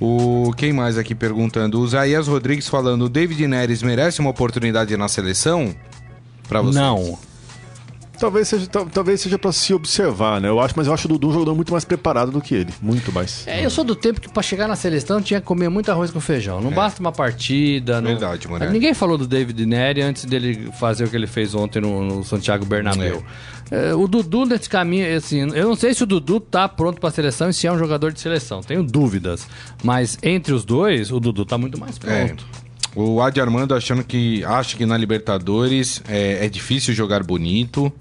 O 0.00 0.52
quem 0.56 0.72
mais 0.72 0.98
aqui 0.98 1.14
perguntando? 1.14 1.78
O 1.78 1.86
Zaías 1.86 2.26
Rodrigues 2.26 2.66
falando: 2.66 3.04
o 3.04 3.08
David 3.08 3.46
Neres 3.46 3.84
merece 3.84 4.18
uma 4.18 4.30
oportunidade 4.30 4.96
na 4.96 5.06
seleção? 5.06 5.72
Pra 6.48 6.60
você? 6.60 6.76
Não. 6.76 7.16
Talvez 8.18 8.48
seja, 8.48 8.66
tal- 8.66 8.86
talvez 8.86 9.20
seja 9.20 9.38
pra 9.38 9.50
se 9.52 9.74
observar, 9.74 10.40
né? 10.40 10.48
Eu 10.48 10.60
acho, 10.60 10.72
mas 10.76 10.86
eu 10.86 10.94
acho 10.94 11.06
o 11.06 11.08
Dudu 11.08 11.28
um 11.28 11.32
jogador 11.32 11.54
muito 11.54 11.72
mais 11.72 11.84
preparado 11.84 12.30
do 12.30 12.40
que 12.40 12.54
ele. 12.54 12.72
Muito 12.80 13.12
mais. 13.12 13.46
É, 13.46 13.64
eu 13.64 13.70
sou 13.70 13.82
do 13.84 13.94
tempo 13.96 14.20
que 14.20 14.28
pra 14.28 14.42
chegar 14.42 14.68
na 14.68 14.76
seleção 14.76 15.20
tinha 15.20 15.40
que 15.40 15.46
comer 15.46 15.68
muito 15.68 15.90
arroz 15.90 16.10
com 16.10 16.20
feijão. 16.20 16.60
Não 16.60 16.70
basta 16.70 17.00
uma 17.00 17.12
partida. 17.12 18.00
Não... 18.00 18.10
É. 18.10 18.12
Verdade, 18.14 18.46
Morelli. 18.48 18.72
Ninguém 18.72 18.94
falou 18.94 19.18
do 19.18 19.26
David 19.26 19.66
Neri 19.66 20.00
antes 20.02 20.24
dele 20.24 20.70
fazer 20.78 21.04
o 21.04 21.08
que 21.08 21.16
ele 21.16 21.26
fez 21.26 21.54
ontem 21.54 21.80
no, 21.80 22.04
no 22.04 22.24
Santiago 22.24 22.64
Bernabéu. 22.64 23.22
É, 23.70 23.94
o 23.94 24.06
Dudu 24.06 24.44
nesse 24.46 24.68
caminho, 24.68 25.16
assim, 25.16 25.40
eu 25.40 25.66
não 25.68 25.74
sei 25.74 25.92
se 25.94 26.02
o 26.02 26.06
Dudu 26.06 26.38
tá 26.38 26.68
pronto 26.68 27.00
pra 27.00 27.10
seleção 27.10 27.48
e 27.48 27.54
se 27.54 27.66
é 27.66 27.72
um 27.72 27.78
jogador 27.78 28.12
de 28.12 28.20
seleção. 28.20 28.60
Tenho 28.62 28.82
dúvidas. 28.82 29.46
Mas 29.82 30.18
entre 30.22 30.52
os 30.52 30.64
dois, 30.64 31.10
o 31.10 31.18
Dudu 31.18 31.44
tá 31.44 31.56
muito 31.58 31.78
mais 31.80 31.98
É. 32.04 32.26
pronto. 32.26 32.44
O 32.96 33.20
Adi 33.20 33.40
Armando 33.40 33.74
achando 33.74 34.04
que 34.04 34.44
acha 34.44 34.76
que 34.76 34.86
na 34.86 34.96
Libertadores 34.96 36.02
é, 36.08 36.44
é 36.46 36.48
difícil 36.48 36.94
jogar 36.94 37.22
bonito, 37.24 37.92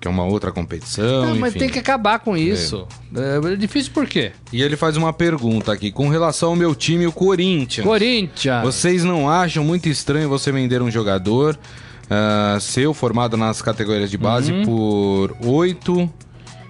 que 0.00 0.08
é 0.08 0.10
uma 0.10 0.24
outra 0.24 0.50
competição. 0.50 1.26
Não, 1.26 1.36
mas 1.36 1.50
enfim. 1.50 1.58
tem 1.60 1.68
que 1.68 1.78
acabar 1.78 2.18
com 2.20 2.36
isso. 2.36 2.86
É, 3.14 3.52
é 3.52 3.56
difícil 3.56 3.92
por 3.92 4.06
quê? 4.06 4.32
E 4.52 4.62
ele 4.62 4.76
faz 4.76 4.96
uma 4.96 5.12
pergunta 5.12 5.72
aqui 5.72 5.92
com 5.92 6.08
relação 6.08 6.50
ao 6.50 6.56
meu 6.56 6.74
time, 6.74 7.06
o 7.06 7.12
Corinthians. 7.12 7.86
Corinthians. 7.86 8.62
Vocês 8.64 9.04
não 9.04 9.28
acham 9.30 9.62
muito 9.62 9.88
estranho 9.88 10.28
você 10.28 10.50
vender 10.50 10.80
um 10.82 10.90
jogador 10.90 11.58
ah, 12.10 12.56
seu 12.60 12.92
formado 12.94 13.36
nas 13.36 13.60
categorias 13.62 14.10
de 14.10 14.16
base 14.18 14.52
Uhum. 14.52 14.64
por 14.64 15.36
8 15.46 16.10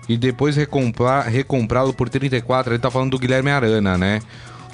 e 0.08 0.16
depois 0.16 0.56
recomprar- 0.56 1.28
recomprá-lo 1.28 1.92
por 1.94 2.08
34? 2.08 2.72
Ele 2.74 2.80
tá 2.80 2.90
falando 2.90 3.12
do 3.12 3.18
Guilherme 3.18 3.50
Arana, 3.50 3.96
né? 3.96 4.20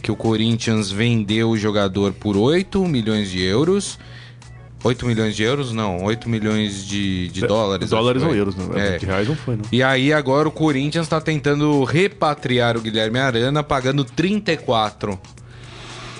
Que 0.03 0.11
o 0.13 0.17
Corinthians 0.17 0.91
vendeu 0.91 1.51
o 1.51 1.57
jogador 1.59 2.13
por 2.13 2.37
8 2.37 2.87
milhões 2.87 3.31
de 3.31 3.43
euros. 3.43 3.99
8 4.85 5.05
milhões 5.07 5.35
de 5.35 5.43
euros? 5.43 5.73
Não, 5.73 6.05
8 6.05 6.29
milhões 6.29 6.87
de, 6.87 7.29
de 7.29 7.41
dólares. 7.47 7.91
Dólares 7.91 8.23
acho 8.23 8.31
ou 8.31 8.37
euros, 8.37 8.55
né? 8.55 8.95
É. 8.95 8.99
De 8.99 9.07
reais 9.07 9.27
não 9.29 9.35
foi, 9.35 9.57
não. 9.57 9.65
E 9.73 9.83
aí 9.83 10.13
agora 10.13 10.47
o 10.47 10.53
Corinthians 10.53 11.07
está 11.07 11.21
tentando 11.21 11.83
repatriar 11.83 12.77
o 12.77 12.81
Guilherme 12.81 13.19
Arana 13.19 13.63
pagando 13.65 14.05
34. 14.05 15.19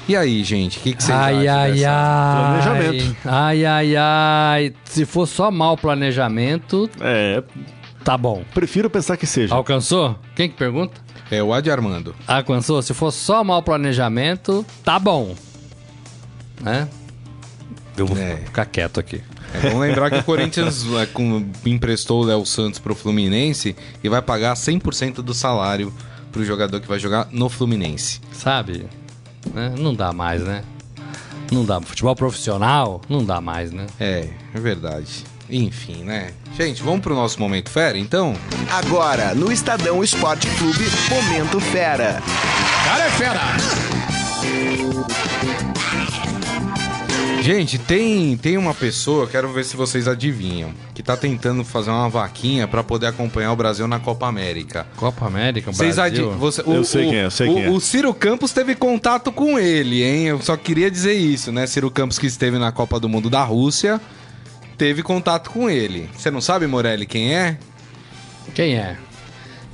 E 0.09 0.17
aí, 0.17 0.43
gente, 0.43 0.79
o 0.79 0.81
que, 0.81 0.95
que 0.95 1.03
vocês 1.05 1.17
Ai, 1.17 1.47
acham 1.47 1.61
ai, 1.63 1.73
dessa? 1.73 1.91
ai. 1.91 2.63
Planejamento. 2.63 3.17
Ai, 3.27 3.65
ai, 3.65 3.97
ai. 3.97 4.75
Se 4.85 5.05
for 5.05 5.27
só 5.27 5.51
mau 5.51 5.77
planejamento, 5.77 6.89
É, 7.01 7.43
tá 8.03 8.17
bom. 8.17 8.43
prefiro 8.55 8.89
pensar 8.91 9.17
que 9.19 9.27
seja. 9.27 9.55
Alcançou? 9.55 10.19
Quem 10.35 10.49
que 10.49 10.57
pergunta? 10.57 10.99
É 11.31 11.43
o 11.43 11.53
Adi 11.53 11.71
Armando. 11.71 12.15
Alcançou? 12.27 12.81
Se 12.83 12.95
for 12.95 13.11
só 13.11 13.45
mau 13.45 13.63
planejamento, 13.63 14.65
tá 14.85 14.99
bom. 14.99 15.35
Né? 16.61 16.89
Eu 17.97 18.07
vou 18.07 18.17
É. 18.17 18.37
ficar 18.37 18.65
quieto 18.67 18.99
aqui. 19.01 19.23
É, 19.55 19.61
vamos 19.61 19.81
lembrar 19.81 20.11
que 20.11 20.19
o 20.19 20.25
Corinthians 20.25 20.85
é, 21.01 21.07
com- 21.07 21.47
emprestou 21.67 22.23
o 22.23 22.25
Léo 22.25 22.45
Santos 22.47 22.79
pro 22.79 22.95
Fluminense 22.95 23.75
e 24.03 24.09
vai 24.09 24.23
pagar 24.23 24.55
100% 24.55 25.17
do 25.23 25.35
salário 25.35 25.93
pro 26.33 26.45
jogador 26.45 26.81
que 26.81 26.89
vai 26.89 26.99
jogar 26.99 27.29
no 27.31 27.49
Fluminense. 27.49 28.21
Sabe? 28.33 28.87
Né? 29.55 29.75
Não 29.79 29.95
dá 29.95 30.13
mais, 30.13 30.43
né? 30.43 30.63
Não 31.51 31.65
dá. 31.65 31.81
Futebol 31.81 32.15
profissional, 32.15 33.01
não 33.09 33.25
dá 33.25 33.41
mais, 33.41 33.73
né? 33.73 33.87
É, 33.99 34.29
é 34.55 34.61
verdade. 34.61 35.25
Enfim, 35.51 36.05
né? 36.05 36.31
Gente, 36.57 36.83
vamos 36.83 37.01
pro 37.01 37.15
nosso 37.15 37.41
momento 37.41 37.71
fera, 37.71 37.97
então? 37.99 38.35
Agora, 38.71 39.35
no 39.35 39.51
Estadão 39.51 40.05
Esporte 40.05 40.47
Clube, 40.59 40.85
Momento 41.09 41.59
Fera. 41.61 42.23
Cara 42.85 43.05
é 43.07 43.11
fera! 43.11 43.41
Gente, 47.41 47.79
tem, 47.79 48.37
tem 48.37 48.59
uma 48.59 48.75
pessoa, 48.75 49.27
quero 49.27 49.51
ver 49.51 49.65
se 49.65 49.75
vocês 49.75 50.07
adivinham, 50.07 50.71
que 50.93 51.03
tá 51.03 51.17
tentando 51.17 51.65
fazer 51.65 51.89
uma 51.89 52.09
vaquinha 52.09 52.69
pra 52.69 52.85
poder 52.85 53.07
acompanhar 53.07 53.53
o 53.53 53.57
Brasil 53.57 53.89
na 53.89 53.99
Copa 53.99 54.27
América. 54.27 54.87
Copa 54.97 55.25
América, 55.27 55.73
Vocês 55.73 55.99
adi- 55.99 56.17
Brasil. 56.21 56.39
você- 56.39 56.63
Eu 56.67 56.85
sei 56.85 57.07
quem 57.07 57.17
é, 57.17 57.25
eu 57.25 57.31
sei 57.31 57.49
o, 57.49 57.55
quem 57.55 57.65
é. 57.65 57.71
o 57.71 57.81
Ciro 57.81 58.13
Campos 58.13 58.53
teve 58.53 58.75
contato 58.75 59.33
com 59.33 59.59
ele, 59.59 60.03
hein? 60.03 60.25
Eu 60.27 60.43
só 60.43 60.59
queria 60.59 60.91
dizer 60.91 61.15
isso, 61.15 61.51
né? 61.51 61.67
Ciro 61.67 61.91
Campos 61.91 62.19
que 62.19 62.27
esteve 62.27 62.59
na 62.59 62.71
Copa 62.71 63.01
do 63.01 63.09
Mundo 63.09 63.31
da 63.31 63.43
Rússia, 63.45 63.99
teve 64.79 65.03
contato 65.03 65.51
com 65.51 65.69
ele. 65.69 66.09
Você 66.17 66.31
não 66.31 66.41
sabe, 66.41 66.67
Morelli, 66.67 67.05
quem 67.05 67.35
é? 67.35 67.59
Quem 68.55 68.77
é? 68.77 68.97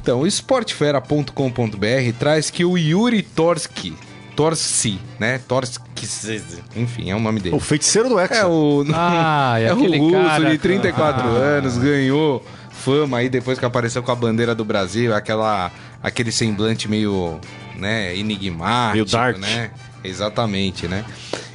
Então, 0.03 0.21
o 0.21 0.27
esportefera.com.br 0.27 2.13
traz 2.19 2.51
que 2.51 2.65
o 2.65 2.77
Yuri 2.77 3.23
Torski, 3.23 3.95
Torsi, 4.37 4.99
né? 5.19 5.39
Torski, 5.47 5.83
enfim, 6.77 7.11
é 7.11 7.15
o 7.17 7.21
nome 7.21 7.41
dele. 7.41 7.57
O 7.57 7.61
feiticeiro 7.61 8.09
do 8.09 8.19
Hexa. 8.21 8.35
É 8.35 8.47
o, 8.47 8.85
Ah, 8.93 9.55
é 9.59 9.65
é 9.69 9.73
o 9.75 9.77
aquele 9.79 9.99
russo 9.99 10.13
cara 10.17 10.51
de 10.51 10.59
34 10.59 11.23
Ah. 11.27 11.31
anos, 11.31 11.79
ganhou 11.79 12.45
fama 12.71 13.19
aí 13.19 13.29
depois 13.31 13.59
que 13.59 13.65
apareceu 13.65 14.03
com 14.03 14.11
a 14.13 14.15
bandeira 14.15 14.55
do 14.55 14.65
Brasil, 14.65 15.15
aquela, 15.15 15.71
aquele 16.03 16.31
semblante 16.31 16.89
meio, 16.89 17.39
né, 17.77 18.15
enigmático, 18.17 18.93
Meio 18.93 19.05
dark. 19.07 19.39
né? 19.39 19.71
Exatamente, 20.03 20.87
né? 20.87 21.03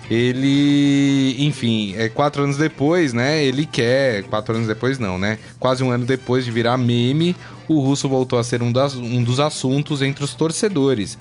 Ele, 0.10 1.36
enfim, 1.38 1.94
é 1.96 2.10
quatro 2.10 2.44
anos 2.44 2.58
depois, 2.58 3.14
né? 3.14 3.44
Ele 3.44 3.66
quer, 3.66 4.24
quatro 4.24 4.56
anos 4.56 4.68
depois 4.68 4.98
não, 4.98 5.20
né? 5.20 5.38
Quase 5.60 5.84
um 5.84 5.92
ano 5.92 6.06
depois 6.06 6.44
de 6.44 6.52
virar 6.52 6.78
meme, 6.78 7.36
o 7.68 7.80
russo 7.80 8.10
voltou 8.10 8.40
a 8.40 8.44
ser 8.44 8.64
um, 8.64 8.72
das- 8.72 8.96
um 8.96 9.24
dos 9.24 9.40
assuntos 9.40 10.02
entre 10.02 10.24
os 10.24 10.34
torcedores. 10.34 11.18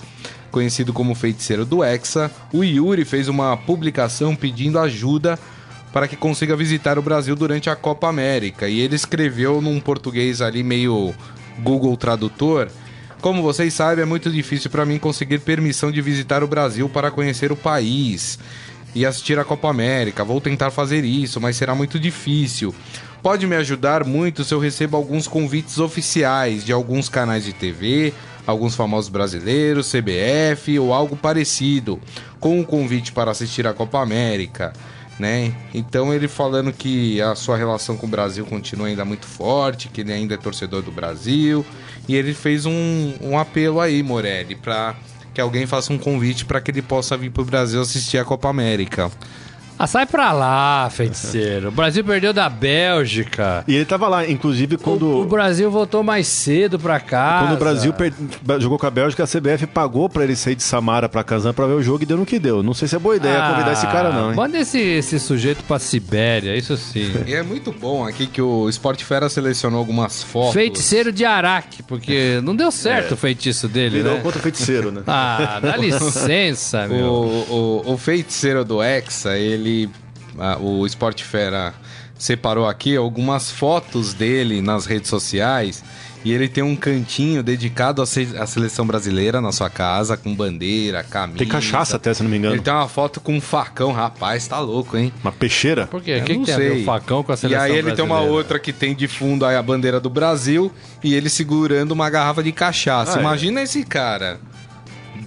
Conhecido 0.49 0.91
como 0.91 1.13
feiticeiro 1.13 1.65
do 1.65 1.83
Hexa, 1.83 2.31
o 2.51 2.63
Yuri 2.63 3.05
fez 3.05 3.27
uma 3.27 3.55
publicação 3.55 4.35
pedindo 4.35 4.79
ajuda 4.79 5.37
para 5.93 6.07
que 6.07 6.15
consiga 6.15 6.55
visitar 6.55 6.97
o 6.97 7.01
Brasil 7.03 7.35
durante 7.35 7.69
a 7.69 7.75
Copa 7.75 8.07
América. 8.07 8.67
E 8.67 8.79
ele 8.79 8.95
escreveu 8.95 9.61
num 9.61 9.79
português 9.79 10.41
ali 10.41 10.63
meio 10.63 11.13
Google 11.59 11.95
Tradutor. 11.95 12.69
Como 13.21 13.43
vocês 13.43 13.73
sabem, 13.73 14.01
é 14.01 14.05
muito 14.05 14.31
difícil 14.31 14.71
para 14.71 14.85
mim 14.85 14.97
conseguir 14.97 15.39
permissão 15.39 15.91
de 15.91 16.01
visitar 16.01 16.43
o 16.43 16.47
Brasil 16.47 16.89
para 16.89 17.11
conhecer 17.11 17.51
o 17.51 17.55
país 17.55 18.39
e 18.93 19.05
assistir 19.05 19.37
a 19.39 19.45
Copa 19.45 19.69
América. 19.69 20.23
Vou 20.23 20.41
tentar 20.41 20.71
fazer 20.71 21.03
isso, 21.03 21.39
mas 21.39 21.55
será 21.55 21.75
muito 21.75 21.99
difícil. 21.99 22.73
Pode 23.21 23.45
me 23.45 23.55
ajudar 23.55 24.05
muito 24.05 24.43
se 24.43 24.53
eu 24.53 24.59
recebo 24.59 24.95
alguns 24.95 25.27
convites 25.27 25.77
oficiais 25.77 26.63
de 26.63 26.71
alguns 26.71 27.09
canais 27.09 27.43
de 27.43 27.53
TV, 27.53 28.13
alguns 28.47 28.75
famosos 28.75 29.09
brasileiros, 29.09 29.91
CBF 29.91 30.79
ou 30.79 30.93
algo 30.93 31.15
parecido, 31.15 31.99
com 32.39 32.59
um 32.59 32.63
convite 32.63 33.11
para 33.11 33.31
assistir 33.31 33.67
a 33.67 33.73
Copa 33.73 33.99
América 33.99 34.73
né? 35.19 35.53
Então 35.73 36.13
ele 36.13 36.27
falando 36.27 36.71
que 36.71 37.21
a 37.21 37.35
sua 37.35 37.57
relação 37.57 37.97
com 37.97 38.07
o 38.07 38.09
Brasil 38.09 38.45
continua 38.45 38.87
ainda 38.87 39.03
muito 39.03 39.25
forte, 39.25 39.89
que 39.89 40.01
ele 40.01 40.13
ainda 40.13 40.35
é 40.35 40.37
torcedor 40.37 40.81
do 40.81 40.91
Brasil, 40.91 41.65
e 42.07 42.15
ele 42.15 42.33
fez 42.33 42.65
um, 42.65 43.13
um 43.21 43.37
apelo 43.37 43.81
aí, 43.81 44.01
Morelli, 44.01 44.55
para 44.55 44.95
que 45.39 45.41
alguém 45.41 45.65
faça 45.65 45.93
um 45.93 45.97
convite 45.97 46.43
para 46.43 46.59
que 46.59 46.69
ele 46.69 46.81
possa 46.81 47.15
vir 47.15 47.31
pro 47.31 47.45
Brasil 47.45 47.79
assistir 47.79 48.17
a 48.17 48.25
Copa 48.25 48.49
América. 48.49 49.09
Ah, 49.81 49.87
sai 49.87 50.05
pra 50.05 50.33
lá, 50.33 50.89
feiticeiro. 50.91 51.69
O 51.69 51.71
Brasil 51.71 52.03
perdeu 52.03 52.33
da 52.33 52.49
Bélgica. 52.49 53.63
E 53.65 53.75
ele 53.75 53.85
tava 53.85 54.09
lá, 54.09 54.27
inclusive, 54.29 54.77
quando. 54.77 55.03
O, 55.05 55.21
o 55.21 55.25
Brasil 55.25 55.71
voltou 55.71 56.03
mais 56.03 56.27
cedo 56.27 56.77
pra 56.77 56.99
casa. 56.99 57.45
Quando 57.47 57.55
o 57.55 57.59
Brasil 57.59 57.93
per- 57.93 58.13
jogou 58.59 58.77
com 58.77 58.85
a 58.85 58.89
Bélgica, 58.91 59.23
a 59.23 59.27
CBF 59.27 59.67
pagou 59.67 60.09
pra 60.09 60.25
ele 60.25 60.35
sair 60.35 60.55
de 60.55 60.63
Samara 60.63 61.07
pra 61.07 61.23
Kazan 61.23 61.53
pra 61.53 61.65
ver 61.65 61.73
o 61.75 61.81
jogo 61.81 62.03
e 62.03 62.05
deu 62.05 62.17
no 62.17 62.25
que 62.25 62.37
deu. 62.39 62.61
Não 62.61 62.73
sei 62.73 62.89
se 62.89 62.95
é 62.97 62.99
boa 62.99 63.15
ideia 63.15 63.41
Ah, 63.41 63.51
convidar 63.51 63.71
esse 63.71 63.87
cara, 63.87 64.11
não, 64.11 64.31
hein? 64.31 64.35
Manda 64.35 64.57
esse, 64.57 64.77
esse 64.77 65.17
sujeito 65.17 65.63
pra 65.63 65.79
Sibéria, 65.79 66.57
isso 66.57 66.75
sim. 66.75 67.13
E 67.25 67.33
é 67.33 67.41
muito 67.41 67.71
bom 67.71 68.05
aqui 68.05 68.27
que 68.27 68.41
o 68.41 68.67
Sport 68.67 69.01
Fera 69.03 69.29
selecionou 69.29 69.79
algumas 69.79 70.21
fotos. 70.21 70.53
Feiticeiro 70.55 71.11
de 71.11 71.23
Araque, 71.23 71.81
porque 71.83 72.41
não 72.43 72.53
deu 72.53 72.69
certo 72.69 73.13
o 73.13 73.17
feitiço 73.17 73.67
dele, 73.69 73.99
Virou 73.99 74.15
né? 74.15 74.21
contra 74.21 74.39
o 74.39 74.41
feiticeiro, 74.41 74.91
né? 74.91 75.03
Ah, 75.07 75.59
dá 75.61 75.77
licença, 75.79 76.85
O, 76.85 76.89
meu. 76.89 77.05
o, 77.05 77.93
o 77.93 77.97
feiticeiro 77.97 78.65
do 78.65 78.83
Hexa, 78.83 79.37
ele 79.37 79.68
ele. 79.69 79.89
a- 80.37 80.57
o 80.57 80.85
Sport 80.85 81.21
Fera 81.23 81.73
separou 82.17 82.67
aqui 82.67 82.95
algumas 82.95 83.49
fotos 83.51 84.13
dele 84.13 84.61
nas 84.61 84.85
redes 84.85 85.09
sociais. 85.09 85.83
E 86.23 86.33
ele 86.33 86.49
tem 86.49 86.61
um 86.61 86.75
cantinho 86.75 87.41
dedicado 87.41 88.01
à, 88.01 88.05
se- 88.05 88.35
à 88.37 88.45
seleção 88.45 88.85
brasileira 88.85 89.39
na 89.39 89.53
sua 89.53 89.69
casa, 89.69 90.17
com 90.17 90.35
bandeira, 90.35 91.01
camisa. 91.01 91.39
Tem 91.39 91.47
cachaça 91.47 91.95
até, 91.95 92.13
se 92.13 92.21
não 92.21 92.29
me 92.29 92.37
engano. 92.37 92.55
Ele 92.55 92.61
tem 92.61 92.73
uma 92.73 92.89
foto 92.89 93.21
com 93.21 93.37
um 93.37 93.39
facão, 93.39 93.93
rapaz, 93.93 94.45
tá 94.45 94.59
louco, 94.59 94.97
hein? 94.97 95.13
Uma 95.23 95.31
peixeira? 95.31 95.87
Por 95.87 96.01
quê? 96.01 96.17
O 96.17 96.23
que, 96.25 96.33
tem 96.33 96.53
a 96.53 96.57
ver 96.57 96.71
sei. 96.73 96.81
o 96.81 96.85
facão 96.85 97.23
com 97.23 97.31
a 97.31 97.35
E 97.35 97.37
seleção 97.37 97.63
aí 97.63 97.71
ele 97.71 97.93
tem 97.93 98.03
uma 98.03 98.15
brasileira? 98.15 98.37
outra 98.37 98.59
que 98.59 98.73
tem 98.73 98.93
de 98.93 99.07
fundo 99.07 99.45
aí 99.45 99.55
a 99.55 99.63
bandeira 99.63 99.97
do 99.97 100.09
Brasil 100.09 100.69
e 101.01 101.13
ele 101.13 101.29
segurando 101.29 101.93
uma 101.93 102.09
garrafa 102.09 102.43
de 102.43 102.51
cachaça. 102.51 103.13
Ah, 103.15 103.19
é. 103.19 103.21
Imagina 103.21 103.61
esse 103.61 103.85
cara. 103.85 104.41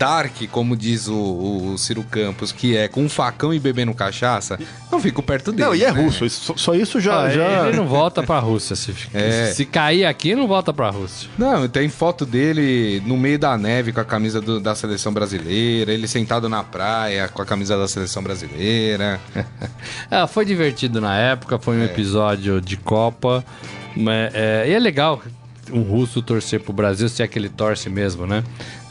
Dark, 0.02 0.32
como 0.50 0.76
diz 0.76 1.06
o, 1.08 1.14
o 1.72 1.78
Ciro 1.78 2.02
Campos, 2.02 2.50
que 2.52 2.76
é 2.76 2.88
com 2.88 3.02
um 3.04 3.08
facão 3.08 3.54
e 3.54 3.58
bebendo 3.60 3.94
cachaça, 3.94 4.58
não 4.90 5.00
fico 5.00 5.22
perto 5.22 5.52
dele. 5.52 5.68
Não, 5.68 5.74
e 5.74 5.84
é 5.84 5.92
né? 5.92 6.02
russo. 6.02 6.24
Isso- 6.24 6.52
Só, 6.56 6.74
isso 6.74 7.00
já. 7.00 7.22
Ah, 7.22 7.30
já... 7.30 7.68
Ele 7.68 7.76
não 7.76 7.86
volta 7.86 8.22
pra 8.22 8.38
Rússia. 8.38 8.74
Se, 8.74 8.92
É. 9.14 9.52
se 9.54 9.64
cair 9.64 10.04
aqui, 10.04 10.34
não 10.34 10.48
volta 10.48 10.72
pra 10.72 10.90
Rússia. 10.90 11.28
Não, 11.38 11.68
tem 11.68 11.88
foto 11.88 12.26
dele 12.26 13.02
no 13.06 13.16
meio 13.16 13.38
da 13.38 13.56
neve 13.56 13.92
com 13.92 14.00
a 14.00 14.04
camisa 14.04 14.40
do- 14.40 14.58
da 14.60 14.74
seleção 14.74 15.12
brasileira, 15.12 15.92
ele 15.92 16.08
sentado 16.08 16.48
na 16.48 16.62
praia 16.64 17.28
com 17.28 17.40
a 17.40 17.46
camisa 17.46 17.76
da 17.78 17.86
seleção 17.86 18.22
brasileira. 18.22 19.20
É, 20.10 20.26
foi 20.26 20.44
divertido 20.44 21.00
na 21.00 21.16
época, 21.16 21.58
foi 21.58 21.76
um 21.76 21.84
episódio 21.84 22.60
de 22.60 22.76
Copa. 22.76 23.44
mas, 23.96 24.34
é, 24.34 24.64
e 24.68 24.72
é 24.72 24.78
legal 24.78 25.22
um 25.72 25.82
russo 25.82 26.20
torcer 26.20 26.60
pro 26.60 26.72
Brasil, 26.72 27.08
se 27.08 27.22
é 27.22 27.26
que 27.28 27.38
ele 27.38 27.48
torce 27.48 27.88
mesmo, 27.88 28.26
né? 28.26 28.42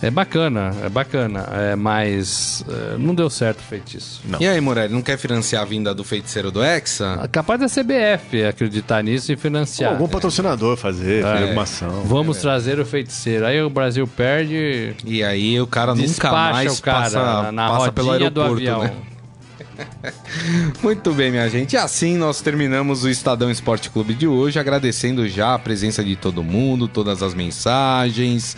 É 0.01 0.09
bacana, 0.09 0.75
é 0.83 0.89
bacana. 0.89 1.47
É, 1.51 1.75
mas 1.75 2.65
é, 2.67 2.97
não 2.97 3.13
deu 3.13 3.29
certo 3.29 3.59
o 3.59 3.63
feitiço. 3.63 4.21
E 4.39 4.47
aí, 4.47 4.59
Morelli, 4.59 4.91
não 4.91 5.01
quer 5.01 5.17
financiar 5.17 5.61
a 5.61 5.65
vinda 5.65 5.93
do 5.93 6.03
feiticeiro 6.03 6.49
do 6.49 6.63
Hexa? 6.63 7.29
Capaz 7.31 7.59
da 7.59 7.67
CBF 7.67 8.43
acreditar 8.45 9.03
nisso 9.03 9.31
e 9.31 9.35
financiar. 9.35 9.91
Algum 9.91 10.07
patrocinador 10.07 10.75
fazer, 10.75 11.21
fazer 11.21 11.43
alguma 11.43 11.63
ação. 11.63 12.03
Vamos 12.05 12.37
trazer 12.37 12.79
o 12.79 12.85
feiticeiro. 12.85 13.45
Aí 13.45 13.61
o 13.61 13.69
Brasil 13.69 14.07
perde, 14.07 14.95
E 15.05 15.23
aí 15.23 15.61
o 15.61 15.67
cara 15.67 15.93
nunca 15.93 16.31
mais 16.31 16.79
o 16.79 16.81
cara 16.81 17.03
passa, 17.03 17.19
na, 17.19 17.51
na 17.51 17.69
passa 17.69 17.91
pelo 17.91 18.07
rodinha 18.07 18.31
do 18.31 18.41
aeroporto, 18.41 18.69
avião. 18.69 18.83
né? 18.83 18.93
Muito 20.81 21.13
bem, 21.13 21.31
minha 21.31 21.47
gente. 21.49 21.73
E 21.73 21.77
assim 21.77 22.17
nós 22.17 22.41
terminamos 22.41 23.03
o 23.03 23.09
Estadão 23.09 23.49
Esporte 23.51 23.89
Clube 23.89 24.13
de 24.13 24.27
hoje, 24.27 24.59
agradecendo 24.59 25.27
já 25.27 25.53
a 25.53 25.59
presença 25.59 26.03
de 26.03 26.15
todo 26.15 26.43
mundo, 26.43 26.87
todas 26.87 27.21
as 27.21 27.33
mensagens. 27.33 28.55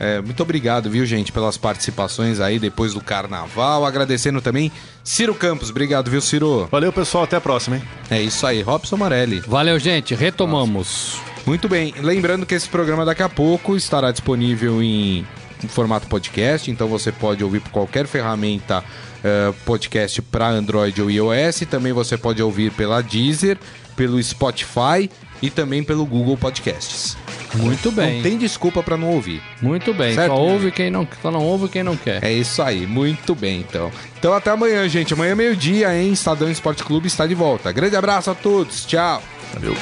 É, 0.00 0.18
muito 0.22 0.42
obrigado, 0.42 0.88
viu, 0.88 1.04
gente, 1.04 1.30
pelas 1.30 1.58
participações 1.58 2.40
aí 2.40 2.58
depois 2.58 2.94
do 2.94 3.02
carnaval. 3.02 3.84
Agradecendo 3.84 4.40
também 4.40 4.72
Ciro 5.04 5.34
Campos. 5.34 5.68
Obrigado, 5.68 6.10
viu, 6.10 6.22
Ciro? 6.22 6.66
Valeu, 6.72 6.90
pessoal. 6.90 7.24
Até 7.24 7.36
a 7.36 7.40
próxima, 7.40 7.76
hein? 7.76 7.82
É 8.10 8.22
isso 8.22 8.46
aí, 8.46 8.62
Robson 8.62 8.96
Morelli. 8.96 9.40
Valeu, 9.40 9.78
gente. 9.78 10.14
Retomamos. 10.14 11.18
Muito 11.44 11.68
bem. 11.68 11.92
Lembrando 12.00 12.46
que 12.46 12.54
esse 12.54 12.66
programa 12.66 13.04
daqui 13.04 13.22
a 13.22 13.28
pouco 13.28 13.76
estará 13.76 14.10
disponível 14.10 14.82
em, 14.82 15.26
formato 15.68 16.06
podcast, 16.06 16.70
então 16.70 16.88
você 16.88 17.12
pode 17.12 17.44
ouvir 17.44 17.60
por 17.60 17.70
qualquer 17.70 18.06
ferramenta 18.06 18.82
eh, 19.22 19.52
podcast 19.66 20.22
para 20.22 20.48
Android 20.48 21.02
ou 21.02 21.10
iOS. 21.10 21.60
Também 21.70 21.92
você 21.92 22.16
pode 22.16 22.42
ouvir 22.42 22.72
pela 22.72 23.02
Deezer, 23.02 23.58
pelo 23.94 24.22
Spotify 24.22 25.10
e 25.42 25.50
também 25.50 25.82
pelo 25.82 26.04
Google 26.04 26.36
Podcasts. 26.36 27.16
Muito 27.54 27.90
bem. 27.90 28.16
Não 28.16 28.22
tem 28.22 28.38
desculpa 28.38 28.82
para 28.82 28.96
não 28.96 29.08
ouvir. 29.08 29.42
Muito 29.60 29.92
bem. 29.92 30.14
Certo, 30.14 30.30
só 30.30 30.36
gente? 30.36 30.52
ouve 30.52 30.70
quem 30.70 30.90
não, 30.90 31.06
só 31.20 31.30
não 31.30 31.42
ouve 31.42 31.68
quem 31.68 31.82
não 31.82 31.96
quer. 31.96 32.22
É 32.22 32.32
isso 32.32 32.62
aí, 32.62 32.86
muito 32.86 33.34
bem 33.34 33.60
então. 33.60 33.90
Então 34.18 34.32
até 34.32 34.50
amanhã, 34.50 34.88
gente. 34.88 35.14
Amanhã 35.14 35.34
meio-dia, 35.34 35.94
hein? 35.96 36.12
Estadão 36.12 36.50
Esporte 36.50 36.84
Clube 36.84 37.08
está 37.08 37.26
de 37.26 37.34
volta. 37.34 37.72
Grande 37.72 37.96
abraço 37.96 38.30
a 38.30 38.34
todos. 38.34 38.84
Tchau. 38.84 39.22
Valeu. 39.54 39.74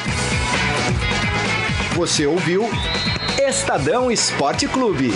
Você 1.95 2.27
ouviu 2.27 2.69
Estadão 3.39 4.11
Esporte 4.11 4.67
Clube. 4.69 5.13